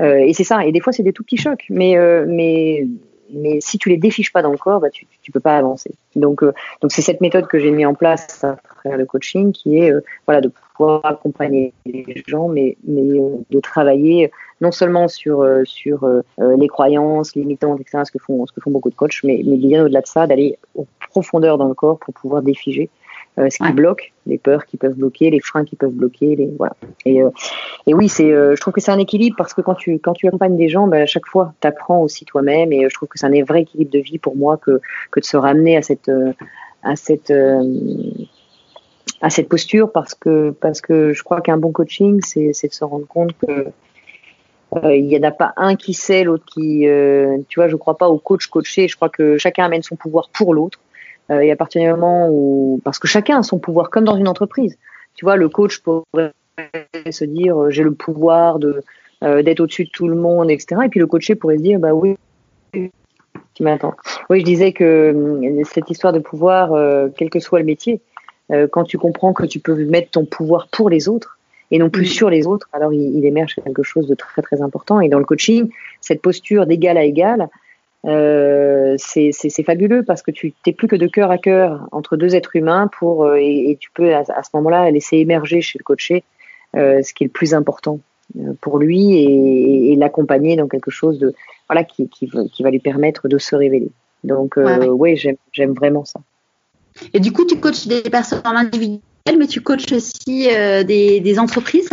[0.00, 0.64] Euh, et c'est ça.
[0.64, 1.64] Et des fois, c'est des tout petits chocs.
[1.68, 2.86] Mais, euh, mais,
[3.32, 5.92] mais si tu les défiches pas dans le corps, bah, tu, tu peux pas avancer.
[6.16, 9.78] Donc, donc c'est cette méthode que j'ai mis en place à travers le coaching qui
[9.78, 9.92] est
[10.26, 13.20] voilà, de pouvoir accompagner les gens, mais, mais
[13.50, 16.06] de travailler non seulement sur, sur
[16.38, 19.56] les croyances limitantes, etc., ce que font, ce que font beaucoup de coachs, mais, mais
[19.56, 22.90] bien au-delà de ça, d'aller au profondeur dans le corps pour pouvoir défiger
[23.38, 26.50] euh, ce qui bloque, les peurs qui peuvent bloquer, les freins qui peuvent bloquer, les
[26.58, 26.74] voilà.
[27.06, 27.30] Et, euh,
[27.86, 30.14] et oui, c'est, euh, je trouve que c'est un équilibre parce que quand tu quand
[30.14, 33.08] tu accompagnes des gens, ben, à chaque fois, tu apprends aussi toi-même et je trouve
[33.08, 34.80] que c'est un vrai équilibre de vie pour moi que
[35.12, 36.10] que de se ramener à cette
[36.82, 37.32] à cette
[39.20, 42.74] à cette posture parce que parce que je crois qu'un bon coaching, c'est c'est de
[42.74, 43.68] se rendre compte que
[44.84, 46.86] il n'y en a pas un qui sait, l'autre qui,
[47.48, 48.88] tu vois, je crois pas au coach coaché.
[48.88, 50.80] Je crois que chacun amène son pouvoir pour l'autre.
[51.30, 54.16] Euh, et à partir du moment où, parce que chacun a son pouvoir, comme dans
[54.16, 54.76] une entreprise.
[55.14, 56.32] Tu vois, le coach pourrait
[57.10, 58.82] se dire, euh, j'ai le pouvoir de
[59.22, 60.82] euh, d'être au-dessus de tout le monde, etc.
[60.86, 62.16] Et puis le coaché pourrait se dire, bah oui,
[62.72, 63.94] tu m'attends.
[64.30, 66.72] Oui, je disais que cette histoire de pouvoir,
[67.16, 68.00] quel que soit le métier,
[68.70, 71.38] quand tu comprends que tu peux mettre ton pouvoir pour les autres
[71.70, 74.62] et non plus sur les autres, alors il, il, émerge quelque chose de très très
[74.62, 75.00] important.
[75.00, 75.68] Et dans le coaching,
[76.00, 77.50] cette posture d'égal à égal,
[78.06, 82.34] euh, c'est fabuleux parce que tu t'es plus que de cœur à cœur entre deux
[82.34, 86.24] êtres humains pour euh, et, tu peux à, ce moment-là laisser émerger chez le coaché
[86.76, 88.00] euh, ce qui est le plus important
[88.62, 91.34] pour lui et, et l'accompagner dans quelque chose de
[91.68, 93.90] voilà qui, qui, qui, va lui permettre de se révéler.
[94.24, 95.16] Donc euh, oui,
[95.52, 96.20] j'aime vraiment ça.
[97.12, 99.00] Et du coup, tu coaches des personnes individuelles,
[99.38, 101.90] mais tu coaches aussi des, des, entreprises.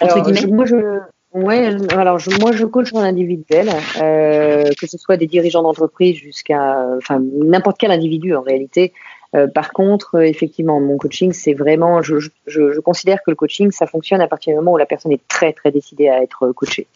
[0.00, 0.18] Alors,
[0.48, 1.00] moi, je,
[1.34, 3.70] Ouais, alors moi je coach en individuel,
[4.02, 8.92] euh, que ce soit des dirigeants d'entreprise jusqu'à, enfin n'importe quel individu en réalité.
[9.34, 12.30] Euh, par contre, euh, effectivement, mon coaching, c'est vraiment, je, je,
[12.72, 15.26] je, considère que le coaching, ça fonctionne à partir du moment où la personne est
[15.26, 16.86] très très décidée à être coachée.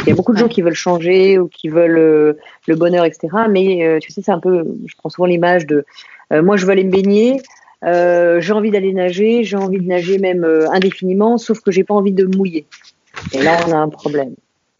[0.00, 2.32] Il y a beaucoup de gens qui veulent changer ou qui veulent euh,
[2.66, 3.28] le bonheur, etc.
[3.48, 5.84] Mais euh, tu sais, c'est un peu, je prends souvent l'image de,
[6.32, 7.40] moi je veux aller me baigner.
[7.82, 12.12] j'ai envie d'aller nager, j'ai envie de nager même indéfiniment, sauf que j'ai pas envie
[12.12, 12.66] de mouiller.
[13.32, 14.34] Et là, on a un problème.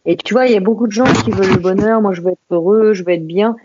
[0.05, 2.01] Et tu vois, il y a beaucoup de gens qui veulent le bonheur.
[2.01, 3.55] Moi, je veux être heureux, je veux être bien.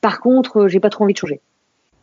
[0.00, 1.40] Par contre, euh, j'ai pas trop envie de changer.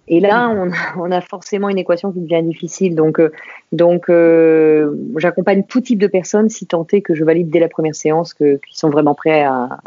[0.08, 2.96] Et là, on a, on a forcément une équation qui devient difficile.
[2.96, 3.32] Donc, euh,
[3.72, 7.70] donc, euh, j'accompagne tout type de personnes, si tant est que je valide dès la
[7.70, 9.80] première séance que qu'ils sont vraiment prêts à,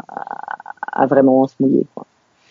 [0.91, 1.85] à, vraiment se mouiller.
[1.93, 2.05] Quoi.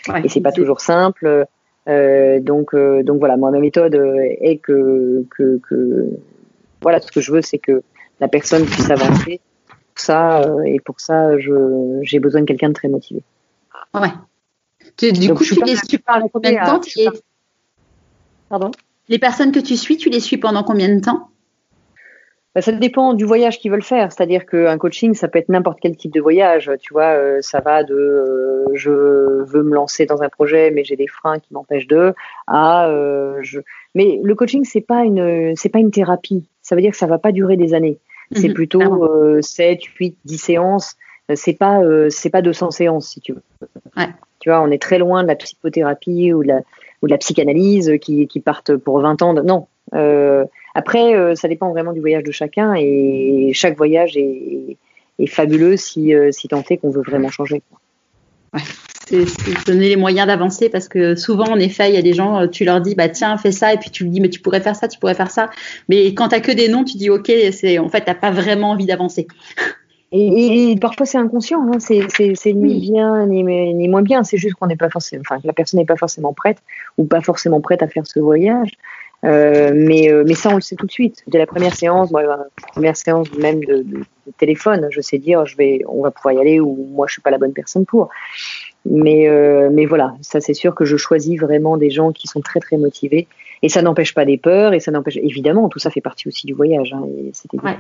[0.09, 1.47] Ouais, et c'est pas toujours simple.
[1.87, 6.09] donc, donc voilà, moi ma méthode est que, que, que
[6.81, 7.83] voilà, ce que je veux, c'est que
[8.21, 9.41] la personne puisse avancer.
[9.99, 11.37] Pour ça, et pour ça,
[12.03, 13.21] j'ai besoin de quelqu'un de très motivé.
[13.93, 15.11] Ouais.
[15.13, 16.81] du coup, tu les suis pendant combien de temps
[18.49, 18.71] Pardon?
[19.09, 21.31] Les personnes que tu suis, tu les suis pendant combien de temps?
[22.55, 24.13] Bah, ça dépend du voyage qu'ils veulent faire.
[24.13, 26.71] C'est-à-dire qu'un coaching, ça peut être n'importe quel type de voyage.
[26.81, 30.85] Tu vois, euh, ça va de euh, je veux me lancer dans un projet, mais
[30.85, 32.15] j'ai des freins qui m'empêchent de.
[32.47, 33.61] À euh, je.
[33.97, 36.49] Mais le coaching, c'est pas une c'est pas une thérapie.
[36.63, 37.99] Ça veut dire que ça va pas durer des années.
[38.33, 40.97] C'est mhm, plutôt 7, 8, 10 séances.
[41.35, 41.81] C'est pas
[42.11, 43.43] c'est pas 200 séances si tu veux.
[43.97, 44.09] Ouais.
[44.41, 46.61] Tu vois, on est très loin de la psychothérapie ou de la
[47.03, 49.35] ou de la psychanalyse qui, qui partent pour 20 ans.
[49.35, 49.43] De...
[49.43, 49.67] Non.
[50.79, 54.77] Après, euh, ça dépend vraiment du voyage de chacun et chaque voyage est,
[55.27, 57.63] fabuleux si, euh, si tant est qu'on veut vraiment changer.
[58.55, 58.61] Ouais,
[59.09, 62.41] c'est donner les moyens d'avancer parce que souvent, en effet, il y a des gens,
[62.41, 64.41] euh, tu leur dis, bah tiens, fais ça, et puis tu lui dis, mais tu
[64.41, 65.51] pourrais faire ça, tu pourrais faire ça.
[65.89, 68.15] Mais quand tu n'as que des noms, tu dis, ok, c'est en fait, tu n'as
[68.15, 69.27] pas vraiment envie d'avancer.
[70.11, 71.79] Et, parfois c'est inconscient, hein.
[71.81, 75.53] c'est ni bien ni, ni, moins bien, c'est juste qu'on n'est pas forcément, enfin la
[75.53, 76.57] personne n'est pas forcément prête
[76.97, 78.71] ou pas forcément prête à faire ce voyage.
[79.25, 81.25] Euh, mais, euh, mais ça, on le sait tout de suite.
[81.27, 84.05] Dès la première séance, moi, la première séance même de, de,
[84.39, 87.23] téléphone, je sais dire, je vais, on va pouvoir y aller ou moi, je suis
[87.23, 88.11] pas la bonne personne pour.
[88.85, 92.41] Mais, euh, mais voilà, ça, c'est sûr que je choisis vraiment des gens qui sont
[92.41, 93.27] très, très motivés.
[93.63, 96.47] Et ça n'empêche pas des peurs et ça n'empêche, évidemment, tout ça fait partie aussi
[96.47, 96.93] du voyage.
[96.93, 97.03] Hein,
[97.65, 97.77] ouais.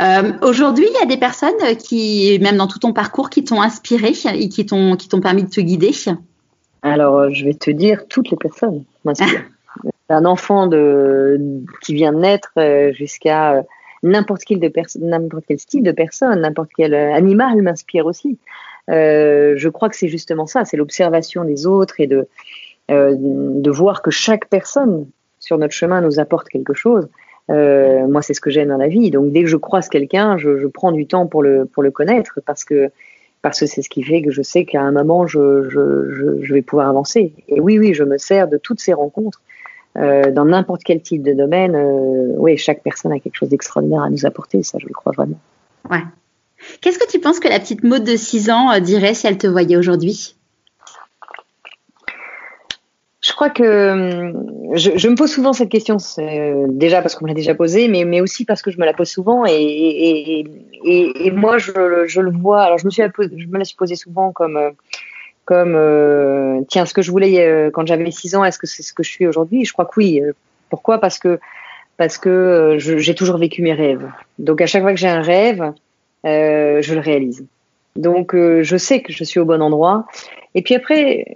[0.00, 3.60] Euh, Aujourd'hui, il y a des personnes qui, même dans tout ton parcours, qui t'ont
[3.60, 5.92] inspiré et qui t'ont qui t'ont permis de te guider.
[6.82, 9.44] Alors, je vais te dire, toutes les personnes m'inspirent.
[10.08, 11.40] d'un enfant de,
[11.80, 13.64] qui vient de naître euh, jusqu'à
[14.02, 14.58] n'importe quel,
[15.58, 18.38] style de personne, n'importe quel animal m'inspire aussi.
[18.90, 22.28] Euh, je crois que c'est justement ça, c'est l'observation des autres et de,
[22.90, 25.06] euh, de voir que chaque personne
[25.40, 27.08] sur notre chemin nous apporte quelque chose.
[27.50, 29.10] Euh, moi, c'est ce que j'aime dans la vie.
[29.10, 32.40] Donc, dès que je croise quelqu'un, je, prends du temps pour le, pour le connaître
[32.46, 32.90] parce que
[33.42, 36.54] parce que c'est ce qui fait que je sais qu'à un moment, je, je, je,
[36.54, 37.34] vais pouvoir avancer.
[37.48, 39.42] Et oui, oui, je me sers de toutes ces rencontres
[39.96, 41.76] dans n'importe quel type de domaine,
[42.38, 45.38] oui, chaque personne a quelque chose d'extraordinaire à nous apporter, ça je le crois vraiment.
[45.90, 46.00] Ouais.
[46.80, 49.38] Qu'est-ce que tu penses que la petite Maud de 6 ans euh, dirait si elle
[49.38, 50.36] te voyait aujourd'hui?
[53.20, 54.32] Je crois que
[54.74, 55.96] je, me pose souvent cette question,
[56.68, 58.92] déjà parce qu'on me l'a déjà posée, mais, mais aussi parce que je me la
[58.92, 62.62] pose souvent et, et, et, moi je, je, le vois.
[62.62, 64.74] Alors je me suis je me la suis posée souvent comme
[65.44, 68.82] comme euh, tiens ce que je voulais euh, quand j'avais 6 ans est-ce que c'est
[68.82, 69.64] ce que je suis aujourd'hui?
[69.64, 70.20] Je crois que oui.
[70.20, 70.32] Euh,
[70.70, 70.98] pourquoi?
[70.98, 71.38] Parce que
[71.96, 74.10] parce que j'ai toujours vécu mes rêves.
[74.38, 75.72] Donc à chaque fois que j'ai un rêve
[76.24, 77.44] je le réalise.
[77.96, 80.06] Donc je sais que je suis au bon endroit.
[80.54, 81.26] Et puis après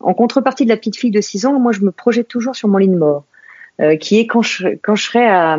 [0.00, 2.68] en contrepartie de la petite fille de 6 ans moi je me projette toujours sur
[2.68, 3.24] mon lit de mort
[4.00, 5.58] qui est quand je serai à,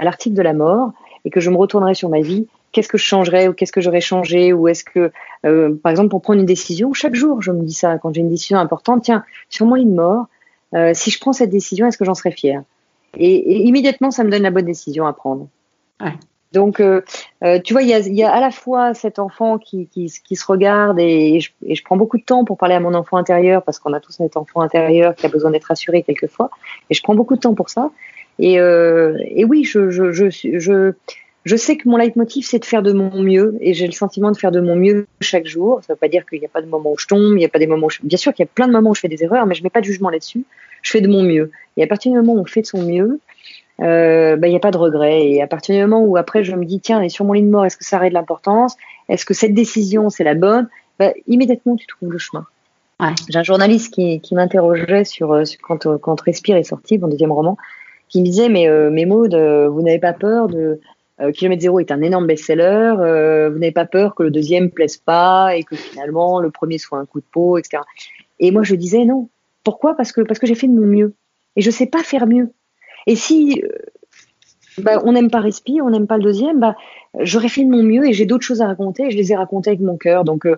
[0.00, 0.92] l'article de la mort
[1.24, 2.46] et que je me retournerai sur ma vie
[2.76, 5.10] qu'est-ce que je changerais ou qu'est-ce que j'aurais changé ou est-ce que,
[5.46, 8.20] euh, par exemple, pour prendre une décision, chaque jour, je me dis ça quand j'ai
[8.20, 10.26] une décision importante, tiens, sur mon lit de mort,
[10.74, 12.62] euh, si je prends cette décision, est-ce que j'en serais fière?
[13.16, 15.48] Et, immédiatement, ça me donne la bonne décision à prendre.
[16.52, 17.02] Donc, euh,
[17.64, 20.36] tu vois, il y a, y a, à la fois cet enfant qui, qui, qui
[20.36, 23.16] se regarde et je, et je, prends beaucoup de temps pour parler à mon enfant
[23.16, 26.50] intérieur parce qu'on a tous notre enfant intérieur qui a besoin d'être rassuré quelquefois.
[26.88, 27.90] Et je prends beaucoup de temps pour ça.
[28.38, 30.92] Et, et oui, je, je, je,
[31.44, 34.30] je, sais que mon leitmotiv, c'est de faire de mon mieux et j'ai le sentiment
[34.30, 35.80] de faire de mon mieux chaque jour.
[35.82, 37.36] Ça ne veut pas dire qu'il n'y a pas de moments où je tombe, il
[37.36, 37.98] n'y a pas des moments où je...
[38.02, 39.60] Bien sûr qu'il y a plein de moments où je fais des erreurs, mais je
[39.60, 40.44] ne mets pas de jugement là-dessus.
[40.82, 41.50] Je fais de mon mieux.
[41.76, 43.20] Et à partir du moment où on fait de son mieux,
[43.80, 45.26] euh, bah, il n'y a pas de regret.
[45.26, 47.42] Et à partir du moment où après je me dis, tiens, et sur mon lit
[47.42, 48.76] de mort, est-ce que ça aurait de l'importance?
[49.08, 50.68] Est-ce que cette décision, c'est la bonne?
[50.98, 52.46] Bah, Immédiatement, tu trouves le chemin.
[53.00, 53.14] Ouais.
[53.28, 56.98] J'ai un journaliste qui, qui m'interrogeait sur, euh, sur quand, euh, quand Respire est sorti,
[56.98, 57.58] mon deuxième roman,
[58.08, 60.80] qui me disait, mais, euh, mais Maud, vous n'avez pas peur de
[61.20, 62.94] euh, Kilomètre Zéro est un énorme best-seller.
[63.00, 66.78] Euh, vous n'avez pas peur que le deuxième plaise pas et que finalement le premier
[66.78, 67.82] soit un coup de peau, etc.
[68.38, 69.28] Et moi, je disais non.
[69.64, 69.94] Pourquoi?
[69.94, 71.14] Parce que parce que j'ai fait de mon mieux
[71.56, 72.50] et je sais pas faire mieux.
[73.06, 73.68] Et si euh,
[74.78, 76.76] bah, on n'aime pas Respi, on n'aime pas le deuxième, bah,
[77.20, 79.04] j'aurais fait de mon mieux et j'ai d'autres choses à raconter.
[79.04, 80.24] Et je les ai racontées avec mon cœur.
[80.24, 80.56] Donc, euh,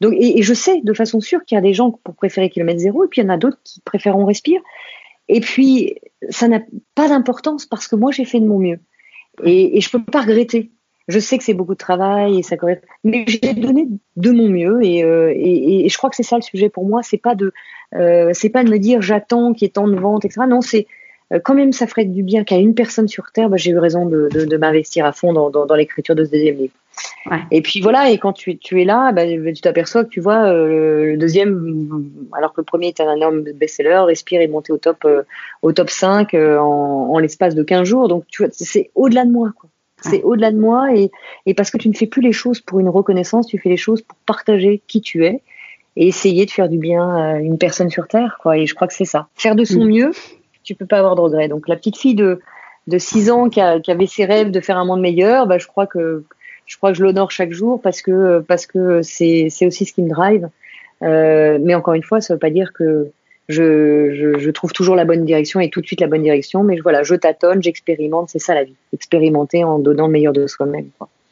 [0.00, 2.80] donc et, je sais de façon sûre qu'il y a des gens pour préférer Kilomètre
[2.80, 4.60] Zéro et puis il y en a d'autres qui préféreront Respire.
[5.28, 5.96] Et puis,
[6.30, 6.60] ça n'a
[6.94, 8.78] pas d'importance parce que moi, j'ai fait de mon mieux.
[9.44, 10.70] Et, je peux pas regretter.
[11.06, 14.48] Je sais que c'est beaucoup de travail et ça correspond, mais j'ai donné de mon
[14.48, 17.02] mieux et, euh, et, et, je crois que c'est ça le sujet pour moi.
[17.02, 20.42] C'est pas pas de me dire j'attends qu'il y ait tant de ventes, etc.
[20.46, 20.86] Non, c'est
[21.44, 24.06] quand même ça ferait du bien qu'à une personne sur Terre, bah, j'ai eu raison
[24.06, 26.72] de, de, de m'investir à fond dans, dans, dans l'écriture de ce deuxième livre.
[27.30, 27.38] Ouais.
[27.50, 30.46] Et puis voilà, et quand tu, tu es là, bah, tu t'aperçois que tu vois
[30.46, 32.02] euh, le deuxième,
[32.32, 35.22] alors que le premier était un énorme best-seller, Respire est monté au top, euh,
[35.62, 38.08] au top 5 euh, en, en l'espace de 15 jours.
[38.08, 39.52] Donc tu vois, c'est au-delà de moi.
[39.58, 39.68] Quoi.
[40.00, 41.10] C'est au-delà de moi et,
[41.44, 43.76] et parce que tu ne fais plus les choses pour une reconnaissance, tu fais les
[43.76, 45.42] choses pour partager qui tu es
[45.96, 48.38] et essayer de faire du bien à une personne sur Terre.
[48.40, 48.58] Quoi.
[48.58, 49.26] Et je crois que c'est ça.
[49.34, 49.88] Faire de son mm.
[49.88, 50.10] mieux,
[50.68, 51.48] tu peux pas avoir de regrets.
[51.48, 52.40] Donc la petite fille de,
[52.88, 55.86] de 6 ans qui, avait ses rêves de faire un monde meilleur, bah, je crois
[55.86, 56.24] que
[56.66, 60.48] je crois l'honore chaque jour parce que c'est aussi ce qui me drive.
[61.02, 63.10] Euh, mais encore une fois, ça veut pas dire que
[63.48, 66.62] je, je, je, trouve toujours la bonne direction et tout de suite la bonne direction.
[66.64, 68.74] Mais voilà, je tâtonne, j'expérimente, c'est ça la vie.
[68.92, 70.90] Expérimenter en donnant le meilleur de soi-même.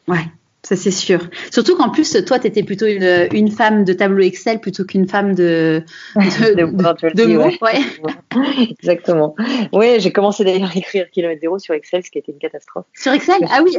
[0.09, 0.25] Ouais,
[0.67, 1.21] ça c'est sûr.
[1.53, 5.07] Surtout qu'en plus, toi, tu étais plutôt une, une, femme de tableau Excel plutôt qu'une
[5.07, 5.85] femme de,
[6.17, 7.53] de, de, de mots.
[7.63, 8.67] Ouais.
[8.81, 9.37] Exactement.
[9.73, 12.87] Oui, j'ai commencé d'ailleurs à écrire Kilomètre Zéro sur Excel, ce qui était une catastrophe.
[12.95, 13.47] Sur Excel?
[13.49, 13.77] Ah oui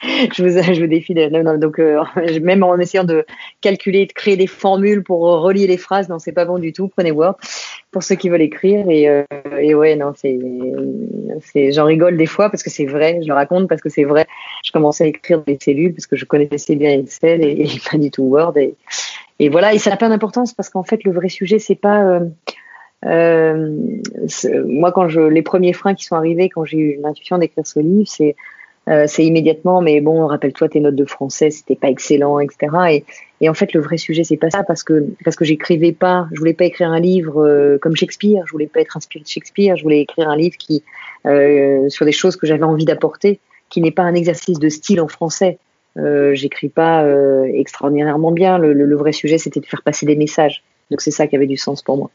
[0.32, 1.14] je vous, je vous défie.
[1.14, 2.02] De, non, non, donc, euh,
[2.42, 3.24] même en essayant de
[3.60, 6.88] calculer, de créer des formules pour relier les phrases, non, c'est pas bon du tout.
[6.88, 7.36] Prenez Word
[7.90, 8.88] pour ceux qui veulent écrire.
[8.88, 9.24] Et, euh,
[9.58, 13.20] et ouais, non, c'est, j'en rigole des fois parce que c'est vrai.
[13.22, 14.26] Je le raconte parce que c'est vrai.
[14.64, 17.98] Je commençais à écrire les cellules parce que je connaissais bien Excel et, et pas
[17.98, 18.56] du tout Word.
[18.56, 18.74] Et,
[19.38, 19.74] et voilà.
[19.74, 22.02] Et ça n'a pas d'importance parce qu'en fait, le vrai sujet, c'est pas.
[22.02, 22.20] Euh,
[23.04, 23.76] euh,
[24.66, 27.78] moi, quand je, les premiers freins qui sont arrivés, quand j'ai eu l'intuition d'écrire ce
[27.78, 28.34] livre, c'est
[28.88, 32.56] euh, c'est immédiatement, mais bon, rappelle-toi tes notes de français, c'était pas excellent, etc.
[32.90, 33.04] Et,
[33.40, 36.26] et, en fait, le vrai sujet, c'est pas ça, parce que parce que j'écrivais pas,
[36.32, 39.28] je voulais pas écrire un livre euh, comme Shakespeare, je voulais pas être inspiré de
[39.28, 40.82] Shakespeare, je voulais écrire un livre qui
[41.26, 45.00] euh, sur des choses que j'avais envie d'apporter, qui n'est pas un exercice de style
[45.00, 45.58] en français.
[45.98, 48.58] Euh, J'écris pas euh, extraordinairement bien.
[48.58, 50.62] Le, le, le vrai sujet, c'était de faire passer des messages.
[50.90, 52.10] Donc c'est ça qui avait du sens pour moi.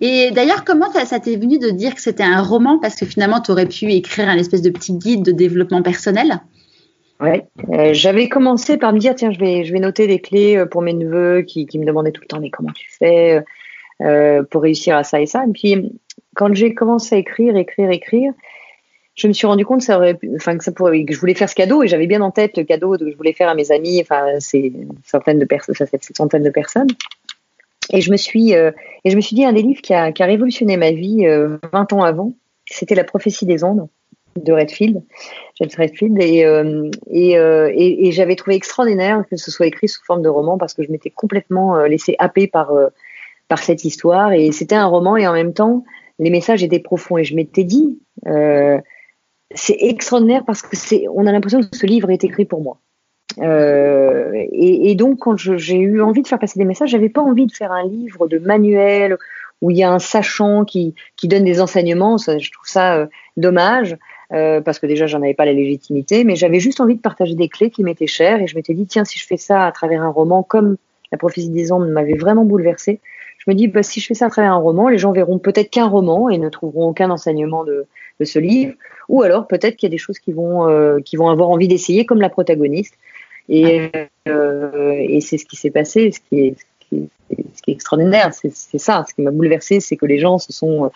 [0.00, 2.78] Et d'ailleurs, comment ça, t'est venu de dire que c'était un roman?
[2.78, 6.40] Parce que finalement, tu aurais pu écrire un espèce de petit guide de développement personnel.
[7.20, 10.82] Ouais, euh, j'avais commencé par me dire tiens, je vais, noter des clés euh, pour
[10.82, 13.42] mes neveux qui, me demandaient tout le temps mais comment tu fais
[14.02, 15.44] euh, pour réussir à ça et ça?
[15.44, 15.98] Et puis
[16.36, 18.32] quand j'ai commencé à écrire, écrire, écrire,
[19.16, 21.88] je me suis rendu compte que ça aurait, que je voulais faire ce cadeau et
[21.88, 24.70] j'avais bien en tête le cadeau que je voulais faire à mes amis, enfin c'est
[25.04, 25.74] centaines de personnes,
[26.14, 26.86] centaines de personnes.
[27.92, 28.70] Et je me suis euh,
[29.04, 31.26] et je me suis dit un des livres qui a, qui a révolutionné ma vie
[31.26, 32.34] euh, 20 ans avant,
[32.66, 33.88] c'était La prophétie des ondes
[34.36, 35.02] de Redfield,
[35.56, 39.88] James Redfield, et, euh, et, euh, et, et j'avais trouvé extraordinaire que ce soit écrit
[39.88, 42.72] sous forme de roman parce que je m'étais complètement euh, laissé happer par
[43.48, 44.32] par cette histoire.
[44.32, 45.84] Et c'était un roman et en même temps
[46.18, 47.18] les messages étaient profonds.
[47.18, 47.98] Et je m'étais dit
[49.54, 52.80] c'est extraordinaire parce que c'est on a l'impression que ce livre est écrit pour moi.
[53.38, 57.20] Euh, et, et, donc, quand j'ai eu envie de faire passer des messages, j'avais pas
[57.20, 59.16] envie de faire un livre de manuel
[59.60, 62.18] où il y a un sachant qui, qui donne des enseignements.
[62.18, 63.06] Ça, je trouve ça euh,
[63.36, 63.96] dommage
[64.32, 67.34] euh, parce que déjà, j'en avais pas la légitimité, mais j'avais juste envie de partager
[67.34, 68.40] des clés qui m'étaient chères.
[68.40, 70.76] Et je m'étais dit, tiens, si je fais ça à travers un roman comme
[71.12, 73.00] La prophétie des ondes m'avait vraiment bouleversé,
[73.38, 75.38] je me dis, bah, si je fais ça à travers un roman, les gens verront
[75.38, 77.86] peut-être qu'un roman et ne trouveront aucun enseignement de,
[78.20, 78.74] de ce livre,
[79.08, 81.68] ou alors peut-être qu'il y a des choses qui vont, euh, qui vont avoir envie
[81.68, 82.94] d'essayer, comme la protagoniste.
[83.48, 83.90] Et,
[84.28, 87.70] euh, et c'est ce qui s'est passé, ce qui est, ce qui est, ce qui
[87.70, 89.04] est extraordinaire, c'est ça.
[89.08, 90.88] Ce qui m'a bouleversé, c'est que les gens se sont euh,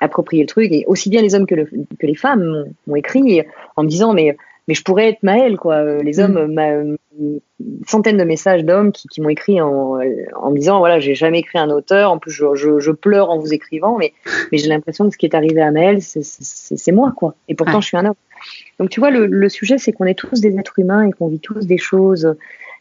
[0.00, 3.42] appropriés le truc, et aussi bien les hommes que, le, que les femmes m'ont écrit
[3.76, 4.36] en me disant mais
[4.68, 6.02] mais je pourrais être Maëlle quoi.
[6.02, 6.52] Les hommes, mm.
[6.52, 6.70] ma,
[7.86, 9.98] centaines de messages d'hommes qui, qui m'ont écrit en,
[10.34, 13.30] en me disant voilà j'ai jamais écrit un auteur, en plus je, je, je pleure
[13.30, 14.12] en vous écrivant, mais
[14.52, 17.34] mais j'ai l'impression que ce qui est arrivé à Maëlle c'est moi quoi.
[17.48, 17.82] Et pourtant ouais.
[17.82, 18.14] je suis un homme.
[18.78, 21.28] Donc tu vois, le, le sujet, c'est qu'on est tous des êtres humains et qu'on
[21.28, 22.36] vit tous des choses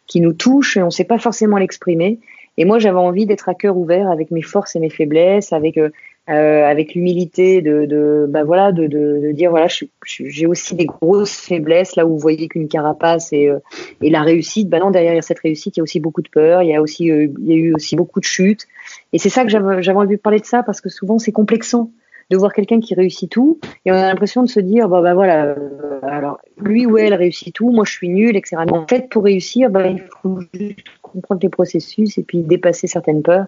[0.07, 2.19] qui nous touchent et on ne sait pas forcément l'exprimer.
[2.57, 5.77] Et moi, j'avais envie d'être à cœur ouvert avec mes forces et mes faiblesses, avec
[5.77, 5.89] euh,
[6.27, 9.67] avec l'humilité de, de bah voilà de, de, de dire voilà
[10.01, 13.59] j'ai aussi des grosses faiblesses là où vous voyez qu'une carapace et, euh,
[14.01, 14.67] et la réussite.
[14.69, 16.81] Bah non derrière cette réussite il y a aussi beaucoup de peur il y a
[16.81, 18.65] aussi euh, il y a eu aussi beaucoup de chutes.
[19.13, 21.31] Et c'est ça que j'avais j'avais envie de parler de ça parce que souvent c'est
[21.31, 21.91] complexant
[22.31, 23.59] de voir quelqu'un qui réussit tout.
[23.85, 27.13] Et on a l'impression de se dire bah, bah voilà euh, alors lui ou elle
[27.13, 30.79] réussit tout moi je suis nul etc en fait pour réussir bah, il faut juste
[31.01, 33.45] comprendre les processus et puis dépasser certaines peurs.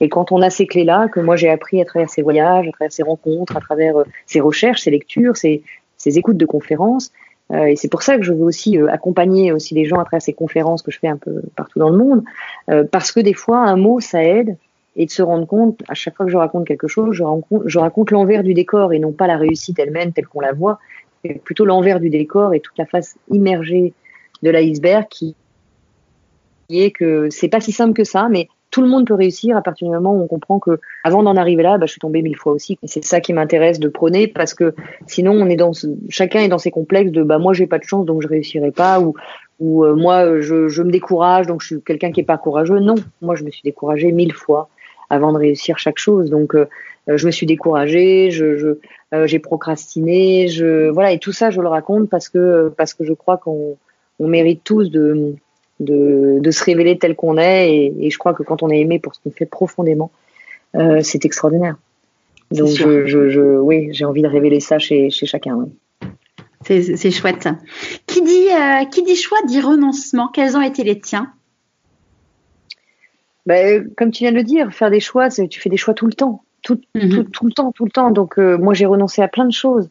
[0.00, 2.68] Et quand on a ces clés là que moi j'ai appris à travers ces voyages
[2.68, 5.62] à travers ces rencontres à travers euh, ces recherches ces lectures ces,
[5.96, 7.12] ces écoutes de conférences
[7.52, 10.04] euh, et c'est pour ça que je veux aussi euh, accompagner aussi les gens à
[10.04, 12.22] travers ces conférences que je fais un peu partout dans le monde
[12.92, 14.56] parce que des fois un mot ça aide
[14.96, 18.10] et de se rendre compte, à chaque fois que je raconte quelque chose, je raconte,
[18.10, 20.78] l'envers du décor et non pas la réussite elle-même telle qu'on la voit,
[21.24, 23.92] mais plutôt l'envers du décor et toute la face immergée
[24.42, 25.36] de l'iceberg qui
[26.70, 29.62] est que c'est pas si simple que ça, mais tout le monde peut réussir à
[29.62, 32.22] partir du moment où on comprend que avant d'en arriver là, bah, je suis tombée
[32.22, 32.78] mille fois aussi.
[32.82, 34.74] Et c'est ça qui m'intéresse de prôner parce que
[35.06, 35.46] sinon
[36.08, 38.70] chacun est dans ses complexes de bah moi j'ai pas de chance donc je réussirai
[38.70, 39.14] pas ou
[39.58, 42.78] ou euh, moi je, je me décourage donc je suis quelqu'un qui est pas courageux.
[42.78, 44.68] Non, moi je me suis découragée mille fois
[45.10, 46.30] avant de réussir chaque chose.
[46.30, 46.66] Donc euh,
[47.06, 48.68] je me suis découragée, je, je
[49.26, 53.12] j'ai procrastiné, je voilà et tout ça je le raconte parce que parce que je
[53.12, 53.76] crois qu'on
[54.20, 55.34] on mérite tous de
[55.80, 57.92] de, se révéler tel qu'on est.
[57.98, 60.10] Et, je crois que quand on est aimé pour ce qu'on fait profondément,
[60.76, 61.76] euh, c'est extraordinaire.
[62.50, 65.68] Donc, je, oui, j'ai envie de révéler ça chez, chacun.
[66.62, 67.48] C'est chouette.
[68.06, 70.28] Qui dit, euh, qui dit choix dit renoncement.
[70.28, 71.32] Quels ont été les tiens?
[73.46, 76.06] Ben, Comme tu viens de le dire, faire des choix, tu fais des choix tout
[76.06, 76.42] le temps.
[76.62, 77.24] Tout, mhm.
[77.30, 78.10] tout, le temps, tout le temps.
[78.10, 79.90] Donc, euh, moi, j'ai renoncé à plein de choses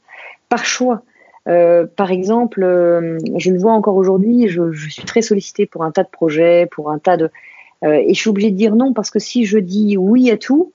[0.50, 1.04] par choix.
[1.48, 5.84] Euh, par exemple, euh, je le vois encore aujourd'hui, je, je, suis très sollicitée pour
[5.84, 7.30] un tas de projets, pour un tas de...
[7.84, 10.38] Euh, et je suis obligée de dire non parce que si je dis oui à
[10.38, 10.74] tout,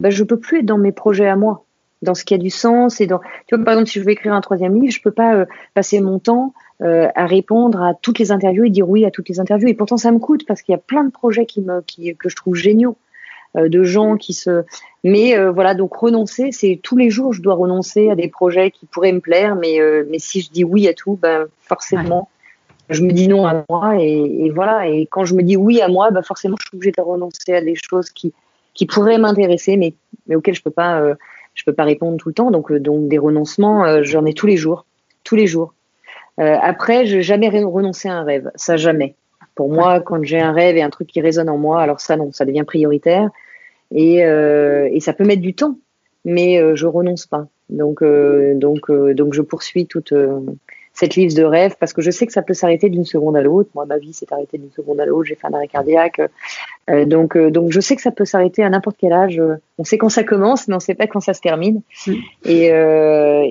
[0.00, 1.64] ben, je peux plus être dans mes projets à moi,
[2.02, 3.00] dans ce qui a du sens.
[3.00, 5.12] Et dans, tu vois, par exemple, si je veux écrire un troisième livre, je peux
[5.12, 6.52] pas euh, passer mon temps
[7.14, 9.68] à répondre à toutes les interviews et dire oui à toutes les interviews.
[9.68, 12.16] Et pourtant, ça me coûte parce qu'il y a plein de projets qui me, qui,
[12.16, 12.96] que je trouve géniaux.
[13.56, 14.64] Euh, de gens qui se.
[15.04, 18.70] Mais euh, voilà, donc renoncer, c'est tous les jours, je dois renoncer à des projets
[18.70, 22.30] qui pourraient me plaire, mais euh, mais si je dis oui à tout, ben forcément.
[22.88, 24.88] Je me dis non à moi et, voilà.
[24.88, 27.52] Et quand je me dis oui à moi, ben forcément, je suis obligée de renoncer
[27.52, 28.32] à des choses qui,
[28.72, 29.94] qui pourraient m'intéresser, mais,
[30.26, 31.02] mais auxquelles je peux pas,
[31.54, 32.50] je peux pas répondre tout le temps.
[32.50, 34.86] Donc, donc des renoncements, j'en ai tous les jours,
[35.24, 35.74] tous les jours.
[36.38, 39.14] après, je n'ai jamais renoncé à un rêve, ça jamais.
[39.54, 42.16] Pour moi, quand j'ai un rêve et un truc qui résonne en moi, alors ça,
[42.16, 43.30] non, ça devient prioritaire.
[43.94, 45.76] Et, euh, et ça peut mettre du temps,
[46.24, 47.46] mais euh, je renonce pas.
[47.68, 50.40] Donc, euh, donc, euh, donc, je poursuis toute euh,
[51.02, 53.42] cette liste de rêves parce que je sais que ça peut s'arrêter d'une seconde à
[53.42, 53.70] l'autre.
[53.74, 55.24] Moi, ma vie s'est arrêtée d'une seconde à l'autre.
[55.24, 56.20] J'ai fait un arrêt cardiaque.
[57.06, 59.40] donc, donc, je sais que ça peut s'arrêter à n'importe quel âge.
[59.78, 61.82] On sait quand ça commence, mais on sait pas quand ça se termine.
[62.06, 62.12] Mm.
[62.44, 62.66] Et,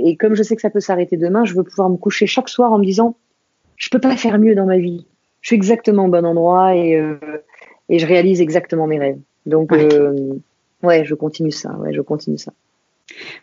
[0.10, 2.50] et comme je sais que ça peut s'arrêter demain, je veux pouvoir me coucher chaque
[2.50, 3.16] soir en me disant,
[3.78, 5.06] je peux pas faire mieux dans ma vie
[5.42, 7.18] je suis exactement au bon endroit et, euh,
[7.90, 9.20] et je réalise exactement mes rêves.
[9.46, 9.94] Donc, ouais.
[9.94, 10.34] Euh,
[10.84, 11.72] ouais, je continue ça.
[11.74, 12.54] Ouais, je continue ça.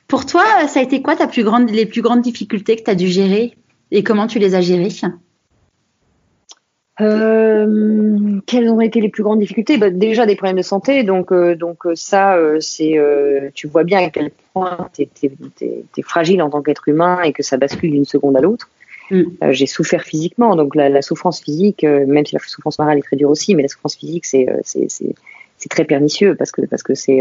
[0.07, 2.91] Pour toi, ça a été quoi ta plus grande, les plus grandes difficultés que tu
[2.91, 3.55] as dû gérer?
[3.91, 4.91] Et comment tu les as gérées
[7.01, 9.79] euh, quelles ont été les plus grandes difficultés?
[9.79, 12.99] Bah, Déjà des problèmes de santé, donc euh, donc ça c'est
[13.55, 15.09] tu vois bien à quel point tu
[15.63, 18.69] es, fragile en tant qu'être humain et que ça bascule d'une seconde à l'autre.
[19.11, 19.23] Mm.
[19.43, 22.99] Euh, j'ai souffert physiquement, donc la, la souffrance physique, euh, même si la souffrance morale
[22.99, 26.53] est très dure aussi, mais la souffrance physique c'est euh, c'est c'est très pernicieux parce
[26.53, 27.21] que parce que c'est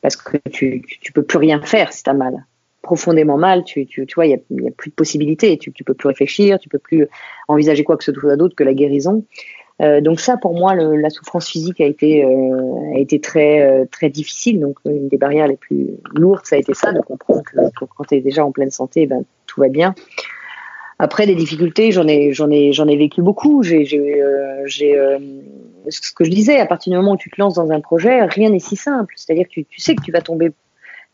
[0.00, 2.46] parce que tu, tu, peux plus rien faire si t'as mal
[2.84, 5.94] profondément mal, tu, tu, tu vois, il y a, plus de possibilités, tu, tu peux
[5.94, 7.08] plus réfléchir, tu peux plus
[7.48, 9.24] envisager quoi que ce soit d'autre que la guérison.
[9.82, 14.08] Euh, donc ça, pour moi, la souffrance physique a été euh, a été très très
[14.08, 14.60] difficile.
[14.60, 17.56] Donc une des barrières les plus lourdes, ça a été ça, de comprendre que,
[17.96, 19.94] quand tu es déjà en pleine santé, ben tout va bien.
[20.98, 23.62] Après, des difficultés, j'en ai, j'en ai, j'en ai vécu beaucoup.
[23.62, 25.18] J'ai, j'ai, euh, j'ai euh,
[25.88, 28.24] ce que je disais, à partir du moment où tu te lances dans un projet,
[28.24, 29.12] rien n'est si simple.
[29.16, 30.50] C'est-à-dire que tu, tu, sais que tu vas tomber, euh,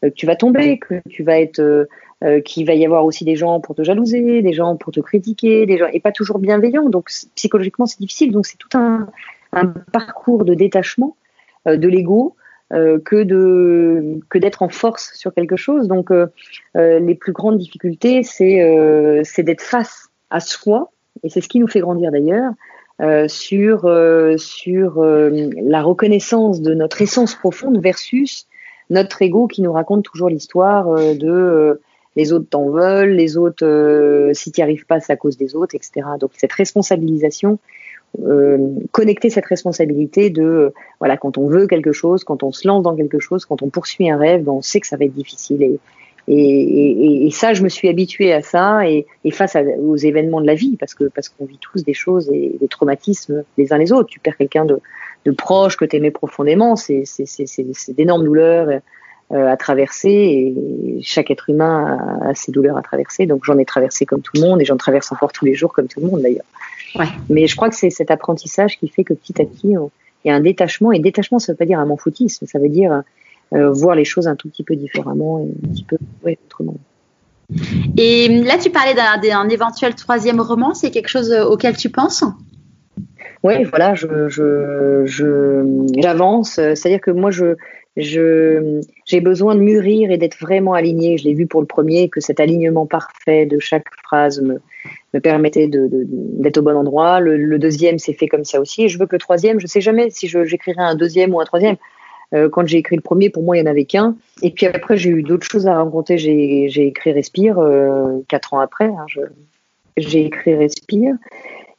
[0.03, 3.37] que tu vas tomber, que tu vas être, euh, qu'il va y avoir aussi des
[3.37, 6.89] gens pour te jalouser, des gens pour te critiquer, des gens et pas toujours bienveillants.
[6.89, 8.33] Donc psychologiquement, c'est difficile.
[8.33, 9.09] Donc c'est tout un,
[9.53, 11.17] un parcours de détachement
[11.67, 12.37] de l'ego
[12.73, 15.89] euh, que de que d'être en force sur quelque chose.
[15.89, 16.29] Donc euh,
[16.77, 18.61] euh, les plus grandes difficultés, c'est
[19.25, 20.93] c'est d'être face à soi,
[21.25, 22.53] et c'est ce qui nous fait grandir d'ailleurs.
[23.29, 23.81] sur
[24.37, 28.47] sur la reconnaissance de notre essence profonde versus
[28.91, 31.81] notre ego qui nous raconte toujours l'histoire de
[32.17, 35.55] les autres t'en veulent, les autres, si tu n'y arrives pas, c'est à cause des
[35.55, 36.07] autres, etc.
[36.19, 37.61] Donc cette responsabilisation,
[38.19, 38.59] euh,
[38.91, 42.97] connecter cette responsabilité de voilà quand on veut quelque chose, quand on se lance dans
[42.97, 45.63] quelque chose, quand on poursuit un rêve, ben, on sait que ça va être difficile
[45.63, 45.79] et
[46.33, 50.41] et, et, et ça, je me suis habituée à ça et, et face aux événements
[50.41, 53.73] de la vie, parce que parce qu'on vit tous des choses et des traumatismes les
[53.73, 54.09] uns les autres.
[54.09, 54.79] Tu perds quelqu'un de,
[55.25, 57.05] de proche que tu aimais profondément, c'est
[57.89, 58.69] d'énormes douleurs
[59.33, 63.27] euh, à traverser et chaque être humain a, a ses douleurs à traverser.
[63.27, 65.73] Donc j'en ai traversé comme tout le monde et j'en traverse encore tous les jours
[65.73, 66.47] comme tout le monde d'ailleurs.
[67.29, 69.75] Mais je crois que c'est cet apprentissage qui fait que petit à petit,
[70.25, 70.93] il y a un détachement.
[70.93, 73.03] Et détachement, ça ne veut pas dire un foutisme, ça veut dire
[73.53, 76.77] voir les choses un tout petit peu différemment et un petit peu autrement.
[77.97, 80.75] Et là, tu parlais d'un éventuel troisième roman.
[80.75, 82.25] C'est quelque chose auquel tu penses?
[83.43, 86.53] Oui, voilà, je, je, j'avance.
[86.55, 87.57] C'est-à-dire que moi, je,
[87.97, 91.19] j'ai besoin de mûrir et d'être vraiment aligné.
[91.19, 94.61] Je l'ai vu pour le premier, que cet alignement parfait de chaque phrase me,
[95.15, 97.21] me permettait de, d'être au bon endroit.
[97.21, 98.85] Le, deuxième s'est fait comme ça aussi.
[98.85, 101.45] Et je veux que le troisième, je sais jamais si j'écrirai un deuxième ou un
[101.45, 101.77] troisième.
[102.35, 104.17] Euh, quand j'ai écrit le premier, pour moi, il n'y en avait qu'un.
[104.43, 106.19] Et puis après, j'ai eu d'autres choses à raconter.
[106.19, 108.87] J'ai, écrit Respire euh, quatre ans après.
[108.87, 109.07] Hein,
[109.97, 111.15] j'ai écrit Respire.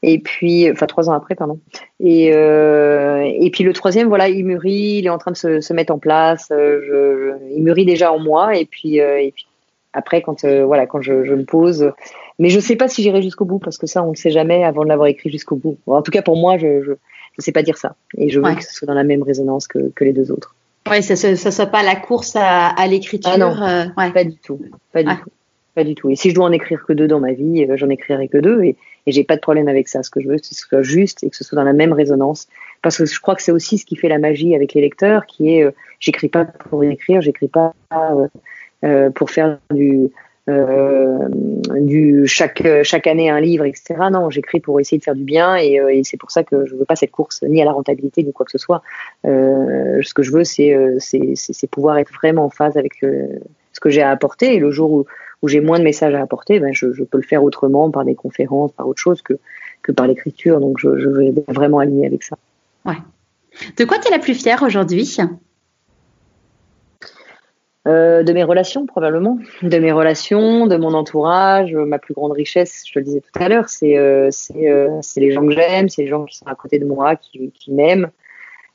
[0.03, 1.59] Et puis, enfin trois ans après, pardon.
[1.99, 5.73] Et, euh, et puis le troisième, voilà, il mûrit, il est en train de se,
[5.73, 6.51] mettre en place.
[6.51, 8.57] Il mûrit déjà en moi.
[8.57, 8.99] Et puis,
[9.93, 11.91] après, quand voilà, quand je, je, me pose,
[12.39, 14.63] mais je sais pas si j'irai jusqu'au bout parce que ça, on ne sait jamais
[14.63, 15.77] avant de l'avoir écrit jusqu'au bout.
[15.85, 16.95] en tout cas, pour moi, je,
[17.31, 17.95] je, je sais pas dire ça.
[18.17, 20.55] Et je veux que ce soit dans la même résonance que, que les deux autres.
[20.89, 23.31] Oui, ça ne soit pas la course à, à l'écriture.
[23.33, 24.11] Ah non, ouais.
[24.11, 24.59] pas du tout,
[24.91, 25.29] pas du tout.
[25.73, 26.09] Pas du tout.
[26.09, 28.37] Et si je dois en écrire que deux dans ma vie, euh, j'en écrirai que
[28.37, 28.61] deux.
[28.61, 28.75] Et,
[29.05, 30.03] et j'ai pas de problème avec ça.
[30.03, 31.71] Ce que je veux, c'est que ce soit juste et que ce soit dans la
[31.71, 32.49] même résonance.
[32.81, 35.25] Parce que je crois que c'est aussi ce qui fait la magie avec les lecteurs,
[35.25, 38.27] qui est, euh, j'écris pas pour écrire, j'écris pas euh,
[38.83, 40.09] euh, pour faire du,
[40.49, 41.27] euh,
[41.79, 43.95] du chaque chaque année un livre, etc.
[44.11, 46.75] Non, j'écris pour essayer de faire du bien et, et c'est pour ça que je
[46.75, 48.81] veux pas cette course ni à la rentabilité ni quoi que ce soit.
[49.23, 54.01] ce que je veux, c'est c'est pouvoir être vraiment en phase avec ce que j'ai
[54.01, 55.05] à apporter et le jour où
[55.41, 58.15] où j'ai moins de messages à apporter, ben je, peux le faire autrement, par des
[58.15, 59.33] conférences, par autre chose que,
[59.81, 60.59] que par l'écriture.
[60.59, 62.37] Donc, je, je vais vraiment aligner avec ça.
[62.85, 62.97] Ouais.
[63.77, 65.17] De quoi tu es la plus fière aujourd'hui?
[67.87, 72.83] Euh, de mes relations probablement, de mes relations, de mon entourage, ma plus grande richesse,
[72.85, 76.03] je te le disais tout à l'heure, c'est euh, euh, les gens que j'aime, c'est
[76.03, 78.09] les gens qui sont à côté de moi, qui, qui m'aiment.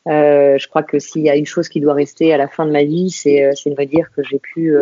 [0.09, 2.67] Euh, je crois que s'il y a une chose qui doit rester à la fin
[2.67, 4.77] de ma vie, c'est euh, de me dire que j'ai pu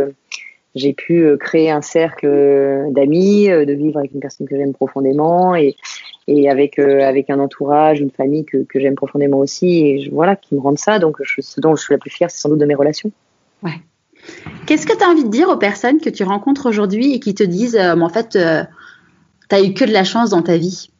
[0.74, 4.56] j'ai pu euh, créer un cercle euh, d'amis, euh, de vivre avec une personne que
[4.56, 5.76] j'aime profondément et,
[6.26, 10.54] et avec avec un entourage, une famille que, que j'aime profondément aussi et voilà qui
[10.54, 10.98] me rendent ça.
[10.98, 13.12] Donc je, ce dont je suis la plus fière, c'est sans doute de mes relations.
[13.62, 13.80] Ouais.
[14.66, 17.34] Qu'est-ce que tu as envie de dire aux personnes que tu rencontres aujourd'hui et qui
[17.34, 20.90] te disent, en fait, tu as eu que de la chance dans ta vie?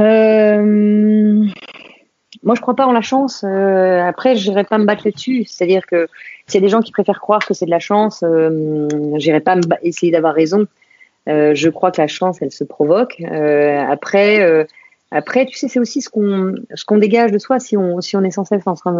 [0.00, 1.46] Euh,
[2.42, 3.44] moi, je crois pas en la chance.
[3.44, 5.44] Euh, après, j'irai pas me battre là-dessus.
[5.44, 6.08] C'est-à-dire que
[6.46, 9.40] s'il y a des gens qui préfèrent croire que c'est de la chance, euh, j'irai
[9.40, 10.66] pas essayer d'avoir raison.
[11.28, 13.20] Euh, je crois que la chance, elle se provoque.
[13.20, 14.64] Euh, après, euh,
[15.10, 17.58] après, tu sais, c'est aussi ce qu'on ce qu'on dégage de soi.
[17.58, 18.92] Si on si on est sans cesse en train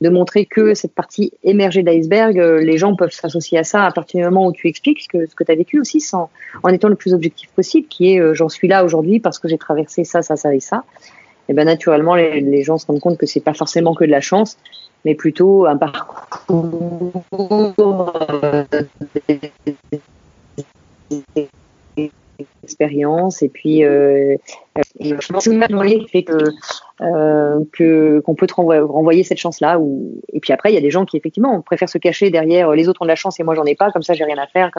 [0.00, 3.90] de, montrer que cette partie émergée d'iceberg, euh, les gens peuvent s'associer à ça à
[3.90, 6.68] partir du moment où tu expliques ce que ce que tu as vécu aussi, en
[6.70, 10.04] étant le plus objectif possible, qui est j'en suis là aujourd'hui parce que j'ai traversé
[10.04, 10.84] ça, ça, ça et ça
[11.48, 14.10] et ben naturellement les, les, gens se rendent compte que c'est pas forcément que de
[14.10, 14.56] la chance,
[15.04, 17.24] mais plutôt un parcours
[18.42, 18.64] euh,
[22.64, 24.36] expérience et puis euh,
[24.98, 26.50] et je pense que fait que
[27.00, 30.80] euh, qu'on peut te renvoyer, cette chance là ou et puis après il y a
[30.80, 33.44] des gens qui effectivement préfèrent se cacher derrière les autres ont de la chance et
[33.44, 34.70] moi j'en ai pas comme ça j'ai rien à faire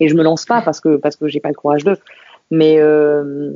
[0.00, 1.98] et je me lance pas parce que parce que j'ai pas le courage d'eux
[2.50, 3.52] mais euh,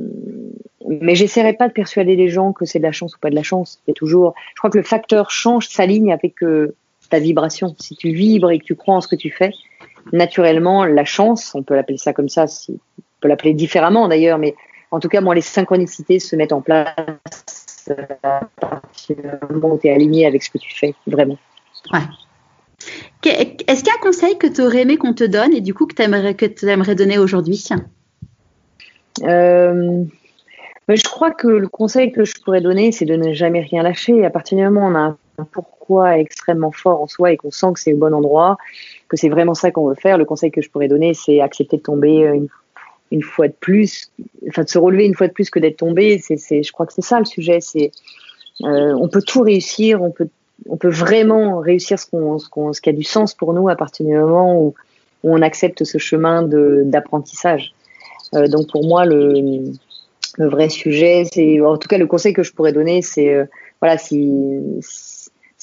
[0.87, 3.35] mais j'essaierai pas de persuader les gens que c'est de la chance ou pas de
[3.35, 3.81] la chance.
[3.85, 6.75] C'est toujours, je crois que le facteur change, s'aligne avec euh,
[7.09, 7.75] ta vibration.
[7.79, 9.51] Si tu vibres et que tu crois en ce que tu fais,
[10.11, 12.79] naturellement, la chance, on peut l'appeler ça comme ça, si,
[13.23, 14.53] peut l'appeler différemment d'ailleurs, mais
[14.91, 17.89] en tout cas, moi, les synchronicités se mettent en place
[18.23, 21.37] à partir du moment où tu es aligné avec ce que tu fais, vraiment.
[21.91, 21.99] Ouais.
[23.25, 25.73] Est-ce qu'il y a un conseil que tu aurais aimé qu'on te donne et du
[25.73, 27.65] coup que tu aimerais, donner aujourd'hui?
[29.23, 30.03] Euh,
[30.89, 34.25] je crois que le conseil que je pourrais donner, c'est de ne jamais rien lâcher.
[34.25, 37.51] À partir du moment où on a un pourquoi extrêmement fort en soi et qu'on
[37.51, 38.57] sent que c'est au bon endroit,
[39.07, 41.77] que c'est vraiment ça qu'on veut faire, le conseil que je pourrais donner, c'est accepter
[41.77, 42.47] de tomber une,
[43.13, 44.11] une, fois de plus,
[44.49, 46.19] enfin de se relever une fois de plus que d'être tombé.
[46.19, 47.59] C'est, je crois que c'est ça le sujet.
[47.61, 47.91] C'est,
[48.63, 50.27] euh, on peut tout réussir, on peut,
[50.67, 53.69] on peut vraiment réussir ce, qu'on, ce, qu'on, ce qui a du sens pour nous
[53.69, 54.73] à partir du moment où,
[55.23, 57.73] où on accepte ce chemin de, d'apprentissage.
[58.35, 59.71] Euh, donc pour moi, le,
[60.37, 63.45] le vrai sujet, c'est en tout cas le conseil que je pourrais donner, c'est euh,
[63.81, 64.61] voilà si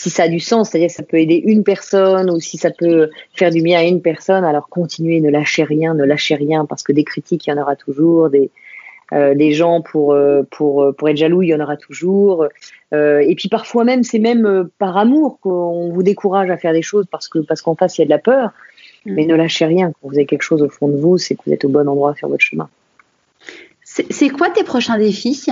[0.08, 3.10] ça a du sens, c'est-à-dire que ça peut aider une personne ou si ça peut
[3.34, 6.82] faire du bien à une personne, alors continuez, ne lâchez rien, ne lâchez rien parce
[6.82, 8.50] que des critiques il y en aura toujours, des
[9.12, 12.46] euh, des gens pour euh, pour pour être jaloux il y en aura toujours,
[12.94, 16.82] euh, et puis parfois même c'est même par amour qu'on vous décourage à faire des
[16.82, 18.52] choses parce que parce qu'en face il y a de la peur,
[19.04, 19.12] mm.
[19.12, 19.92] mais ne lâchez rien.
[20.00, 21.88] Quand vous avez quelque chose au fond de vous, c'est que vous êtes au bon
[21.88, 22.70] endroit faire votre chemin.
[23.82, 25.48] C'est quoi tes prochains défis?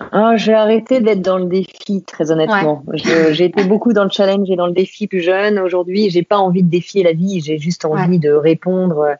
[0.00, 2.82] Ah, J'ai arrêté d'être dans le défi, très honnêtement.
[2.94, 5.58] J'ai été beaucoup dans le challenge et dans le défi plus jeune.
[5.58, 8.18] Aujourd'hui, j'ai pas envie de défier la vie, j'ai juste envie ouais.
[8.18, 9.16] de répondre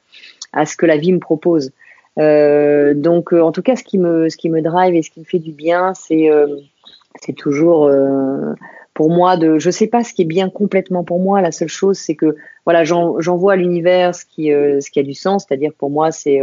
[0.53, 1.73] à ce que la vie me propose.
[2.16, 5.24] donc, en tout cas, ce qui me, ce qui me drive et ce qui me
[5.24, 6.31] fait du bien, c'est,
[7.20, 7.90] c'est toujours
[8.94, 11.69] pour moi de je sais pas ce qui est bien complètement pour moi la seule
[11.69, 15.47] chose c'est que voilà j'envoie à l'univers ce qui euh, ce qui a du sens
[15.47, 16.40] c'est-à-dire pour moi c'est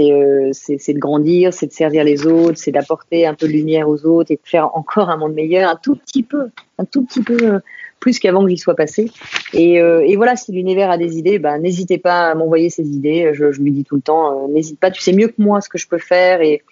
[0.00, 3.46] euh, euh, c'est c'est de grandir c'est de servir les autres c'est d'apporter un peu
[3.46, 6.48] de lumière aux autres et de faire encore un monde meilleur un tout petit peu
[6.78, 7.60] un tout petit peu
[8.00, 9.10] plus qu'avant que j'y sois passé.
[9.54, 13.30] Et, et voilà si l'univers a des idées ben n'hésitez pas à m'envoyer ces idées.
[13.32, 14.90] Je, je lui dis tout le temps n'hésite pas.
[14.90, 16.62] Tu sais mieux que moi ce que je peux faire et,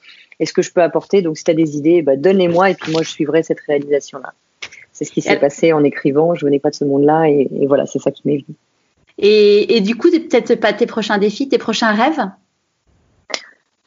[0.41, 1.23] et ce que je peux apporter.
[1.23, 4.19] Donc si tu as des idées ben, donne-les-moi et puis moi je suivrai cette réalisation
[4.19, 4.35] là
[4.93, 6.35] c'est ce qui s'est passé en écrivant.
[6.35, 8.57] Je venais pas de ce monde-là et, voilà, c'est ça qui m'est venu.
[9.19, 12.21] Et, du coup, peut-être pas tes prochains défis, tes prochains rêves?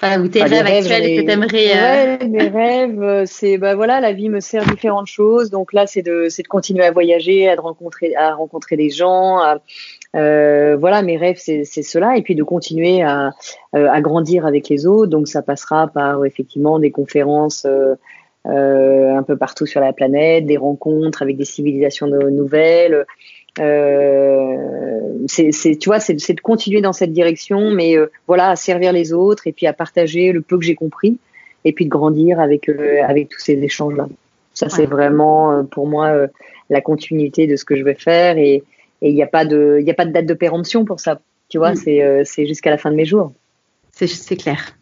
[0.02, 1.72] Enfin, ou tes rêves, actuels que tu aimerais.
[1.78, 5.50] Euh, ouais, mes rêves, euh, c'est bah voilà, la vie me sert différentes choses.
[5.50, 9.40] Donc là, c'est de, c'est de continuer à voyager, à rencontrer, à rencontrer des gens.
[10.16, 13.32] euh, voilà, mes rêves, c'est, c'est cela, et puis de continuer à,
[13.76, 15.12] euh, à grandir avec les autres.
[15.12, 17.66] Donc ça passera par effectivement des conférences.
[18.48, 23.08] Euh, un peu partout sur la planète, des rencontres avec des civilisations nouvelles.
[23.60, 24.56] Euh,
[25.27, 29.14] c'est, tu vois, c'est, de continuer dans cette direction, mais euh, voilà, à servir les
[29.14, 31.18] autres et puis à partager le peu que j'ai compris
[31.64, 34.07] et puis de grandir avec avec tous ces échanges là.
[34.53, 36.27] Ça, c'est vraiment pour moi
[36.69, 38.64] la continuité de ce que je vais faire et
[39.02, 41.19] il n'y a pas de il a pas de date de péremption pour ça.
[41.49, 42.23] Tu vois, mm.
[42.23, 43.34] c'est jusqu'à la fin de mes jours.
[43.91, 44.77] C'est, c'est clair.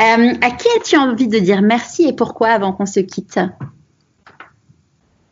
[0.00, 3.40] Euh, à qui as-tu envie de dire merci et pourquoi avant qu'on se quitte?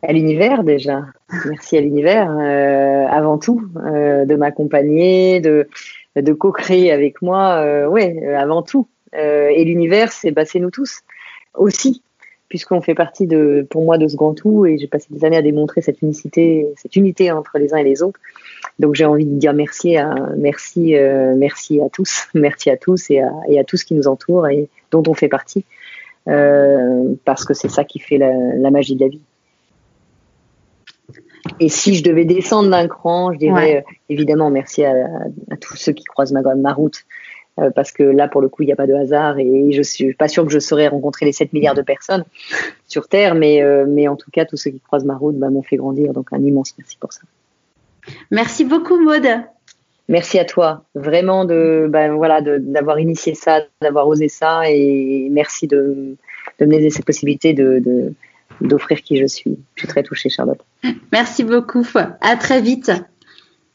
[0.03, 1.05] À l'univers déjà.
[1.45, 5.67] Merci à l'univers euh, avant tout euh, de m'accompagner, de,
[6.15, 7.87] de co-créer avec moi.
[7.89, 8.87] oui, avant tout.
[9.13, 11.01] et l'univers, c'est bah, nous tous
[11.53, 12.01] aussi
[12.49, 15.37] puisqu'on fait partie de, pour moi, de ce grand tout, et j'ai passé des années
[15.37, 18.19] à démontrer cette unicité, cette unité entre les uns et les autres.
[18.79, 23.09] Donc j'ai envie de dire merci à, merci, euh, merci à tous, merci à tous
[23.09, 25.65] et à, et à tout ce qui nous entoure et dont on fait partie,
[26.27, 29.21] euh, parce que c'est ça qui fait la, la, magie de la vie.
[31.59, 34.91] Et si je devais descendre d'un cran, je dirais euh, évidemment merci à,
[35.51, 37.05] à, tous ceux qui croisent ma, ma route,
[37.59, 39.81] euh, parce que là, pour le coup, il n'y a pas de hasard et je
[39.81, 42.23] suis pas sûre que je saurais rencontrer les 7 milliards de personnes
[42.87, 45.49] sur Terre, mais, euh, mais en tout cas, tous ceux qui croisent ma route bah,
[45.49, 46.13] m'ont fait grandir.
[46.13, 47.21] Donc, un immense merci pour ça.
[48.31, 49.27] Merci beaucoup, Maude.
[50.09, 55.67] Merci à toi, vraiment de bah, voilà d'avoir initié ça, d'avoir osé ça, et merci
[55.67, 56.15] de,
[56.59, 58.13] de me laisser cette possibilité de
[58.61, 59.57] d'offrir qui je suis.
[59.75, 60.59] Je suis très touchée, Charlotte.
[61.11, 61.85] Merci beaucoup.
[62.21, 62.91] À très vite.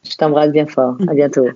[0.05, 0.97] Je t'embrasse bien fort.
[1.09, 1.47] À bientôt.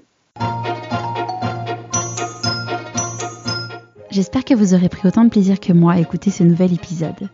[4.10, 7.28] J'espère que vous aurez pris autant de plaisir que moi à écouter ce nouvel épisode.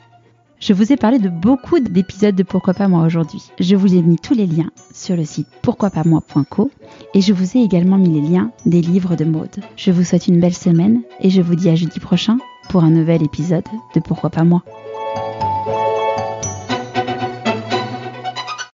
[0.59, 3.43] Je vous ai parlé de beaucoup d'épisodes de Pourquoi pas moi aujourd'hui.
[3.59, 6.71] Je vous ai mis tous les liens sur le site pourquoipasmoi.co
[7.15, 9.61] et je vous ai également mis les liens des livres de mode.
[9.77, 12.39] Je vous souhaite une belle semaine et je vous dis à jeudi prochain
[12.69, 13.65] pour un nouvel épisode
[13.95, 14.63] de Pourquoi pas moi.